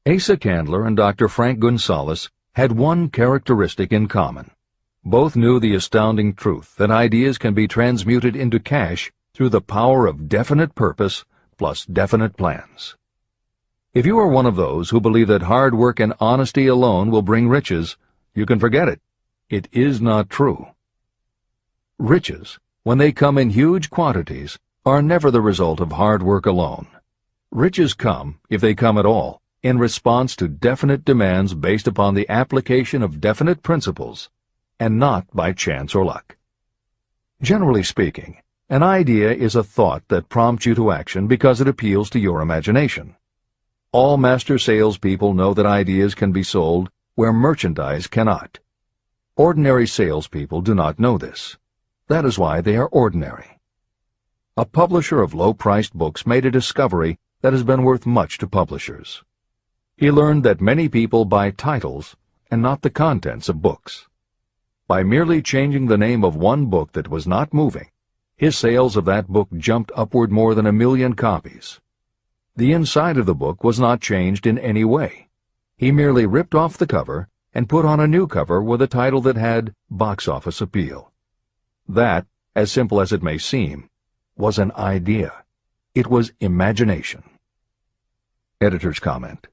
Asa 0.05 0.37
Candler 0.37 0.85
and 0.85 0.97
Dr. 0.97 1.29
Frank 1.29 1.61
Gunsaulus 1.61 2.29
had 2.55 2.73
one 2.73 3.09
characteristic 3.09 3.93
in 3.93 4.09
common. 4.09 4.51
Both 5.05 5.37
knew 5.37 5.61
the 5.61 5.77
astounding 5.77 6.35
truth 6.35 6.75
that 6.77 6.91
ideas 6.91 7.39
can 7.39 7.55
be 7.55 7.69
transmuted 7.69 8.35
into 8.35 8.59
cash 8.59 9.13
through 9.33 9.51
the 9.51 9.61
power 9.61 10.09
of 10.09 10.29
definite 10.29 10.75
purpose 10.75 11.25
plus 11.57 11.87
definite 11.87 12.37
plans. 12.37 12.97
If 13.95 14.05
you 14.05 14.19
are 14.19 14.27
one 14.27 14.45
of 14.45 14.57
those 14.57 14.91
who 14.91 15.01
believe 15.01 15.29
that 15.29 15.43
hard 15.43 15.73
work 15.73 16.01
and 16.01 16.15
honesty 16.19 16.67
alone 16.67 17.13
will 17.13 17.23
bring 17.23 17.49
riches, 17.49 17.97
you 18.35 18.45
can 18.45 18.59
forget 18.59 18.89
it. 18.89 19.01
It 19.49 19.69
is 19.71 20.01
not 20.01 20.29
true. 20.29 20.67
Riches, 21.97 22.59
when 22.83 22.99
they 22.99 23.13
come 23.13 23.39
in 23.39 23.51
huge 23.51 23.91
quantities, 23.91 24.59
are 24.85 25.01
never 25.01 25.31
the 25.31 25.41
result 25.41 25.79
of 25.79 25.93
hard 25.93 26.25
work 26.25 26.45
alone. 26.45 26.89
Riches 27.53 27.95
come, 27.95 28.41
if 28.51 28.61
they 28.61 28.75
come 28.75 28.99
at 28.99 29.07
all, 29.07 29.41
in 29.63 29.79
response 29.79 30.35
to 30.35 30.49
definite 30.49 31.05
demands 31.05 31.55
based 31.55 31.87
upon 31.87 32.15
the 32.15 32.29
application 32.29 33.01
of 33.01 33.21
definite 33.21 33.63
principles, 33.63 34.29
and 34.81 34.99
not 34.99 35.25
by 35.33 35.53
chance 35.53 35.95
or 35.95 36.05
luck. 36.05 36.37
Generally 37.41 37.85
speaking, 37.85 38.39
an 38.69 38.83
idea 38.83 39.31
is 39.31 39.55
a 39.55 39.63
thought 39.63 40.03
that 40.09 40.29
prompts 40.29 40.67
you 40.67 40.75
to 40.75 40.91
action 40.91 41.29
because 41.29 41.61
it 41.61 41.69
appeals 41.69 42.11
to 42.11 42.19
your 42.19 42.41
imagination. 42.41 43.15
All 43.95 44.17
master 44.17 44.59
salespeople 44.59 45.35
know 45.35 45.55
that 45.55 45.67
ideas 45.67 46.17
can 46.17 46.33
be 46.33 46.43
sold 46.43 46.91
where 47.15 47.33
merchandise 47.33 48.09
cannot. 48.09 48.59
Ordinary 49.37 49.87
salespeople 49.87 50.63
do 50.63 50.75
not 50.75 50.99
know 50.99 51.17
this. 51.17 51.59
That 52.09 52.25
is 52.25 52.37
why 52.37 52.61
they 52.61 52.75
are 52.75 52.89
ordinary. 52.89 53.61
a 54.57 54.65
publisher 54.65 55.23
of 55.23 55.33
low-priced 55.33 55.95
books 55.95 56.27
made 56.27 56.45
a 56.45 56.51
discovery 56.51 57.21
that 57.43 57.53
has 57.53 57.63
been 57.63 57.85
worth 57.85 58.05
much 58.05 58.37
to 58.39 58.49
publishers. 58.49 59.23
He 59.97 60.11
learned 60.11 60.43
that 60.43 60.61
many 60.61 60.89
people 60.89 61.25
buy 61.25 61.53
titles 61.53 62.17
and 62.51 62.61
not 62.61 62.83
the 62.83 62.91
contents 62.91 63.49
of 63.49 63.63
books. 63.63 64.09
By 64.89 65.05
merely 65.05 65.41
changing 65.41 65.87
the 65.87 65.99
name 65.99 66.25
of 66.25 66.35
one 66.35 66.67
book 66.67 66.91
that 66.95 67.07
was 67.07 67.29
not 67.29 67.55
moving, 67.55 67.91
his 68.37 68.59
sales 68.59 68.97
of 68.97 69.05
that 69.05 69.29
book 69.29 69.51
jumped 69.57 69.93
upward 69.95 70.33
more 70.33 70.57
than 70.57 70.67
a 70.67 70.73
million 70.73 71.15
copies. 71.15 71.79
The 72.57 72.73
inside 72.73 73.17
of 73.17 73.27
the 73.27 73.35
book 73.35 73.65
was 73.65 73.81
not 73.81 74.01
changed 74.01 74.47
in 74.47 74.59
any 74.59 74.85
way. 74.85 75.29
He 75.77 75.91
merely 75.91 76.25
ripped 76.25 76.55
off 76.55 76.79
the 76.79 76.87
cover 76.87 77.29
and 77.53 77.69
put 77.69 77.85
on 77.85 77.99
a 77.99 78.07
new 78.07 78.29
cover 78.29 78.63
with 78.63 78.81
a 78.81 78.87
title 78.87 79.21
that 79.23 79.37
had 79.37 79.75
box 79.91 80.29
office 80.29 80.61
appeal. 80.61 81.13
That, 81.89 82.27
as 82.55 82.71
simple 82.71 83.01
as 83.01 83.13
it 83.13 83.25
may 83.25 83.39
seem, 83.39 83.91
was 84.37 84.59
an 84.61 84.71
idea. 84.77 85.45
It 85.97 86.07
was 86.07 86.33
imagination. 86.39 87.25
Editor's 88.61 89.01
comment. 89.01 89.49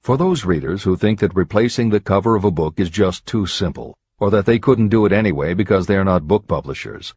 For 0.00 0.16
those 0.16 0.44
readers 0.44 0.82
who 0.82 0.96
think 0.96 1.20
that 1.20 1.34
replacing 1.36 1.90
the 1.90 2.00
cover 2.00 2.34
of 2.34 2.44
a 2.44 2.50
book 2.50 2.80
is 2.80 2.90
just 2.90 3.24
too 3.24 3.46
simple, 3.46 3.96
or 4.18 4.30
that 4.32 4.46
they 4.46 4.58
couldn't 4.58 4.88
do 4.88 5.06
it 5.06 5.12
anyway 5.12 5.54
because 5.54 5.86
they 5.86 5.96
are 5.96 6.04
not 6.04 6.26
book 6.26 6.48
publishers, 6.48 7.14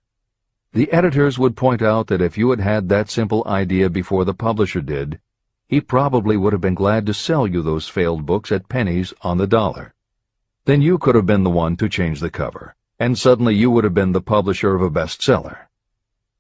the 0.74 0.92
editors 0.94 1.38
would 1.38 1.58
point 1.58 1.82
out 1.82 2.08
that 2.08 2.22
if 2.22 2.38
you 2.38 2.50
had 2.50 2.62
had 2.62 2.88
that 2.88 3.10
simple 3.10 3.44
idea 3.46 3.90
before 3.90 4.24
the 4.24 4.34
publisher 4.34 4.82
did, 4.82 5.20
he 5.68 5.82
probably 5.82 6.38
would 6.38 6.54
have 6.54 6.62
been 6.62 6.76
glad 6.76 7.06
to 7.06 7.14
sell 7.14 7.48
you 7.48 7.62
those 7.62 7.88
failed 7.88 8.26
books 8.26 8.52
at 8.52 8.70
pennies 8.70 9.14
on 9.22 9.38
the 9.38 9.48
dollar. 9.48 9.94
Then 10.66 10.82
you 10.82 10.98
could 10.98 11.16
have 11.16 11.26
been 11.26 11.44
the 11.44 11.50
one 11.50 11.78
to 11.78 11.88
change 11.88 12.20
the 12.20 12.30
cover, 12.30 12.76
and 13.00 13.18
suddenly 13.18 13.56
you 13.56 13.72
would 13.72 13.84
have 13.84 13.94
been 13.94 14.12
the 14.12 14.22
publisher 14.22 14.76
of 14.76 14.82
a 14.82 14.90
bestseller. 14.90 15.68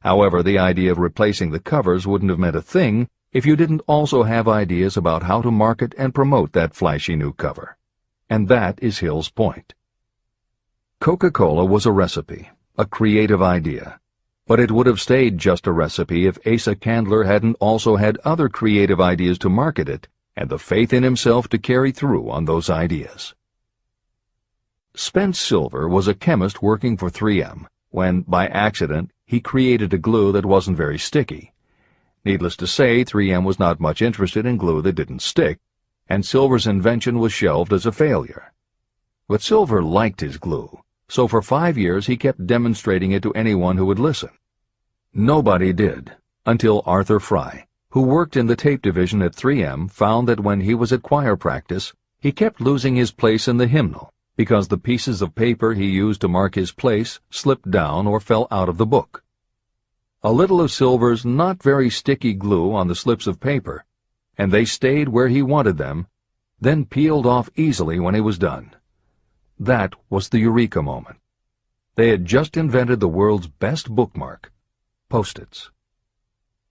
However, 0.01 0.43
the 0.43 0.57
idea 0.57 0.91
of 0.91 0.97
replacing 0.97 1.51
the 1.51 1.59
covers 1.59 2.05
wouldn't 2.05 2.29
have 2.29 2.39
meant 2.39 2.55
a 2.55 2.61
thing 2.61 3.07
if 3.31 3.45
you 3.45 3.55
didn't 3.55 3.83
also 3.87 4.23
have 4.23 4.49
ideas 4.49 4.97
about 4.97 5.23
how 5.23 5.41
to 5.41 5.51
market 5.51 5.95
and 5.97 6.13
promote 6.13 6.51
that 6.51 6.75
flashy 6.75 7.15
new 7.15 7.31
cover. 7.31 7.77
And 8.29 8.49
that 8.49 8.77
is 8.83 8.99
Hill's 8.99 9.29
point. 9.29 9.73
Coca-Cola 10.99 11.63
was 11.63 11.85
a 11.85 11.91
recipe, 11.91 12.49
a 12.77 12.85
creative 12.85 13.41
idea. 13.41 14.00
But 14.47 14.59
it 14.59 14.71
would 14.71 14.87
have 14.87 14.99
stayed 14.99 15.37
just 15.37 15.67
a 15.67 15.71
recipe 15.71 16.25
if 16.25 16.39
Asa 16.45 16.75
Candler 16.75 17.25
hadn't 17.25 17.57
also 17.59 17.95
had 17.95 18.17
other 18.25 18.49
creative 18.49 18.99
ideas 18.99 19.37
to 19.39 19.49
market 19.49 19.87
it 19.87 20.07
and 20.35 20.49
the 20.49 20.59
faith 20.59 20.93
in 20.93 21.03
himself 21.03 21.47
to 21.49 21.57
carry 21.57 21.91
through 21.91 22.29
on 22.29 22.45
those 22.45 22.69
ideas. 22.69 23.35
Spence 24.95 25.39
Silver 25.39 25.87
was 25.87 26.07
a 26.07 26.13
chemist 26.13 26.61
working 26.61 26.97
for 26.97 27.09
3M 27.09 27.65
when, 27.91 28.21
by 28.21 28.47
accident, 28.47 29.11
he 29.25 29.39
created 29.39 29.93
a 29.93 29.97
glue 29.97 30.31
that 30.31 30.45
wasn't 30.45 30.77
very 30.77 30.97
sticky. 30.97 31.53
Needless 32.23 32.55
to 32.57 32.67
say, 32.67 33.03
3M 33.03 33.43
was 33.43 33.59
not 33.59 33.79
much 33.79 34.01
interested 34.01 34.45
in 34.45 34.57
glue 34.57 34.81
that 34.81 34.93
didn't 34.93 35.21
stick, 35.21 35.59
and 36.07 36.25
Silver's 36.25 36.67
invention 36.67 37.19
was 37.19 37.33
shelved 37.33 37.73
as 37.73 37.85
a 37.85 37.91
failure. 37.91 38.53
But 39.27 39.41
Silver 39.41 39.81
liked 39.81 40.21
his 40.21 40.37
glue, 40.37 40.80
so 41.11 41.27
for 41.27 41.41
five 41.41 41.77
years 41.77 42.07
he 42.07 42.15
kept 42.15 42.47
demonstrating 42.47 43.11
it 43.11 43.21
to 43.21 43.33
anyone 43.33 43.75
who 43.75 43.85
would 43.85 43.99
listen. 43.99 44.29
Nobody 45.13 45.73
did, 45.73 46.15
until 46.45 46.81
Arthur 46.85 47.19
Fry, 47.19 47.67
who 47.89 48.03
worked 48.03 48.37
in 48.37 48.47
the 48.47 48.55
tape 48.55 48.81
division 48.81 49.21
at 49.21 49.35
3M, 49.35 49.91
found 49.91 50.25
that 50.29 50.39
when 50.39 50.61
he 50.61 50.73
was 50.73 50.93
at 50.93 51.03
choir 51.03 51.35
practice, 51.35 51.91
he 52.17 52.31
kept 52.31 52.61
losing 52.61 52.95
his 52.95 53.11
place 53.11 53.49
in 53.49 53.57
the 53.57 53.67
hymnal 53.67 54.13
because 54.37 54.69
the 54.69 54.77
pieces 54.77 55.21
of 55.21 55.35
paper 55.35 55.73
he 55.73 55.87
used 55.89 56.21
to 56.21 56.29
mark 56.29 56.55
his 56.55 56.71
place 56.71 57.19
slipped 57.29 57.69
down 57.69 58.07
or 58.07 58.21
fell 58.21 58.47
out 58.49 58.69
of 58.69 58.77
the 58.77 58.85
book. 58.85 59.21
A 60.23 60.31
little 60.31 60.61
of 60.61 60.71
Silver's 60.71 61.25
not 61.25 61.61
very 61.61 61.89
sticky 61.89 62.33
glue 62.33 62.73
on 62.73 62.87
the 62.87 62.95
slips 62.95 63.27
of 63.27 63.41
paper, 63.41 63.83
and 64.37 64.49
they 64.49 64.63
stayed 64.63 65.09
where 65.09 65.27
he 65.27 65.41
wanted 65.41 65.77
them, 65.77 66.07
then 66.61 66.85
peeled 66.85 67.25
off 67.25 67.49
easily 67.57 67.99
when 67.99 68.15
he 68.15 68.21
was 68.21 68.37
done. 68.37 68.73
That 69.61 69.93
was 70.09 70.29
the 70.29 70.39
eureka 70.39 70.81
moment. 70.81 71.17
They 71.93 72.09
had 72.09 72.25
just 72.25 72.57
invented 72.57 72.99
the 72.99 73.07
world's 73.07 73.45
best 73.45 73.91
bookmark, 73.91 74.51
Post-its. 75.07 75.69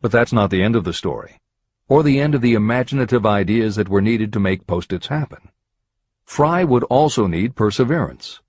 But 0.00 0.10
that's 0.10 0.32
not 0.32 0.50
the 0.50 0.60
end 0.60 0.74
of 0.74 0.82
the 0.82 0.92
story, 0.92 1.40
or 1.86 2.02
the 2.02 2.18
end 2.18 2.34
of 2.34 2.40
the 2.40 2.54
imaginative 2.54 3.24
ideas 3.24 3.76
that 3.76 3.88
were 3.88 4.00
needed 4.00 4.32
to 4.32 4.40
make 4.40 4.66
Post-its 4.66 5.06
happen. 5.06 5.50
Fry 6.24 6.64
would 6.64 6.82
also 6.82 7.28
need 7.28 7.54
perseverance. 7.54 8.40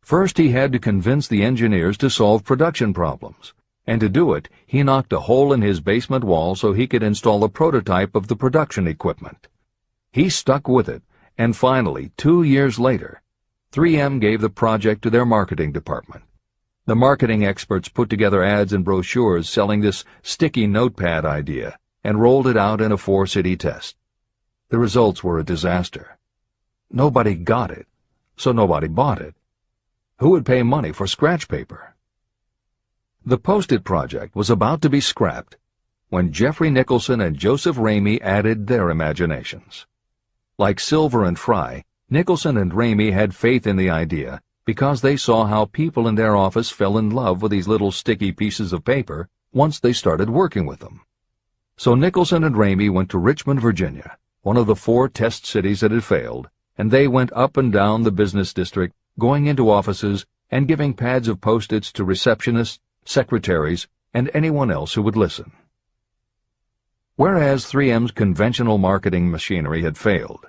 First 0.00 0.38
he 0.38 0.52
had 0.52 0.72
to 0.72 0.78
convince 0.78 1.28
the 1.28 1.42
engineers 1.42 1.98
to 1.98 2.08
solve 2.08 2.44
production 2.44 2.94
problems, 2.94 3.52
and 3.86 4.00
to 4.00 4.08
do 4.08 4.32
it, 4.32 4.48
he 4.64 4.82
knocked 4.82 5.12
a 5.12 5.20
hole 5.20 5.52
in 5.52 5.60
his 5.60 5.80
basement 5.80 6.24
wall 6.24 6.54
so 6.54 6.72
he 6.72 6.86
could 6.86 7.02
install 7.02 7.44
a 7.44 7.50
prototype 7.50 8.14
of 8.14 8.28
the 8.28 8.36
production 8.36 8.86
equipment. 8.86 9.48
He 10.12 10.30
stuck 10.30 10.66
with 10.66 10.88
it, 10.88 11.02
and 11.36 11.54
finally, 11.54 12.12
two 12.16 12.42
years 12.42 12.78
later, 12.78 13.20
3M 13.76 14.22
gave 14.22 14.40
the 14.40 14.48
project 14.48 15.02
to 15.02 15.10
their 15.10 15.26
marketing 15.26 15.70
department. 15.70 16.24
The 16.86 16.96
marketing 16.96 17.44
experts 17.44 17.90
put 17.90 18.08
together 18.08 18.42
ads 18.42 18.72
and 18.72 18.82
brochures 18.82 19.50
selling 19.50 19.82
this 19.82 20.02
sticky 20.22 20.66
notepad 20.66 21.26
idea 21.26 21.78
and 22.02 22.18
rolled 22.18 22.46
it 22.46 22.56
out 22.56 22.80
in 22.80 22.90
a 22.90 22.96
four-city 22.96 23.54
test. 23.58 23.94
The 24.70 24.78
results 24.78 25.22
were 25.22 25.38
a 25.38 25.44
disaster. 25.44 26.16
Nobody 26.90 27.34
got 27.34 27.70
it, 27.70 27.86
so 28.34 28.50
nobody 28.50 28.88
bought 28.88 29.20
it. 29.20 29.34
Who 30.20 30.30
would 30.30 30.46
pay 30.46 30.62
money 30.62 30.90
for 30.90 31.06
scratch 31.06 31.46
paper? 31.46 31.96
The 33.26 33.36
Post-it 33.36 33.84
project 33.84 34.34
was 34.34 34.48
about 34.48 34.80
to 34.82 34.88
be 34.88 35.02
scrapped 35.02 35.58
when 36.08 36.32
Jeffrey 36.32 36.70
Nicholson 36.70 37.20
and 37.20 37.36
Joseph 37.36 37.76
Ramey 37.76 38.22
added 38.22 38.68
their 38.68 38.88
imaginations. 38.88 39.84
Like 40.56 40.80
Silver 40.80 41.24
and 41.24 41.38
Fry, 41.38 41.84
Nicholson 42.08 42.56
and 42.56 42.70
Ramey 42.70 43.12
had 43.12 43.34
faith 43.34 43.66
in 43.66 43.76
the 43.76 43.90
idea 43.90 44.40
because 44.64 45.00
they 45.00 45.16
saw 45.16 45.46
how 45.46 45.64
people 45.64 46.06
in 46.06 46.14
their 46.14 46.36
office 46.36 46.70
fell 46.70 46.98
in 46.98 47.10
love 47.10 47.42
with 47.42 47.50
these 47.50 47.66
little 47.66 47.90
sticky 47.90 48.30
pieces 48.30 48.72
of 48.72 48.84
paper 48.84 49.28
once 49.52 49.80
they 49.80 49.92
started 49.92 50.30
working 50.30 50.66
with 50.66 50.78
them. 50.78 51.00
So 51.76 51.96
Nicholson 51.96 52.44
and 52.44 52.54
Ramey 52.54 52.90
went 52.90 53.10
to 53.10 53.18
Richmond, 53.18 53.60
Virginia, 53.60 54.18
one 54.42 54.56
of 54.56 54.68
the 54.68 54.76
four 54.76 55.08
test 55.08 55.46
cities 55.46 55.80
that 55.80 55.90
had 55.90 56.04
failed, 56.04 56.48
and 56.78 56.92
they 56.92 57.08
went 57.08 57.32
up 57.32 57.56
and 57.56 57.72
down 57.72 58.04
the 58.04 58.12
business 58.12 58.54
district, 58.54 58.94
going 59.18 59.46
into 59.46 59.68
offices 59.68 60.26
and 60.48 60.68
giving 60.68 60.94
pads 60.94 61.26
of 61.26 61.40
post-its 61.40 61.90
to 61.90 62.04
receptionists, 62.04 62.78
secretaries, 63.04 63.88
and 64.14 64.30
anyone 64.32 64.70
else 64.70 64.94
who 64.94 65.02
would 65.02 65.16
listen. 65.16 65.50
Whereas 67.16 67.64
3M's 67.64 68.12
conventional 68.12 68.78
marketing 68.78 69.28
machinery 69.28 69.82
had 69.82 69.98
failed, 69.98 70.46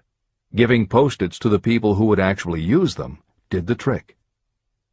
Giving 0.55 0.87
post-its 0.87 1.37
to 1.39 1.49
the 1.49 1.59
people 1.59 1.95
who 1.95 2.05
would 2.05 2.19
actually 2.19 2.61
use 2.61 2.95
them 2.95 3.19
did 3.49 3.67
the 3.67 3.75
trick. 3.75 4.17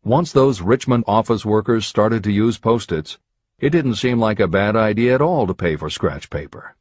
Once 0.02 0.32
those 0.32 0.60
Richmond 0.60 1.04
office 1.06 1.44
workers 1.44 1.86
started 1.86 2.22
to 2.24 2.32
use 2.32 2.58
post-its, 2.58 3.18
it 3.58 3.70
didn't 3.70 3.94
seem 3.94 4.18
like 4.18 4.40
a 4.40 4.48
bad 4.48 4.76
idea 4.76 5.14
at 5.14 5.22
all 5.22 5.46
to 5.46 5.54
pay 5.54 5.76
for 5.76 5.88
scratch 5.88 6.28
paper. 6.28 6.76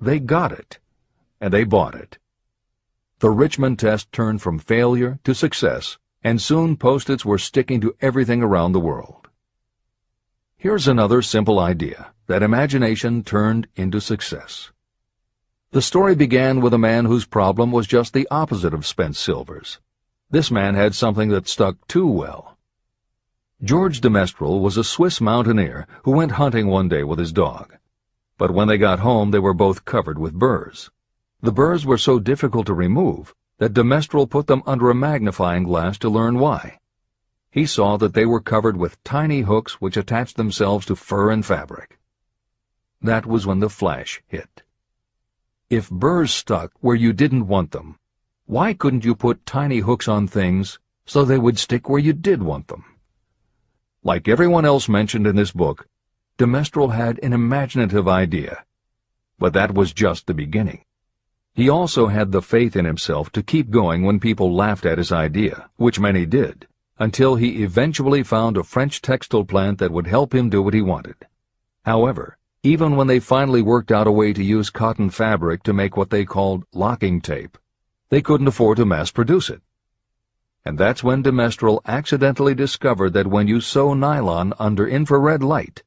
They 0.00 0.18
got 0.18 0.52
it, 0.52 0.78
and 1.40 1.52
they 1.52 1.64
bought 1.64 1.94
it. 1.94 2.18
The 3.20 3.30
Richmond 3.30 3.78
test 3.78 4.12
turned 4.12 4.42
from 4.42 4.58
failure 4.58 5.18
to 5.24 5.34
success, 5.34 5.98
and 6.22 6.42
soon 6.42 6.76
post-its 6.76 7.24
were 7.24 7.38
sticking 7.38 7.80
to 7.80 7.96
everything 8.00 8.42
around 8.42 8.72
the 8.72 8.80
world. 8.80 9.28
Here's 10.56 10.88
another 10.88 11.22
simple 11.22 11.58
idea 11.58 12.12
that 12.26 12.42
imagination 12.42 13.22
turned 13.22 13.68
into 13.76 14.00
success. 14.00 14.72
The 15.70 15.82
story 15.82 16.14
began 16.14 16.62
with 16.62 16.72
a 16.72 16.78
man 16.78 17.04
whose 17.04 17.26
problem 17.26 17.72
was 17.72 17.86
just 17.86 18.14
the 18.14 18.26
opposite 18.30 18.72
of 18.72 18.86
Spence 18.86 19.18
Silver's. 19.18 19.80
This 20.30 20.50
man 20.50 20.74
had 20.74 20.94
something 20.94 21.28
that 21.28 21.46
stuck 21.46 21.86
too 21.86 22.06
well. 22.06 22.56
George 23.62 24.00
de 24.00 24.08
Mestral 24.08 24.60
was 24.60 24.78
a 24.78 24.84
Swiss 24.84 25.20
mountaineer 25.20 25.86
who 26.04 26.12
went 26.12 26.32
hunting 26.32 26.68
one 26.68 26.88
day 26.88 27.04
with 27.04 27.18
his 27.18 27.32
dog. 27.32 27.76
But 28.38 28.50
when 28.50 28.66
they 28.66 28.78
got 28.78 29.00
home, 29.00 29.30
they 29.30 29.38
were 29.38 29.52
both 29.52 29.84
covered 29.84 30.18
with 30.18 30.32
burrs. 30.32 30.90
The 31.42 31.52
burrs 31.52 31.84
were 31.84 31.98
so 31.98 32.18
difficult 32.18 32.66
to 32.68 32.74
remove 32.74 33.34
that 33.58 33.74
de 33.74 33.84
Mestral 33.84 34.26
put 34.26 34.46
them 34.46 34.62
under 34.64 34.88
a 34.88 34.94
magnifying 34.94 35.64
glass 35.64 35.98
to 35.98 36.08
learn 36.08 36.38
why. 36.38 36.78
He 37.50 37.66
saw 37.66 37.98
that 37.98 38.14
they 38.14 38.24
were 38.24 38.40
covered 38.40 38.78
with 38.78 39.04
tiny 39.04 39.42
hooks 39.42 39.82
which 39.82 39.98
attached 39.98 40.38
themselves 40.38 40.86
to 40.86 40.96
fur 40.96 41.30
and 41.30 41.44
fabric. 41.44 41.98
That 43.02 43.26
was 43.26 43.46
when 43.46 43.60
the 43.60 43.68
flash 43.68 44.22
hit. 44.26 44.62
If 45.70 45.90
burrs 45.90 46.32
stuck 46.32 46.72
where 46.80 46.96
you 46.96 47.12
didn't 47.12 47.46
want 47.46 47.72
them, 47.72 47.98
why 48.46 48.72
couldn't 48.72 49.04
you 49.04 49.14
put 49.14 49.44
tiny 49.44 49.80
hooks 49.80 50.08
on 50.08 50.26
things 50.26 50.78
so 51.04 51.26
they 51.26 51.36
would 51.36 51.58
stick 51.58 51.90
where 51.90 51.98
you 51.98 52.14
did 52.14 52.42
want 52.42 52.68
them? 52.68 52.86
Like 54.02 54.28
everyone 54.28 54.64
else 54.64 54.88
mentioned 54.88 55.26
in 55.26 55.36
this 55.36 55.52
book, 55.52 55.86
de 56.38 56.46
Mestral 56.46 56.88
had 56.88 57.20
an 57.22 57.34
imaginative 57.34 58.08
idea. 58.08 58.64
But 59.38 59.52
that 59.52 59.74
was 59.74 59.92
just 59.92 60.26
the 60.26 60.32
beginning. 60.32 60.86
He 61.52 61.68
also 61.68 62.06
had 62.06 62.32
the 62.32 62.40
faith 62.40 62.74
in 62.74 62.86
himself 62.86 63.30
to 63.32 63.42
keep 63.42 63.68
going 63.68 64.04
when 64.04 64.20
people 64.20 64.54
laughed 64.54 64.86
at 64.86 64.96
his 64.96 65.12
idea, 65.12 65.68
which 65.76 66.00
many 66.00 66.24
did, 66.24 66.66
until 66.98 67.34
he 67.34 67.62
eventually 67.62 68.22
found 68.22 68.56
a 68.56 68.64
French 68.64 69.02
textile 69.02 69.44
plant 69.44 69.80
that 69.80 69.92
would 69.92 70.06
help 70.06 70.34
him 70.34 70.48
do 70.48 70.62
what 70.62 70.72
he 70.72 70.80
wanted. 70.80 71.26
However, 71.84 72.37
even 72.62 72.96
when 72.96 73.06
they 73.06 73.20
finally 73.20 73.62
worked 73.62 73.92
out 73.92 74.06
a 74.06 74.12
way 74.12 74.32
to 74.32 74.42
use 74.42 74.70
cotton 74.70 75.10
fabric 75.10 75.62
to 75.62 75.72
make 75.72 75.96
what 75.96 76.10
they 76.10 76.24
called 76.24 76.64
locking 76.72 77.20
tape, 77.20 77.56
they 78.08 78.20
couldn't 78.20 78.48
afford 78.48 78.76
to 78.78 78.84
mass 78.84 79.10
produce 79.10 79.48
it. 79.48 79.62
And 80.64 80.76
that's 80.76 81.04
when 81.04 81.22
de 81.22 81.30
Mestral 81.30 81.80
accidentally 81.86 82.54
discovered 82.54 83.12
that 83.12 83.28
when 83.28 83.46
you 83.46 83.60
sew 83.60 83.94
nylon 83.94 84.52
under 84.58 84.88
infrared 84.88 85.42
light, 85.42 85.82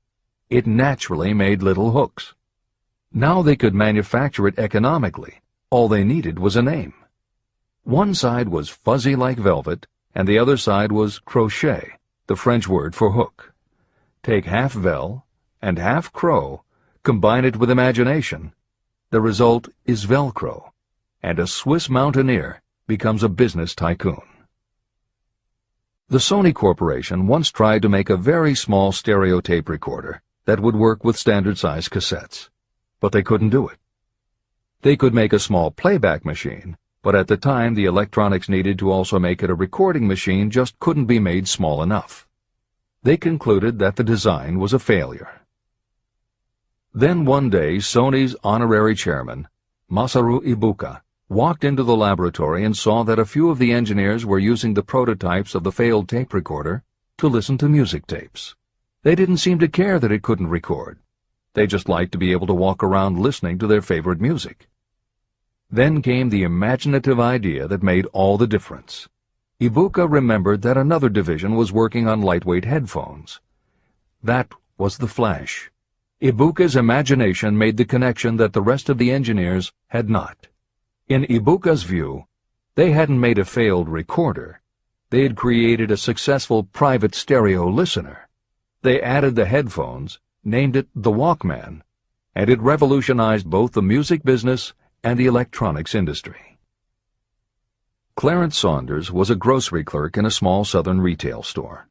it 0.50 0.66
naturally 0.66 1.34
made 1.34 1.62
little 1.62 1.92
hooks. 1.92 2.34
Now 3.14 3.42
they 3.42 3.56
could 3.56 3.76
manufacture 3.76 4.48
it 4.48 4.58
economically. 4.58 5.42
All 5.70 5.90
they 5.90 6.04
needed 6.04 6.40
was 6.40 6.56
a 6.56 6.62
name. 6.62 6.94
One 7.84 8.14
side 8.14 8.48
was 8.50 8.70
fuzzy 8.70 9.16
like 9.16 9.38
velvet, 9.38 9.88
and 10.16 10.28
the 10.28 10.40
other 10.40 10.56
side 10.56 10.92
was 10.92 11.20
crochet, 11.20 11.98
the 12.28 12.36
French 12.36 12.68
word 12.68 12.96
for 12.96 13.12
hook. 13.12 13.54
Take 14.24 14.46
half 14.46 14.74
vel 14.74 15.26
and 15.62 15.78
half 15.78 16.12
crow, 16.12 16.64
combine 17.04 17.46
it 17.46 17.58
with 17.58 17.70
imagination. 17.70 18.54
The 19.10 19.22
result 19.22 19.70
is 19.86 20.06
Velcro, 20.06 20.72
and 21.22 21.40
a 21.40 21.48
Swiss 21.48 21.90
mountaineer 21.90 22.62
becomes 22.88 23.24
a 23.24 23.30
business 23.30 23.76
tycoon. 23.76 24.22
The 26.10 26.18
Sony 26.18 26.54
Corporation 26.54 27.28
once 27.28 27.52
tried 27.52 27.82
to 27.84 27.90
make 27.90 28.10
a 28.10 28.18
very 28.18 28.56
small 28.56 28.92
stereo 28.92 29.42
tape 29.42 29.70
recorder 29.70 30.22
that 30.46 30.60
would 30.60 30.76
work 30.76 31.04
with 31.04 31.18
standard-size 31.18 31.88
cassettes 31.88 32.50
but 33.02 33.12
they 33.12 33.24
couldn't 33.24 33.50
do 33.50 33.68
it. 33.68 33.78
They 34.84 34.96
could 34.96 35.14
make 35.14 35.34
a 35.34 35.40
small 35.40 35.72
playback 35.72 36.24
machine, 36.24 36.78
but 37.02 37.16
at 37.16 37.28
the 37.28 37.36
time 37.36 37.74
the 37.74 37.86
electronics 37.86 38.48
needed 38.48 38.80
to 38.80 38.92
also 38.92 39.20
make 39.20 39.44
it 39.44 39.50
a 39.50 39.56
recording 39.56 40.08
machine 40.08 40.50
just 40.50 40.80
couldn't 40.80 41.08
be 41.08 41.20
made 41.20 41.48
small 41.48 41.84
enough. 41.84 42.28
They 43.04 43.18
concluded 43.18 43.80
that 43.80 43.96
the 43.96 44.04
design 44.04 44.60
was 44.60 44.72
a 44.72 44.80
failure. 44.80 45.41
Then 46.94 47.24
one 47.24 47.50
day 47.50 47.78
Sony's 47.78 48.36
honorary 48.44 48.96
chairman, 48.96 49.48
Masaru 49.90 50.42
Ibuka, 50.46 51.02
walked 51.30 51.64
into 51.64 51.84
the 51.84 51.96
laboratory 51.96 52.66
and 52.66 52.76
saw 52.76 53.04
that 53.04 53.18
a 53.18 53.26
few 53.26 53.50
of 53.50 53.60
the 53.60 53.72
engineers 53.72 54.26
were 54.26 54.40
using 54.40 54.74
the 54.74 54.84
prototypes 54.84 55.56
of 55.56 55.64
the 55.64 55.72
failed 55.72 56.10
tape 56.10 56.34
recorder 56.34 56.84
to 57.18 57.30
listen 57.30 57.58
to 57.60 57.70
music 57.70 58.06
tapes. 58.08 58.56
They 59.04 59.16
didn't 59.16 59.38
seem 59.38 59.58
to 59.60 59.70
care 59.70 60.00
that 60.00 60.12
it 60.12 60.22
couldn't 60.22 60.50
record. 60.50 61.00
They 61.54 61.66
just 61.66 61.88
liked 61.88 62.12
to 62.12 62.18
be 62.18 62.34
able 62.34 62.48
to 62.48 62.54
walk 62.54 62.84
around 62.84 63.20
listening 63.20 63.58
to 63.60 63.68
their 63.68 63.82
favorite 63.82 64.20
music. 64.20 64.68
Then 65.70 66.02
came 66.02 66.30
the 66.30 66.44
imaginative 66.44 67.22
idea 67.22 67.70
that 67.70 67.82
made 67.82 68.06
all 68.08 68.38
the 68.38 68.48
difference. 68.48 69.08
Ibuka 69.62 70.12
remembered 70.12 70.62
that 70.64 70.78
another 70.78 71.08
division 71.08 71.56
was 71.56 71.72
working 71.72 72.10
on 72.10 72.22
lightweight 72.22 72.66
headphones. 72.66 73.40
That 74.22 74.52
was 74.78 74.98
the 74.98 75.08
Flash. 75.08 75.72
Ibuka's 76.22 76.76
imagination 76.76 77.58
made 77.58 77.78
the 77.78 77.86
connection 77.86 78.38
that 78.38 78.54
the 78.54 78.62
rest 78.62 78.90
of 78.90 79.00
the 79.00 79.10
engineers 79.10 79.74
had 79.88 80.08
not. 80.08 80.50
In 81.08 81.26
Ibuka's 81.26 81.82
view, 81.82 82.26
they 82.76 82.92
hadn't 82.92 83.20
made 83.20 83.40
a 83.40 83.44
failed 83.44 83.90
recorder. 83.90 84.62
They 85.10 85.24
had 85.24 85.36
created 85.36 85.90
a 85.90 85.98
successful 85.98 86.64
private 86.64 87.16
stereo 87.16 87.68
listener. 87.68 88.30
They 88.84 89.02
added 89.02 89.36
the 89.36 89.46
headphones 89.46 90.20
named 90.44 90.76
it 90.76 90.90
the 90.96 91.12
Walkman, 91.12 91.82
and 92.36 92.52
it 92.52 92.62
revolutionized 92.62 93.50
both 93.50 93.72
the 93.72 93.82
music 93.82 94.24
business 94.24 94.74
and 95.04 95.20
the 95.20 95.26
electronics 95.26 95.96
industry. 95.96 96.60
Clarence 98.16 98.58
Saunders 98.58 99.12
was 99.12 99.32
a 99.32 99.36
grocery 99.36 99.84
clerk 99.84 100.18
in 100.18 100.28
a 100.28 100.32
small 100.32 100.66
southern 100.66 101.02
retail 101.02 101.42
store. 101.42 101.88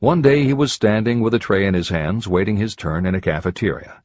One 0.00 0.22
day 0.22 0.44
he 0.44 0.54
was 0.54 0.72
standing 0.72 1.22
with 1.22 1.34
a 1.34 1.40
tray 1.40 1.66
in 1.66 1.74
his 1.74 1.88
hands 1.88 2.28
waiting 2.28 2.56
his 2.56 2.76
turn 2.76 3.04
in 3.04 3.16
a 3.16 3.20
cafeteria. 3.20 4.04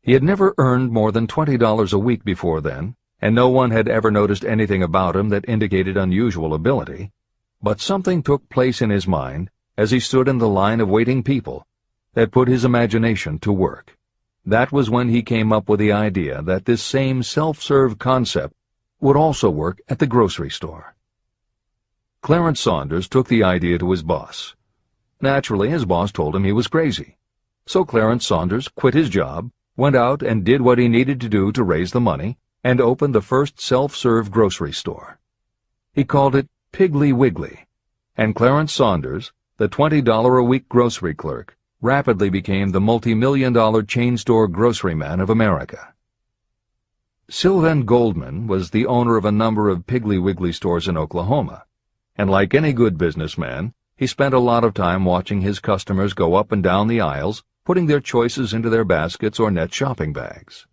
He 0.00 0.14
had 0.14 0.22
never 0.22 0.54
earned 0.56 0.92
more 0.92 1.12
than 1.12 1.26
$20 1.26 1.92
a 1.92 1.98
week 1.98 2.24
before 2.24 2.62
then, 2.62 2.96
and 3.20 3.34
no 3.34 3.50
one 3.50 3.70
had 3.70 3.86
ever 3.86 4.10
noticed 4.10 4.46
anything 4.46 4.82
about 4.82 5.14
him 5.14 5.28
that 5.28 5.46
indicated 5.46 5.98
unusual 5.98 6.54
ability, 6.54 7.12
but 7.62 7.82
something 7.82 8.22
took 8.22 8.48
place 8.48 8.80
in 8.80 8.88
his 8.88 9.06
mind 9.06 9.50
as 9.76 9.90
he 9.90 10.00
stood 10.00 10.26
in 10.26 10.38
the 10.38 10.48
line 10.48 10.80
of 10.80 10.88
waiting 10.88 11.22
people 11.22 11.66
that 12.14 12.32
put 12.32 12.48
his 12.48 12.64
imagination 12.64 13.38
to 13.40 13.52
work. 13.52 13.98
That 14.46 14.72
was 14.72 14.88
when 14.88 15.10
he 15.10 15.22
came 15.22 15.52
up 15.52 15.68
with 15.68 15.80
the 15.80 15.92
idea 15.92 16.40
that 16.44 16.64
this 16.64 16.82
same 16.82 17.22
self-serve 17.22 17.98
concept 17.98 18.54
would 19.00 19.18
also 19.18 19.50
work 19.50 19.82
at 19.86 19.98
the 19.98 20.06
grocery 20.06 20.50
store. 20.50 20.94
Clarence 22.22 22.60
Saunders 22.60 23.06
took 23.06 23.28
the 23.28 23.44
idea 23.44 23.76
to 23.76 23.90
his 23.90 24.02
boss. 24.02 24.56
Naturally, 25.20 25.68
his 25.68 25.84
boss 25.84 26.12
told 26.12 26.34
him 26.34 26.44
he 26.44 26.52
was 26.52 26.66
crazy. 26.66 27.16
So 27.66 27.84
Clarence 27.84 28.26
Saunders 28.26 28.68
quit 28.68 28.94
his 28.94 29.10
job, 29.10 29.50
went 29.76 29.96
out 29.96 30.22
and 30.22 30.44
did 30.44 30.62
what 30.62 30.78
he 30.78 30.88
needed 30.88 31.20
to 31.20 31.28
do 31.28 31.52
to 31.52 31.62
raise 31.62 31.92
the 31.92 32.00
money, 32.00 32.38
and 32.64 32.80
opened 32.80 33.14
the 33.14 33.22
first 33.22 33.60
self-serve 33.60 34.30
grocery 34.30 34.72
store. 34.72 35.18
He 35.92 36.04
called 36.04 36.34
it 36.34 36.48
Piggly 36.72 37.12
Wiggly, 37.12 37.66
and 38.16 38.34
Clarence 38.34 38.72
Saunders, 38.72 39.32
the 39.56 39.68
$20-a-week 39.68 40.68
grocery 40.68 41.14
clerk, 41.14 41.56
rapidly 41.80 42.30
became 42.30 42.70
the 42.70 42.80
multi-million 42.80 43.52
dollar 43.52 43.82
chain 43.82 44.16
store 44.16 44.48
grocery 44.48 44.94
man 44.94 45.20
of 45.20 45.30
America. 45.30 45.94
Sylvan 47.28 47.84
Goldman 47.84 48.46
was 48.46 48.70
the 48.70 48.86
owner 48.86 49.16
of 49.16 49.24
a 49.24 49.32
number 49.32 49.68
of 49.68 49.86
Piggly 49.86 50.20
Wiggly 50.20 50.52
stores 50.52 50.88
in 50.88 50.96
Oklahoma, 50.96 51.64
and 52.16 52.28
like 52.28 52.54
any 52.54 52.72
good 52.72 52.98
businessman, 52.98 53.72
he 54.00 54.06
spent 54.06 54.32
a 54.32 54.38
lot 54.38 54.64
of 54.64 54.72
time 54.72 55.04
watching 55.04 55.42
his 55.42 55.60
customers 55.60 56.14
go 56.14 56.34
up 56.34 56.52
and 56.52 56.62
down 56.62 56.88
the 56.88 57.02
aisles, 57.02 57.44
putting 57.66 57.84
their 57.84 58.00
choices 58.00 58.54
into 58.54 58.70
their 58.70 58.82
baskets 58.82 59.38
or 59.38 59.50
net 59.50 59.74
shopping 59.74 60.10
bags. 60.10 60.66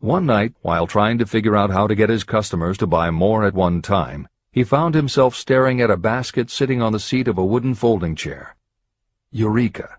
One 0.00 0.26
night, 0.26 0.52
while 0.60 0.86
trying 0.86 1.16
to 1.16 1.24
figure 1.24 1.56
out 1.56 1.70
how 1.70 1.86
to 1.86 1.94
get 1.94 2.10
his 2.10 2.22
customers 2.22 2.76
to 2.78 2.86
buy 2.86 3.10
more 3.10 3.46
at 3.46 3.54
one 3.54 3.80
time, 3.80 4.28
he 4.52 4.62
found 4.62 4.94
himself 4.94 5.34
staring 5.34 5.80
at 5.80 5.90
a 5.90 5.96
basket 5.96 6.50
sitting 6.50 6.82
on 6.82 6.92
the 6.92 7.00
seat 7.00 7.28
of 7.28 7.38
a 7.38 7.44
wooden 7.46 7.72
folding 7.72 8.14
chair. 8.14 8.56
Eureka. 9.30 9.96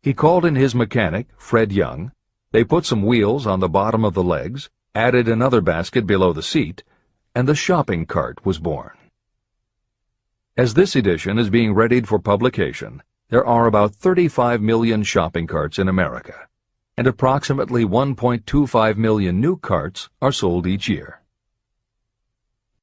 He 0.00 0.14
called 0.14 0.44
in 0.44 0.54
his 0.54 0.76
mechanic, 0.76 1.26
Fred 1.36 1.72
Young. 1.72 2.12
They 2.52 2.62
put 2.62 2.86
some 2.86 3.02
wheels 3.02 3.48
on 3.48 3.58
the 3.58 3.68
bottom 3.68 4.04
of 4.04 4.14
the 4.14 4.22
legs, 4.22 4.70
added 4.94 5.26
another 5.26 5.60
basket 5.60 6.06
below 6.06 6.32
the 6.32 6.40
seat, 6.40 6.84
and 7.34 7.48
the 7.48 7.56
shopping 7.56 8.06
cart 8.06 8.46
was 8.46 8.60
born. 8.60 8.95
As 10.58 10.72
this 10.72 10.96
edition 10.96 11.38
is 11.38 11.50
being 11.50 11.74
readied 11.74 12.08
for 12.08 12.18
publication, 12.18 13.02
there 13.28 13.44
are 13.44 13.66
about 13.66 13.94
35 13.94 14.62
million 14.62 15.02
shopping 15.02 15.46
carts 15.46 15.78
in 15.78 15.86
America, 15.86 16.48
and 16.96 17.06
approximately 17.06 17.84
1.25 17.84 18.96
million 18.96 19.38
new 19.38 19.58
carts 19.58 20.08
are 20.22 20.32
sold 20.32 20.66
each 20.66 20.88
year. 20.88 21.20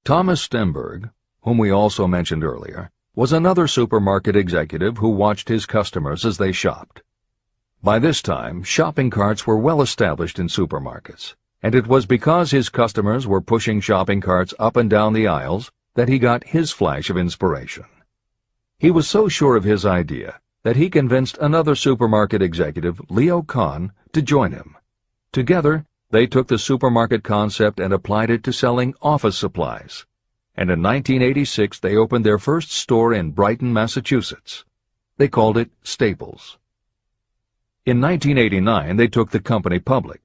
Thomas 0.03 0.47
Stemberg, 0.47 1.09
whom 1.41 1.57
we 1.57 1.71
also 1.71 2.05
mentioned 2.05 2.43
earlier, 2.43 2.91
was 3.15 3.33
another 3.33 3.67
supermarket 3.67 4.35
executive 4.35 4.99
who 4.99 5.09
watched 5.09 5.49
his 5.49 5.65
customers 5.65 6.25
as 6.25 6.37
they 6.37 6.51
shopped. 6.51 7.01
By 7.81 7.97
this 7.97 8.21
time, 8.21 8.61
shopping 8.61 9.09
carts 9.09 9.47
were 9.47 9.57
well 9.57 9.81
established 9.81 10.37
in 10.37 10.47
supermarkets, 10.47 11.33
and 11.63 11.73
it 11.73 11.87
was 11.87 12.05
because 12.05 12.51
his 12.51 12.69
customers 12.69 13.25
were 13.25 13.41
pushing 13.41 13.81
shopping 13.81 14.21
carts 14.21 14.53
up 14.59 14.77
and 14.77 14.91
down 14.91 15.13
the 15.13 15.27
aisles 15.27 15.71
that 15.95 16.09
he 16.09 16.19
got 16.19 16.45
his 16.45 16.71
flash 16.71 17.09
of 17.09 17.17
inspiration. 17.17 17.85
He 18.77 18.91
was 18.91 19.07
so 19.07 19.27
sure 19.27 19.55
of 19.55 19.63
his 19.63 19.85
idea 19.85 20.39
that 20.63 20.75
he 20.75 20.89
convinced 20.89 21.37
another 21.39 21.75
supermarket 21.75 22.41
executive, 22.41 23.01
Leo 23.09 23.41
Kahn, 23.41 23.91
to 24.13 24.21
join 24.21 24.51
him. 24.51 24.75
Together, 25.31 25.85
they 26.11 26.27
took 26.27 26.47
the 26.47 26.57
supermarket 26.57 27.23
concept 27.23 27.79
and 27.79 27.93
applied 27.93 28.29
it 28.29 28.43
to 28.43 28.53
selling 28.53 28.93
office 29.01 29.37
supplies 29.37 30.05
and 30.55 30.69
in 30.69 30.81
1986 30.83 31.79
they 31.79 31.95
opened 31.95 32.25
their 32.25 32.37
first 32.37 32.71
store 32.71 33.13
in 33.13 33.31
Brighton, 33.31 33.73
Massachusetts. 33.73 34.65
They 35.17 35.27
called 35.27 35.57
it 35.57 35.71
Staples. 35.83 36.59
In 37.85 37.99
1989 37.99 38.97
they 38.97 39.07
took 39.07 39.31
the 39.31 39.39
company 39.39 39.79
public, 39.79 40.21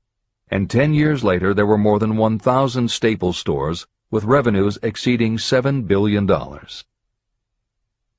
and 0.51 0.69
10 0.69 0.93
years 0.93 1.25
later 1.25 1.55
there 1.55 1.67
were 1.67 1.79
more 1.79 1.99
than 1.99 2.17
1,000 2.17 2.91
Staples 2.91 3.39
stores 3.39 3.87
with 4.11 4.25
revenues 4.25 4.79
exceeding 4.83 5.37
$7 5.37 5.87
billion. 5.87 6.27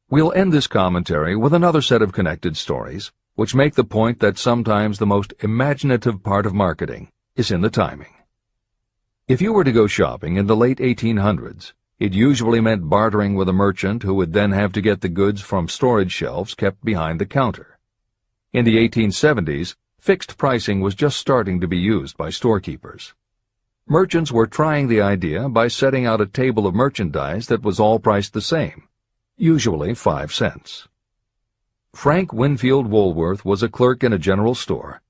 We'll 0.10 0.34
end 0.34 0.54
this 0.54 0.68
commentary 0.68 1.36
with 1.36 1.54
another 1.54 1.82
set 1.82 2.02
of 2.02 2.14
connected 2.14 2.58
stories, 2.58 3.12
which 3.36 3.56
make 3.56 3.76
the 3.76 3.84
point 3.84 4.20
that 4.20 4.38
sometimes 4.38 4.98
the 4.98 5.06
most 5.06 5.34
imaginative 5.40 6.24
part 6.24 6.46
of 6.46 6.54
marketing 6.54 7.10
is 7.36 7.52
in 7.52 7.62
the 7.62 7.70
timing. 7.70 8.14
If 9.28 9.42
you 9.42 9.54
were 9.54 9.64
to 9.64 9.72
go 9.72 9.88
shopping 9.88 10.38
in 10.38 10.48
the 10.48 10.56
late 10.56 10.80
1800s, 10.80 11.74
it 12.00 12.14
usually 12.14 12.62
meant 12.62 12.90
bartering 12.90 13.36
with 13.36 13.50
a 13.50 13.54
merchant 13.54 14.04
who 14.04 14.14
would 14.16 14.34
then 14.34 14.52
have 14.52 14.72
to 14.74 14.82
get 14.82 15.02
the 15.02 15.10
goods 15.10 15.42
from 15.42 15.68
storage 15.68 16.12
shelves 16.12 16.56
kept 16.56 16.84
behind 16.84 17.20
the 17.20 17.26
counter. 17.26 17.78
In 18.54 18.66
the 18.66 18.78
1870s, 18.78 19.76
fixed 20.00 20.38
pricing 20.38 20.82
was 20.82 20.96
just 20.96 21.18
starting 21.18 21.60
to 21.62 21.68
be 21.68 21.78
used 21.78 22.18
by 22.18 22.30
storekeepers. 22.30 23.14
Merchants 23.92 24.32
were 24.32 24.46
trying 24.46 24.88
the 24.88 25.02
idea 25.02 25.50
by 25.50 25.68
setting 25.68 26.06
out 26.06 26.22
a 26.22 26.28
table 26.28 26.68
of 26.68 26.76
merchandise 26.76 27.48
that 27.48 27.64
was 27.64 27.80
all 27.80 27.98
priced 27.98 28.34
the 28.34 28.42
same, 28.42 28.88
usually 29.36 29.96
five 29.96 30.32
cents. 30.32 30.88
Frank 31.96 32.32
Winfield 32.32 32.86
Woolworth 32.86 33.44
was 33.44 33.64
a 33.64 33.68
clerk 33.68 34.04
in 34.04 34.14
a 34.14 34.20
general 34.20 34.54
store, 34.54 35.02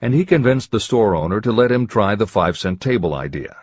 and 0.00 0.14
he 0.14 0.24
convinced 0.24 0.70
the 0.70 0.78
store 0.78 1.16
owner 1.16 1.40
to 1.40 1.50
let 1.50 1.72
him 1.72 1.88
try 1.88 2.14
the 2.14 2.28
five-cent 2.28 2.80
table 2.80 3.12
idea. 3.12 3.56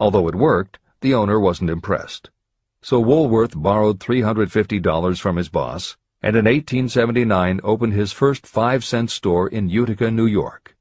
Although 0.00 0.28
it 0.28 0.34
worked, 0.34 0.78
the 1.02 1.12
owner 1.12 1.38
wasn't 1.38 1.68
impressed. 1.68 2.30
So 2.80 2.98
Woolworth 2.98 3.52
borrowed 3.54 4.00
$350 4.00 5.20
from 5.20 5.36
his 5.36 5.50
boss, 5.50 5.98
and 6.22 6.36
in 6.36 6.46
1879 6.46 7.60
opened 7.62 7.92
his 7.92 8.12
first 8.12 8.46
five-cent 8.46 9.10
store 9.10 9.46
in 9.46 9.68
Utica, 9.68 10.10
New 10.10 10.24
York. 10.24 10.75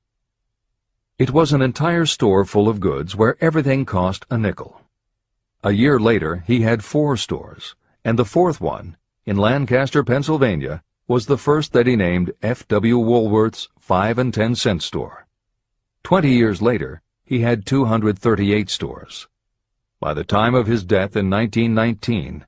It 1.17 1.31
was 1.31 1.53
an 1.53 1.61
entire 1.61 2.05
store 2.05 2.43
full 2.43 2.67
of 2.67 2.81
goods 2.81 3.15
where 3.15 3.37
everything 3.39 3.85
cost 3.85 4.25
a 4.29 4.37
nickel. 4.37 4.81
A 5.63 5.71
year 5.71 5.97
later, 5.97 6.43
he 6.45 6.63
had 6.63 6.83
four 6.83 7.15
stores, 7.15 7.73
and 8.03 8.19
the 8.19 8.25
fourth 8.25 8.59
one, 8.59 8.97
in 9.25 9.37
Lancaster, 9.37 10.03
Pennsylvania, 10.03 10.83
was 11.07 11.27
the 11.27 11.37
first 11.37 11.71
that 11.71 11.87
he 11.87 11.95
named 11.95 12.33
F.W. 12.41 12.97
Woolworth's 12.97 13.69
5 13.79 14.17
and 14.17 14.33
10 14.33 14.55
cent 14.55 14.83
store. 14.83 15.25
Twenty 16.03 16.33
years 16.33 16.61
later, 16.61 17.01
he 17.23 17.39
had 17.39 17.65
238 17.65 18.69
stores. 18.69 19.29
By 20.01 20.13
the 20.13 20.25
time 20.25 20.53
of 20.53 20.67
his 20.67 20.83
death 20.83 21.15
in 21.15 21.29
1919, 21.29 22.45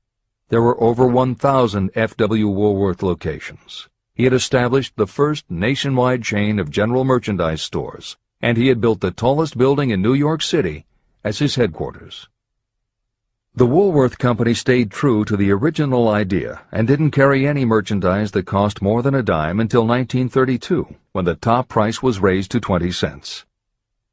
there 0.49 0.61
were 0.61 0.83
over 0.83 1.07
1,000 1.07 1.91
F.W. 1.95 2.49
Woolworth 2.49 3.01
locations. 3.01 3.87
He 4.13 4.25
had 4.25 4.33
established 4.33 4.97
the 4.97 5.07
first 5.07 5.49
nationwide 5.49 6.23
chain 6.23 6.59
of 6.59 6.69
general 6.69 7.05
merchandise 7.05 7.61
stores, 7.61 8.17
and 8.41 8.57
he 8.57 8.67
had 8.67 8.81
built 8.81 9.01
the 9.01 9.11
tallest 9.11 9.57
building 9.57 9.89
in 9.89 10.01
New 10.01 10.13
York 10.13 10.41
City 10.41 10.85
as 11.23 11.39
his 11.39 11.55
headquarters. 11.55 12.29
The 13.55 13.65
Woolworth 13.65 14.19
Company 14.19 14.53
stayed 14.53 14.91
true 14.91 15.25
to 15.25 15.35
the 15.35 15.51
original 15.51 16.09
idea 16.09 16.61
and 16.71 16.87
didn't 16.87 17.09
carry 17.09 17.47
any 17.47 17.65
merchandise 17.65 18.29
that 18.31 18.45
cost 18.45 18.83
more 18.83 19.01
than 19.01 19.15
a 19.15 19.23
dime 19.23 19.59
until 19.59 19.81
1932, 19.81 20.95
when 21.11 21.25
the 21.25 21.33
top 21.33 21.67
price 21.67 22.03
was 22.03 22.19
raised 22.19 22.51
to 22.51 22.59
20 22.59 22.91
cents. 22.91 23.45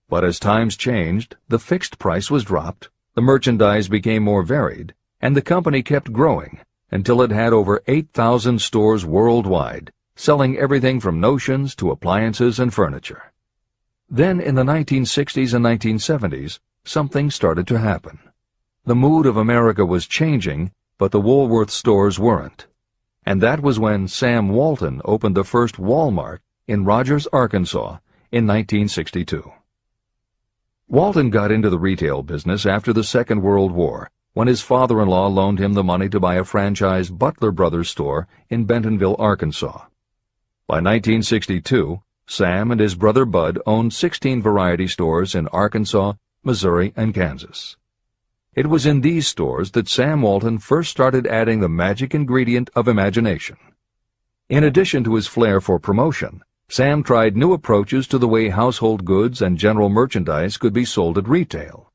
But 0.08 0.24
as 0.24 0.38
times 0.38 0.78
changed, 0.78 1.36
the 1.48 1.58
fixed 1.58 1.98
price 1.98 2.30
was 2.30 2.44
dropped, 2.44 2.88
the 3.14 3.20
merchandise 3.20 3.88
became 3.88 4.22
more 4.22 4.42
varied, 4.42 4.94
and 5.20 5.36
the 5.36 5.42
company 5.42 5.82
kept 5.82 6.10
growing 6.10 6.60
until 6.90 7.20
it 7.20 7.30
had 7.30 7.52
over 7.52 7.82
8,000 7.86 8.62
stores 8.62 9.04
worldwide, 9.04 9.92
selling 10.16 10.56
everything 10.56 11.00
from 11.00 11.20
notions 11.20 11.74
to 11.74 11.90
appliances 11.90 12.58
and 12.58 12.72
furniture. 12.72 13.34
Then 14.11 14.40
in 14.40 14.55
the 14.55 14.62
1960s 14.62 15.55
and 15.55 15.64
1970s, 15.64 16.61
something 16.84 17.30
started 17.30 17.66
to 17.68 17.78
happen. 17.78 18.18
The 18.84 18.94
mood 18.94 19.26
of 19.26 19.36
America 19.36 19.84
was 19.86 20.07
changing, 20.07 20.72
but 20.98 21.11
the 21.11 21.20
Woolworth 21.20 21.70
stores 21.70 22.18
weren't. 22.18 22.66
And 23.24 23.40
that 23.40 23.61
was 23.61 23.78
when 23.78 24.07
Sam 24.09 24.50
Walton 24.50 25.00
opened 25.05 25.34
the 25.34 25.44
first 25.44 25.76
Walmart 25.76 26.40
in 26.66 26.84
Rogers, 26.84 27.26
Arkansas 27.28 27.98
in 28.30 28.46
1962. 28.46 29.52
Walton 30.86 31.30
got 31.30 31.50
into 31.50 31.70
the 31.70 31.78
retail 31.78 32.22
business 32.22 32.66
after 32.66 32.92
the 32.92 33.05
Second 33.05 33.40
World 33.40 33.72
War 33.72 34.11
when 34.34 34.48
his 34.48 34.61
father-in-law 34.61 35.28
loaned 35.28 35.61
him 35.61 35.72
the 35.72 35.84
money 35.84 36.09
to 36.09 36.18
buy 36.20 36.34
a 36.34 36.44
franchise 36.44 37.09
Butler 37.09 37.52
Brothers 37.52 37.88
store 37.88 38.26
in 38.50 38.64
Bentonville, 38.64 39.16
Arkansas. 39.18 39.86
By 40.66 40.80
1962, 40.80 42.02
Sam 42.26 42.70
and 42.70 42.80
his 42.80 42.94
brother 42.94 43.24
Bud 43.24 43.58
owned 43.66 43.92
16 43.92 44.40
variety 44.40 44.88
stores 44.88 45.34
in 45.34 45.46
Arkansas, 45.48 46.14
Missouri, 46.42 46.92
and 46.96 47.14
Kansas. 47.14 47.76
It 48.54 48.68
was 48.68 48.86
in 48.86 49.00
these 49.00 49.26
stores 49.26 49.72
that 49.72 49.88
Sam 49.88 50.22
Walton 50.22 50.58
first 50.58 50.90
started 50.90 51.26
adding 51.26 51.60
the 51.60 51.68
magic 51.68 52.14
ingredient 52.14 52.70
of 52.74 52.88
imagination. 52.88 53.56
In 54.48 54.64
addition 54.64 55.04
to 55.04 55.16
his 55.16 55.26
flair 55.26 55.60
for 55.60 55.78
promotion, 55.78 56.42
Sam 56.68 57.02
tried 57.02 57.36
new 57.36 57.52
approaches 57.52 58.06
to 58.08 58.18
the 58.18 58.28
way 58.28 58.48
household 58.48 59.04
goods 59.04 59.42
and 59.42 59.58
general 59.58 59.88
merchandise 59.88 60.56
could 60.56 60.72
be 60.72 60.84
sold 60.84 61.18
at 61.18 61.28
retail. 61.28 61.92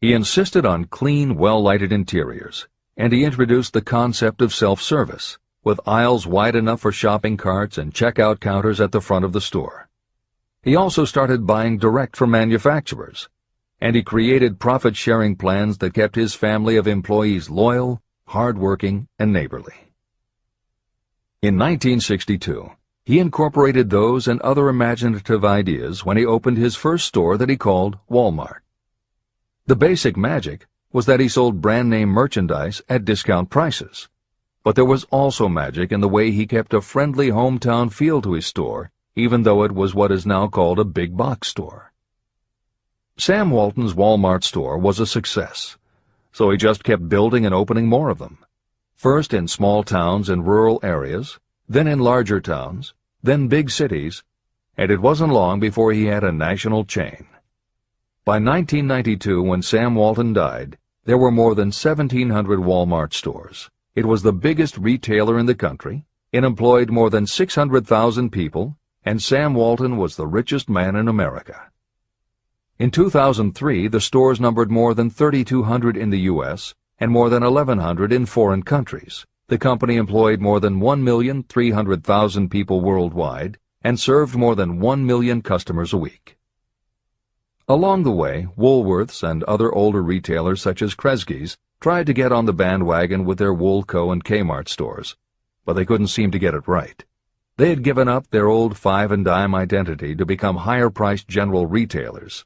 He 0.00 0.12
insisted 0.12 0.66
on 0.66 0.86
clean, 0.86 1.36
well-lighted 1.36 1.92
interiors, 1.92 2.66
and 2.96 3.12
he 3.12 3.24
introduced 3.24 3.72
the 3.72 3.82
concept 3.82 4.42
of 4.42 4.52
self-service, 4.52 5.38
with 5.64 5.80
aisles 5.86 6.26
wide 6.26 6.56
enough 6.56 6.80
for 6.80 6.92
shopping 6.92 7.36
carts 7.36 7.78
and 7.78 7.94
checkout 7.94 8.40
counters 8.40 8.80
at 8.80 8.92
the 8.92 9.00
front 9.00 9.24
of 9.24 9.32
the 9.32 9.40
store. 9.40 9.88
He 10.62 10.76
also 10.76 11.04
started 11.04 11.46
buying 11.46 11.78
direct 11.78 12.16
from 12.16 12.30
manufacturers, 12.30 13.28
and 13.80 13.96
he 13.96 14.02
created 14.02 14.60
profit-sharing 14.60 15.36
plans 15.36 15.78
that 15.78 15.94
kept 15.94 16.14
his 16.14 16.34
family 16.34 16.76
of 16.76 16.86
employees 16.86 17.50
loyal, 17.50 18.00
hard-working, 18.26 19.08
and 19.18 19.32
neighborly. 19.32 19.74
In 21.42 21.58
1962, 21.58 22.70
he 23.04 23.18
incorporated 23.18 23.90
those 23.90 24.28
and 24.28 24.40
other 24.42 24.68
imaginative 24.68 25.44
ideas 25.44 26.04
when 26.04 26.16
he 26.16 26.24
opened 26.24 26.56
his 26.56 26.76
first 26.76 27.06
store 27.06 27.36
that 27.36 27.48
he 27.48 27.56
called 27.56 27.98
Walmart. 28.08 28.60
The 29.66 29.74
basic 29.74 30.16
magic 30.16 30.66
was 30.92 31.06
that 31.06 31.18
he 31.18 31.26
sold 31.26 31.60
brand-name 31.60 32.08
merchandise 32.08 32.82
at 32.88 33.04
discount 33.04 33.50
prices. 33.50 34.08
But 34.64 34.76
there 34.76 34.84
was 34.84 35.04
also 35.04 35.48
magic 35.48 35.90
in 35.90 36.00
the 36.00 36.08
way 36.08 36.30
he 36.30 36.46
kept 36.46 36.72
a 36.72 36.80
friendly 36.80 37.30
hometown 37.30 37.92
feel 37.92 38.22
to 38.22 38.34
his 38.34 38.46
store, 38.46 38.90
even 39.16 39.42
though 39.42 39.64
it 39.64 39.72
was 39.72 39.94
what 39.94 40.12
is 40.12 40.24
now 40.24 40.46
called 40.46 40.78
a 40.78 40.84
big 40.84 41.16
box 41.16 41.48
store. 41.48 41.92
Sam 43.16 43.50
Walton's 43.50 43.94
Walmart 43.94 44.44
store 44.44 44.78
was 44.78 45.00
a 45.00 45.06
success, 45.06 45.76
so 46.32 46.50
he 46.50 46.56
just 46.56 46.84
kept 46.84 47.08
building 47.08 47.44
and 47.44 47.54
opening 47.54 47.86
more 47.88 48.08
of 48.08 48.18
them. 48.18 48.38
First 48.94 49.34
in 49.34 49.48
small 49.48 49.82
towns 49.82 50.28
and 50.28 50.46
rural 50.46 50.78
areas, 50.82 51.40
then 51.68 51.88
in 51.88 51.98
larger 51.98 52.40
towns, 52.40 52.94
then 53.22 53.48
big 53.48 53.68
cities, 53.68 54.22
and 54.76 54.90
it 54.90 55.00
wasn't 55.00 55.32
long 55.32 55.58
before 55.60 55.92
he 55.92 56.06
had 56.06 56.24
a 56.24 56.32
national 56.32 56.84
chain. 56.84 57.26
By 58.24 58.34
1992, 58.34 59.42
when 59.42 59.62
Sam 59.62 59.96
Walton 59.96 60.32
died, 60.32 60.78
there 61.04 61.18
were 61.18 61.32
more 61.32 61.56
than 61.56 61.68
1,700 61.68 62.60
Walmart 62.60 63.12
stores. 63.12 63.68
It 63.94 64.06
was 64.06 64.22
the 64.22 64.32
biggest 64.32 64.78
retailer 64.78 65.38
in 65.38 65.44
the 65.44 65.54
country, 65.54 66.06
it 66.32 66.44
employed 66.44 66.88
more 66.88 67.10
than 67.10 67.26
600,000 67.26 68.30
people, 68.30 68.78
and 69.04 69.20
Sam 69.20 69.52
Walton 69.52 69.98
was 69.98 70.16
the 70.16 70.26
richest 70.26 70.70
man 70.70 70.96
in 70.96 71.08
America. 71.08 71.70
In 72.78 72.90
2003, 72.90 73.88
the 73.88 74.00
stores 74.00 74.40
numbered 74.40 74.70
more 74.70 74.94
than 74.94 75.10
3,200 75.10 75.98
in 75.98 76.08
the 76.08 76.20
U.S. 76.20 76.74
and 76.98 77.10
more 77.10 77.28
than 77.28 77.42
1,100 77.42 78.14
in 78.14 78.24
foreign 78.24 78.62
countries. 78.62 79.26
The 79.48 79.58
company 79.58 79.96
employed 79.96 80.40
more 80.40 80.58
than 80.58 80.80
1,300,000 80.80 82.50
people 82.50 82.80
worldwide 82.80 83.58
and 83.82 84.00
served 84.00 84.34
more 84.34 84.54
than 84.54 84.80
1 84.80 85.04
million 85.04 85.42
customers 85.42 85.92
a 85.92 85.98
week. 85.98 86.38
Along 87.72 88.02
the 88.02 88.12
way, 88.12 88.48
Woolworths 88.56 89.22
and 89.22 89.42
other 89.44 89.72
older 89.72 90.02
retailers 90.02 90.60
such 90.60 90.82
as 90.82 90.94
Kresge's 90.94 91.56
tried 91.80 92.06
to 92.06 92.12
get 92.12 92.30
on 92.30 92.44
the 92.44 92.52
bandwagon 92.52 93.24
with 93.24 93.38
their 93.38 93.54
Woolco 93.54 94.12
and 94.12 94.22
Kmart 94.22 94.68
stores, 94.68 95.16
but 95.64 95.72
they 95.72 95.86
couldn't 95.86 96.08
seem 96.08 96.30
to 96.32 96.38
get 96.38 96.54
it 96.54 96.68
right. 96.68 97.04
They 97.56 97.70
had 97.70 97.82
given 97.82 98.08
up 98.08 98.28
their 98.28 98.48
old 98.48 98.76
five 98.76 99.10
and 99.10 99.24
dime 99.24 99.54
identity 99.54 100.14
to 100.16 100.26
become 100.26 100.56
higher-priced 100.56 101.28
general 101.28 101.66
retailers 101.66 102.44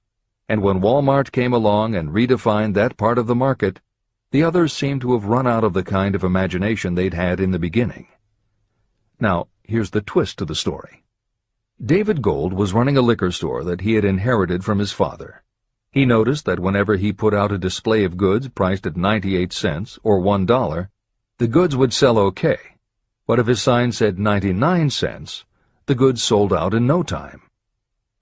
and 0.48 0.62
when 0.62 0.80
Walmart 0.80 1.32
came 1.32 1.52
along 1.52 1.96
and 1.96 2.10
redefined 2.10 2.74
that 2.74 2.96
part 2.96 3.18
of 3.18 3.26
the 3.26 3.34
market, 3.34 3.80
the 4.30 4.44
others 4.44 4.72
seemed 4.72 5.00
to 5.00 5.12
have 5.12 5.24
run 5.24 5.46
out 5.46 5.64
of 5.64 5.72
the 5.72 5.82
kind 5.82 6.14
of 6.14 6.22
imagination 6.22 6.94
they'd 6.94 7.14
had 7.14 7.40
in 7.40 7.50
the 7.50 7.58
beginning. 7.58 8.06
Now, 9.18 9.48
here's 9.64 9.90
the 9.90 10.02
twist 10.02 10.38
to 10.38 10.44
the 10.44 10.54
story. 10.54 11.02
David 11.84 12.22
Gold 12.22 12.52
was 12.52 12.72
running 12.72 12.96
a 12.96 13.02
liquor 13.02 13.30
store 13.30 13.62
that 13.64 13.82
he 13.82 13.94
had 13.94 14.04
inherited 14.04 14.64
from 14.64 14.78
his 14.78 14.92
father. 14.92 15.42
He 15.90 16.04
noticed 16.04 16.44
that 16.44 16.60
whenever 16.60 16.96
he 16.96 17.12
put 17.12 17.34
out 17.34 17.52
a 17.52 17.58
display 17.58 18.04
of 18.04 18.16
goods 18.16 18.48
priced 18.48 18.86
at 18.86 18.96
98 18.96 19.52
cents 19.52 19.98
or 20.02 20.20
$1, 20.20 20.88
the 21.38 21.48
goods 21.48 21.76
would 21.76 21.92
sell 21.92 22.18
okay, 22.18 22.58
but 23.26 23.38
if 23.38 23.46
his 23.46 23.62
sign 23.62 23.92
said 23.92 24.18
99 24.18 24.90
cents, 24.90 25.44
the 25.86 25.94
goods 25.94 26.22
sold 26.22 26.52
out 26.52 26.74
in 26.74 26.86
no 26.86 27.02
time 27.02 27.42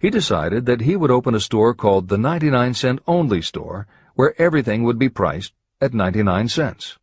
he 0.04 0.10
decided 0.10 0.66
that 0.66 0.82
he 0.82 0.96
would 0.96 1.10
open 1.10 1.34
a 1.34 1.40
store 1.40 1.72
called 1.72 2.08
the 2.08 2.18
99 2.18 2.74
cent 2.74 3.00
only 3.06 3.40
store 3.40 3.86
where 4.14 4.38
everything 4.38 4.82
would 4.82 4.98
be 4.98 5.08
priced 5.08 5.54
at 5.80 5.94
99 5.94 6.46
cents. 6.48 6.98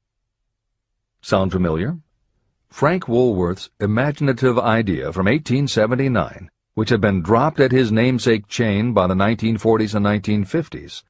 Sound 1.20 1.52
familiar? 1.52 1.98
Frank 2.72 3.08
Woolworth's 3.08 3.70
imaginative 3.82 4.58
idea 4.58 5.12
from 5.12 5.26
1879, 5.26 6.50
which 6.74 6.90
had 6.90 7.02
been 7.02 7.22
dropped 7.22 7.60
at 7.60 7.74
his 7.74 7.92
namesake 7.92 8.48
chain 8.48 8.94
by 8.94 9.08
the 9.08 9.14
1940s 9.14 9.94
and 9.94 10.06
1950s, 10.06 11.04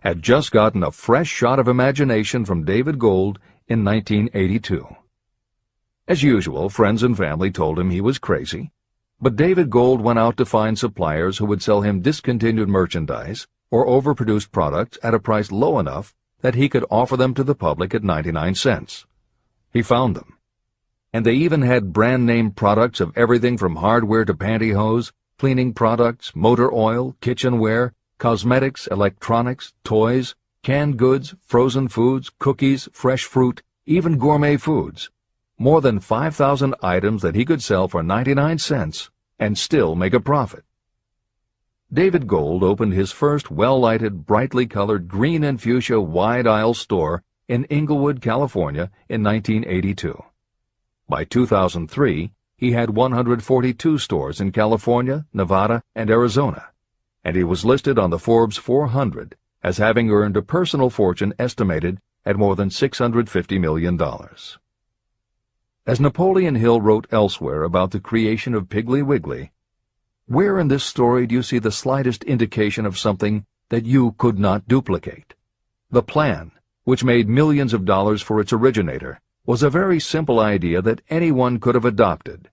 had 0.00 0.22
just 0.22 0.50
gotten 0.50 0.82
a 0.82 0.90
fresh 0.90 1.28
shot 1.28 1.60
of 1.60 1.68
imagination 1.68 2.44
from 2.44 2.64
David 2.64 2.98
Gold 2.98 3.38
in 3.68 3.84
1982. 3.84 4.86
As 6.08 6.24
usual, 6.24 6.68
friends 6.68 7.04
and 7.04 7.16
family 7.16 7.50
told 7.50 7.78
him 7.78 7.90
he 7.90 8.00
was 8.00 8.18
crazy, 8.18 8.72
but 9.20 9.36
David 9.36 9.70
Gold 9.70 10.00
went 10.02 10.18
out 10.18 10.36
to 10.38 10.44
find 10.44 10.76
suppliers 10.76 11.38
who 11.38 11.46
would 11.46 11.62
sell 11.62 11.80
him 11.80 12.02
discontinued 12.02 12.68
merchandise 12.68 13.46
or 13.70 13.86
overproduced 13.86 14.50
products 14.50 14.98
at 15.02 15.14
a 15.14 15.20
price 15.20 15.52
low 15.52 15.78
enough 15.78 16.12
that 16.40 16.56
he 16.56 16.68
could 16.68 16.84
offer 16.90 17.16
them 17.16 17.34
to 17.34 17.44
the 17.44 17.54
public 17.54 17.94
at 17.94 18.02
99 18.02 18.56
cents. 18.56 19.06
He 19.72 19.80
found 19.80 20.16
them. 20.16 20.33
And 21.14 21.24
they 21.24 21.34
even 21.34 21.62
had 21.62 21.92
brand-name 21.92 22.50
products 22.50 22.98
of 22.98 23.16
everything 23.16 23.56
from 23.56 23.76
hardware 23.76 24.24
to 24.24 24.34
pantyhose, 24.34 25.12
cleaning 25.38 25.72
products, 25.72 26.32
motor 26.34 26.74
oil, 26.74 27.14
kitchenware, 27.20 27.94
cosmetics, 28.18 28.88
electronics, 28.88 29.72
toys, 29.84 30.34
canned 30.64 30.96
goods, 30.96 31.32
frozen 31.46 31.86
foods, 31.86 32.32
cookies, 32.40 32.88
fresh 32.92 33.22
fruit, 33.22 33.62
even 33.86 34.18
gourmet 34.18 34.56
foods. 34.56 35.08
More 35.56 35.80
than 35.80 36.00
5,000 36.00 36.74
items 36.82 37.22
that 37.22 37.36
he 37.36 37.44
could 37.44 37.62
sell 37.62 37.86
for 37.86 38.02
99 38.02 38.58
cents 38.58 39.08
and 39.38 39.56
still 39.56 39.94
make 39.94 40.14
a 40.14 40.20
profit. 40.20 40.64
David 41.92 42.26
Gold 42.26 42.64
opened 42.64 42.92
his 42.92 43.12
first 43.12 43.52
well-lighted, 43.52 44.26
brightly 44.26 44.66
colored 44.66 45.06
green 45.06 45.44
and 45.44 45.62
fuchsia 45.62 46.00
wide-aisle 46.00 46.74
store 46.74 47.22
in 47.46 47.66
Inglewood, 47.66 48.20
California 48.20 48.90
in 49.08 49.22
1982. 49.22 50.20
By 51.08 51.24
2003, 51.24 52.32
he 52.56 52.72
had 52.72 52.90
142 52.90 53.98
stores 53.98 54.40
in 54.40 54.52
California, 54.52 55.26
Nevada, 55.34 55.82
and 55.94 56.08
Arizona, 56.10 56.70
and 57.22 57.36
he 57.36 57.44
was 57.44 57.64
listed 57.64 57.98
on 57.98 58.10
the 58.10 58.18
Forbes 58.18 58.56
400 58.56 59.36
as 59.62 59.78
having 59.78 60.10
earned 60.10 60.36
a 60.36 60.42
personal 60.42 60.90
fortune 60.90 61.34
estimated 61.38 61.98
at 62.24 62.36
more 62.36 62.56
than 62.56 62.68
$650 62.68 63.60
million. 63.60 64.00
As 65.86 66.00
Napoleon 66.00 66.54
Hill 66.54 66.80
wrote 66.80 67.06
elsewhere 67.10 67.64
about 67.64 67.90
the 67.90 68.00
creation 68.00 68.54
of 68.54 68.68
Piggly 68.68 69.02
Wiggly, 69.02 69.52
where 70.26 70.58
in 70.58 70.68
this 70.68 70.84
story 70.84 71.26
do 71.26 71.34
you 71.34 71.42
see 71.42 71.58
the 71.58 71.70
slightest 71.70 72.24
indication 72.24 72.86
of 72.86 72.98
something 72.98 73.44
that 73.68 73.84
you 73.84 74.12
could 74.12 74.38
not 74.38 74.66
duplicate? 74.66 75.34
The 75.90 76.02
plan, 76.02 76.52
which 76.84 77.04
made 77.04 77.28
millions 77.28 77.74
of 77.74 77.84
dollars 77.84 78.22
for 78.22 78.40
its 78.40 78.52
originator, 78.52 79.20
was 79.46 79.62
a 79.62 79.70
very 79.70 80.00
simple 80.00 80.40
idea 80.40 80.80
that 80.80 81.02
anyone 81.10 81.60
could 81.60 81.74
have 81.74 81.84
adopted. 81.84 82.50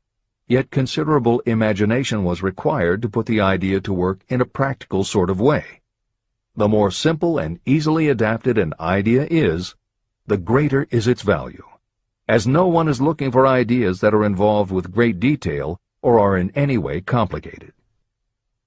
Yet 0.48 0.72
considerable 0.72 1.40
imagination 1.46 2.26
was 2.26 2.44
required 2.44 3.02
to 3.02 3.10
put 3.10 3.26
the 3.26 3.40
idea 3.40 3.80
to 3.82 3.94
work 3.94 4.22
in 4.28 4.42
a 4.42 4.46
practical 4.46 5.06
sort 5.06 5.30
of 5.30 5.40
way. 5.40 5.82
The 6.56 6.68
more 6.68 6.92
simple 6.92 7.38
and 7.38 7.62
easily 7.66 8.10
adapted 8.10 8.58
an 8.58 8.74
idea 8.78 9.26
is, 9.32 9.76
the 10.28 10.38
greater 10.38 10.88
is 10.92 11.08
its 11.08 11.22
value, 11.22 11.64
as 12.28 12.46
no 12.46 12.68
one 12.68 12.90
is 12.90 13.00
looking 13.00 13.32
for 13.32 13.48
ideas 13.48 14.02
that 14.02 14.14
are 14.14 14.26
involved 14.26 14.72
with 14.72 14.92
great 14.92 15.20
detail 15.20 15.80
or 16.02 16.20
are 16.20 16.36
in 16.36 16.52
any 16.52 16.78
way 16.78 17.00
complicated. 17.00 17.72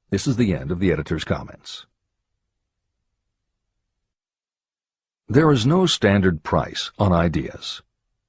This 0.09 0.27
is 0.27 0.37
the 0.37 0.55
end 0.55 0.71
of 0.71 0.81
the 0.81 0.93
editor's 0.93 1.25
comments. 1.25 1.85
There 5.29 5.51
is 5.51 5.67
no 5.67 5.85
standard 5.85 6.43
price 6.43 6.91
on 6.99 7.13
ideas. 7.13 7.83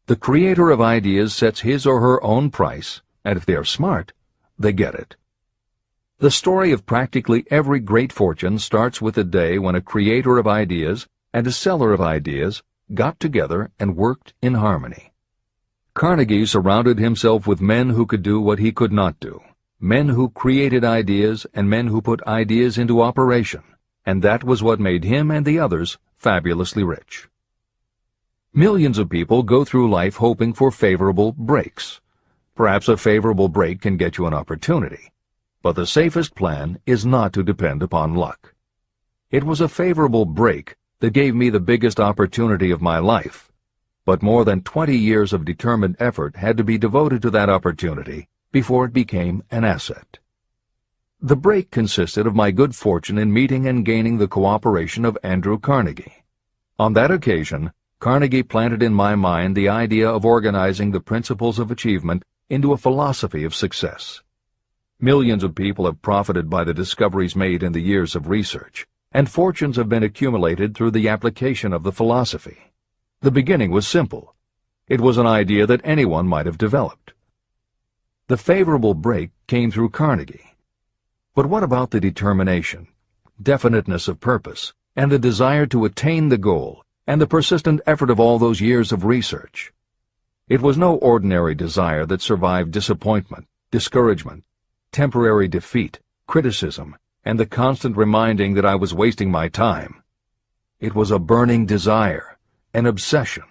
The 0.08 0.16
creator 0.16 0.70
of 0.70 0.82
ideas 0.82 1.34
sets 1.34 1.62
his 1.62 1.88
or 1.88 2.00
her 2.00 2.24
own 2.24 2.52
price, 2.52 3.02
and 3.24 3.38
if 3.38 3.46
they 3.46 3.56
are 3.56 3.64
smart, 3.64 4.14
they 4.58 4.72
get 4.72 4.94
it. 4.94 5.16
The 6.20 6.30
story 6.30 6.72
of 6.72 6.86
practically 6.86 7.44
every 7.50 7.80
great 7.80 8.14
fortune 8.14 8.60
starts 8.60 9.02
with 9.02 9.18
a 9.18 9.24
day 9.24 9.58
when 9.58 9.74
a 9.74 9.82
creator 9.82 10.38
of 10.38 10.46
ideas 10.46 11.08
and 11.34 11.48
a 11.48 11.52
seller 11.52 11.92
of 11.92 12.02
ideas 12.02 12.62
got 12.94 13.20
together 13.20 13.72
and 13.80 13.96
worked 13.96 14.36
in 14.44 14.54
harmony. 14.54 15.12
Carnegie 15.96 16.46
surrounded 16.46 17.00
himself 17.00 17.48
with 17.48 17.60
men 17.60 17.90
who 17.90 18.06
could 18.06 18.22
do 18.22 18.40
what 18.40 18.60
he 18.60 18.72
could 18.72 18.92
not 18.92 19.20
do, 19.20 19.42
men 19.80 20.10
who 20.10 20.30
created 20.30 20.86
ideas 20.86 21.48
and 21.52 21.68
men 21.68 21.88
who 21.88 22.00
put 22.00 22.22
ideas 22.28 22.78
into 22.78 23.02
operation, 23.02 23.64
and 24.06 24.22
that 24.22 24.44
was 24.44 24.62
what 24.62 24.80
made 24.80 25.04
him 25.04 25.32
and 25.32 25.48
the 25.48 25.58
others 25.58 25.98
fabulously 26.16 26.84
rich. 26.84 27.28
Millions 28.58 28.98
of 28.98 29.10
people 29.10 29.44
go 29.44 29.66
through 29.66 29.90
life 29.90 30.16
hoping 30.16 30.54
for 30.54 30.72
favorable 30.72 31.34
breaks. 31.34 32.00
Perhaps 32.56 32.88
a 32.88 32.96
favorable 32.96 33.50
break 33.50 33.82
can 33.82 33.98
get 33.98 34.18
you 34.18 34.28
an 34.28 34.34
opportunity, 34.34 35.12
but 35.62 35.76
the 35.76 35.86
safest 35.86 36.34
plan 36.36 36.80
is 36.86 37.06
not 37.06 37.34
to 37.34 37.44
depend 37.44 37.84
upon 37.84 38.16
luck. 38.16 38.56
It 39.30 39.44
was 39.44 39.60
a 39.60 39.68
favorable 39.68 40.24
break 40.24 40.78
that 41.02 41.12
gave 41.12 41.36
me 41.36 41.50
the 41.50 41.60
biggest 41.60 42.00
opportunity 42.00 42.72
of 42.72 42.82
my 42.82 42.98
life, 42.98 43.52
but 44.06 44.24
more 44.24 44.46
than 44.46 44.62
20 44.62 44.96
years 44.96 45.34
of 45.34 45.44
determined 45.44 45.98
effort 46.00 46.38
had 46.38 46.56
to 46.56 46.64
be 46.64 46.78
devoted 46.78 47.22
to 47.24 47.32
that 47.32 47.50
opportunity 47.50 48.30
before 48.54 48.86
it 48.86 48.94
became 48.94 49.44
an 49.52 49.66
asset. 49.66 50.20
The 51.20 51.36
break 51.36 51.72
consisted 51.72 52.26
of 52.26 52.36
my 52.36 52.52
good 52.52 52.74
fortune 52.74 53.18
in 53.18 53.34
meeting 53.34 53.68
and 53.68 53.84
gaining 53.84 54.18
the 54.18 54.30
cooperation 54.30 55.04
of 55.04 55.18
Andrew 55.24 55.60
Carnegie. 55.60 56.24
On 56.80 56.94
that 56.94 57.12
occasion, 57.12 57.74
Carnegie 58.00 58.44
planted 58.44 58.84
in 58.84 58.94
my 58.94 59.16
mind 59.16 59.56
the 59.56 59.70
idea 59.70 60.10
of 60.10 60.26
organizing 60.26 60.92
the 60.92 61.00
principles 61.00 61.58
of 61.58 61.72
achievement 61.72 62.24
into 62.50 62.74
a 62.74 62.78
philosophy 62.78 63.44
of 63.44 63.56
success. 63.56 64.22
Millions 65.00 65.44
of 65.44 65.56
people 65.56 65.86
have 65.86 66.02
profited 66.02 66.50
by 66.50 66.64
the 66.64 66.74
discoveries 66.74 67.36
made 67.36 67.64
in 67.64 67.72
the 67.72 67.82
years 67.82 68.16
of 68.16 68.30
research, 68.30 68.86
and 69.12 69.30
fortunes 69.30 69.78
have 69.78 69.90
been 69.90 70.04
accumulated 70.04 70.76
through 70.76 70.92
the 70.92 71.08
application 71.08 71.74
of 71.74 71.84
the 71.84 71.92
philosophy. 71.92 72.58
The 73.22 73.32
beginning 73.32 73.72
was 73.72 73.88
simple. 73.88 74.36
It 74.88 75.02
was 75.02 75.18
an 75.18 75.26
idea 75.26 75.66
that 75.66 75.82
anyone 75.84 76.28
might 76.28 76.46
have 76.46 76.58
developed. 76.58 77.14
The 78.28 78.38
favorable 78.38 78.94
break 78.94 79.32
came 79.48 79.72
through 79.72 79.90
Carnegie. 79.90 80.56
But 81.34 81.48
what 81.48 81.64
about 81.64 81.92
the 81.92 82.00
determination, 82.00 82.88
definiteness 83.42 84.08
of 84.08 84.20
purpose, 84.20 84.74
and 84.96 85.12
the 85.12 85.20
desire 85.20 85.66
to 85.68 85.86
attain 85.86 86.30
the 86.30 86.38
goal, 86.38 86.85
and 87.08 87.22
the 87.22 87.28
persistent 87.28 87.82
effort 87.86 88.10
of 88.10 88.20
all 88.20 88.40
those 88.40 88.62
years 88.62 88.92
of 88.92 89.06
research? 89.06 89.74
It 90.48 90.62
was 90.62 90.78
no 90.78 90.96
ordinary 90.96 91.56
desire 91.56 92.06
that 92.06 92.22
survived 92.22 92.72
disappointment, 92.72 93.48
discouragement, 93.72 94.44
temporary 94.92 95.48
defeat, 95.48 96.00
criticism, 96.28 96.96
and 97.24 97.40
the 97.40 97.46
constant 97.46 97.98
reminding 97.98 98.54
that 98.54 98.66
I 98.66 98.76
was 98.76 98.94
wasting 98.94 99.32
my 99.32 99.48
time. 99.48 100.04
It 100.80 100.94
was 100.94 101.10
a 101.10 101.20
burning 101.20 101.66
desire, 101.66 102.38
an 102.74 102.86
obsession. 102.86 103.44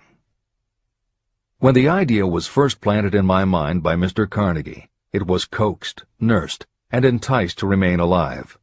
When 1.59 1.75
the 1.75 1.89
idea 1.89 2.27
was 2.27 2.47
first 2.47 2.81
planted 2.81 3.15
in 3.15 3.27
my 3.27 3.45
mind 3.45 3.83
by 3.83 3.97
Mr. 3.97 4.29
Carnegie, 4.29 4.89
it 5.13 5.27
was 5.27 5.45
coaxed, 5.45 6.05
nursed, 6.21 6.67
and 6.91 7.05
enticed 7.05 7.59
to 7.59 7.67
remain 7.67 8.01
alive. 8.01 8.59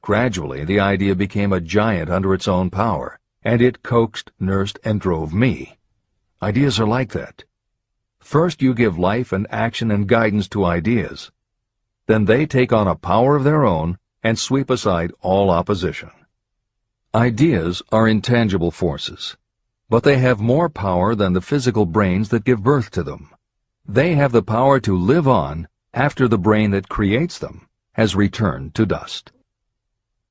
Gradually, 0.00 0.64
the 0.64 0.80
idea 0.80 1.14
became 1.14 1.52
a 1.52 1.60
giant 1.60 2.10
under 2.10 2.32
its 2.32 2.48
own 2.48 2.70
power, 2.70 3.18
and 3.44 3.60
it 3.60 3.82
coaxed, 3.82 4.32
nursed, 4.38 4.78
and 4.84 5.00
drove 5.00 5.32
me. 5.32 5.78
Ideas 6.42 6.78
are 6.80 6.86
like 6.86 7.12
that. 7.12 7.44
First 8.20 8.62
you 8.62 8.74
give 8.74 8.98
life 8.98 9.32
and 9.32 9.46
action 9.50 9.90
and 9.90 10.08
guidance 10.08 10.48
to 10.48 10.64
ideas. 10.64 11.30
Then 12.06 12.24
they 12.26 12.46
take 12.46 12.72
on 12.72 12.88
a 12.88 12.94
power 12.94 13.36
of 13.36 13.44
their 13.44 13.64
own 13.64 13.98
and 14.22 14.38
sweep 14.38 14.70
aside 14.70 15.12
all 15.20 15.50
opposition. 15.50 16.10
Ideas 17.14 17.82
are 17.90 18.08
intangible 18.08 18.70
forces 18.70 19.36
but 19.92 20.04
they 20.04 20.16
have 20.16 20.40
more 20.40 20.70
power 20.70 21.14
than 21.14 21.34
the 21.34 21.40
physical 21.42 21.84
brains 21.84 22.30
that 22.30 22.46
give 22.46 22.62
birth 22.62 22.90
to 22.90 23.02
them. 23.02 23.28
They 23.86 24.14
have 24.14 24.32
the 24.32 24.42
power 24.42 24.80
to 24.80 24.96
live 24.96 25.28
on 25.28 25.68
after 25.92 26.26
the 26.26 26.38
brain 26.38 26.70
that 26.70 26.88
creates 26.88 27.38
them 27.38 27.68
has 27.92 28.16
returned 28.16 28.74
to 28.74 28.86
dust. 28.86 29.32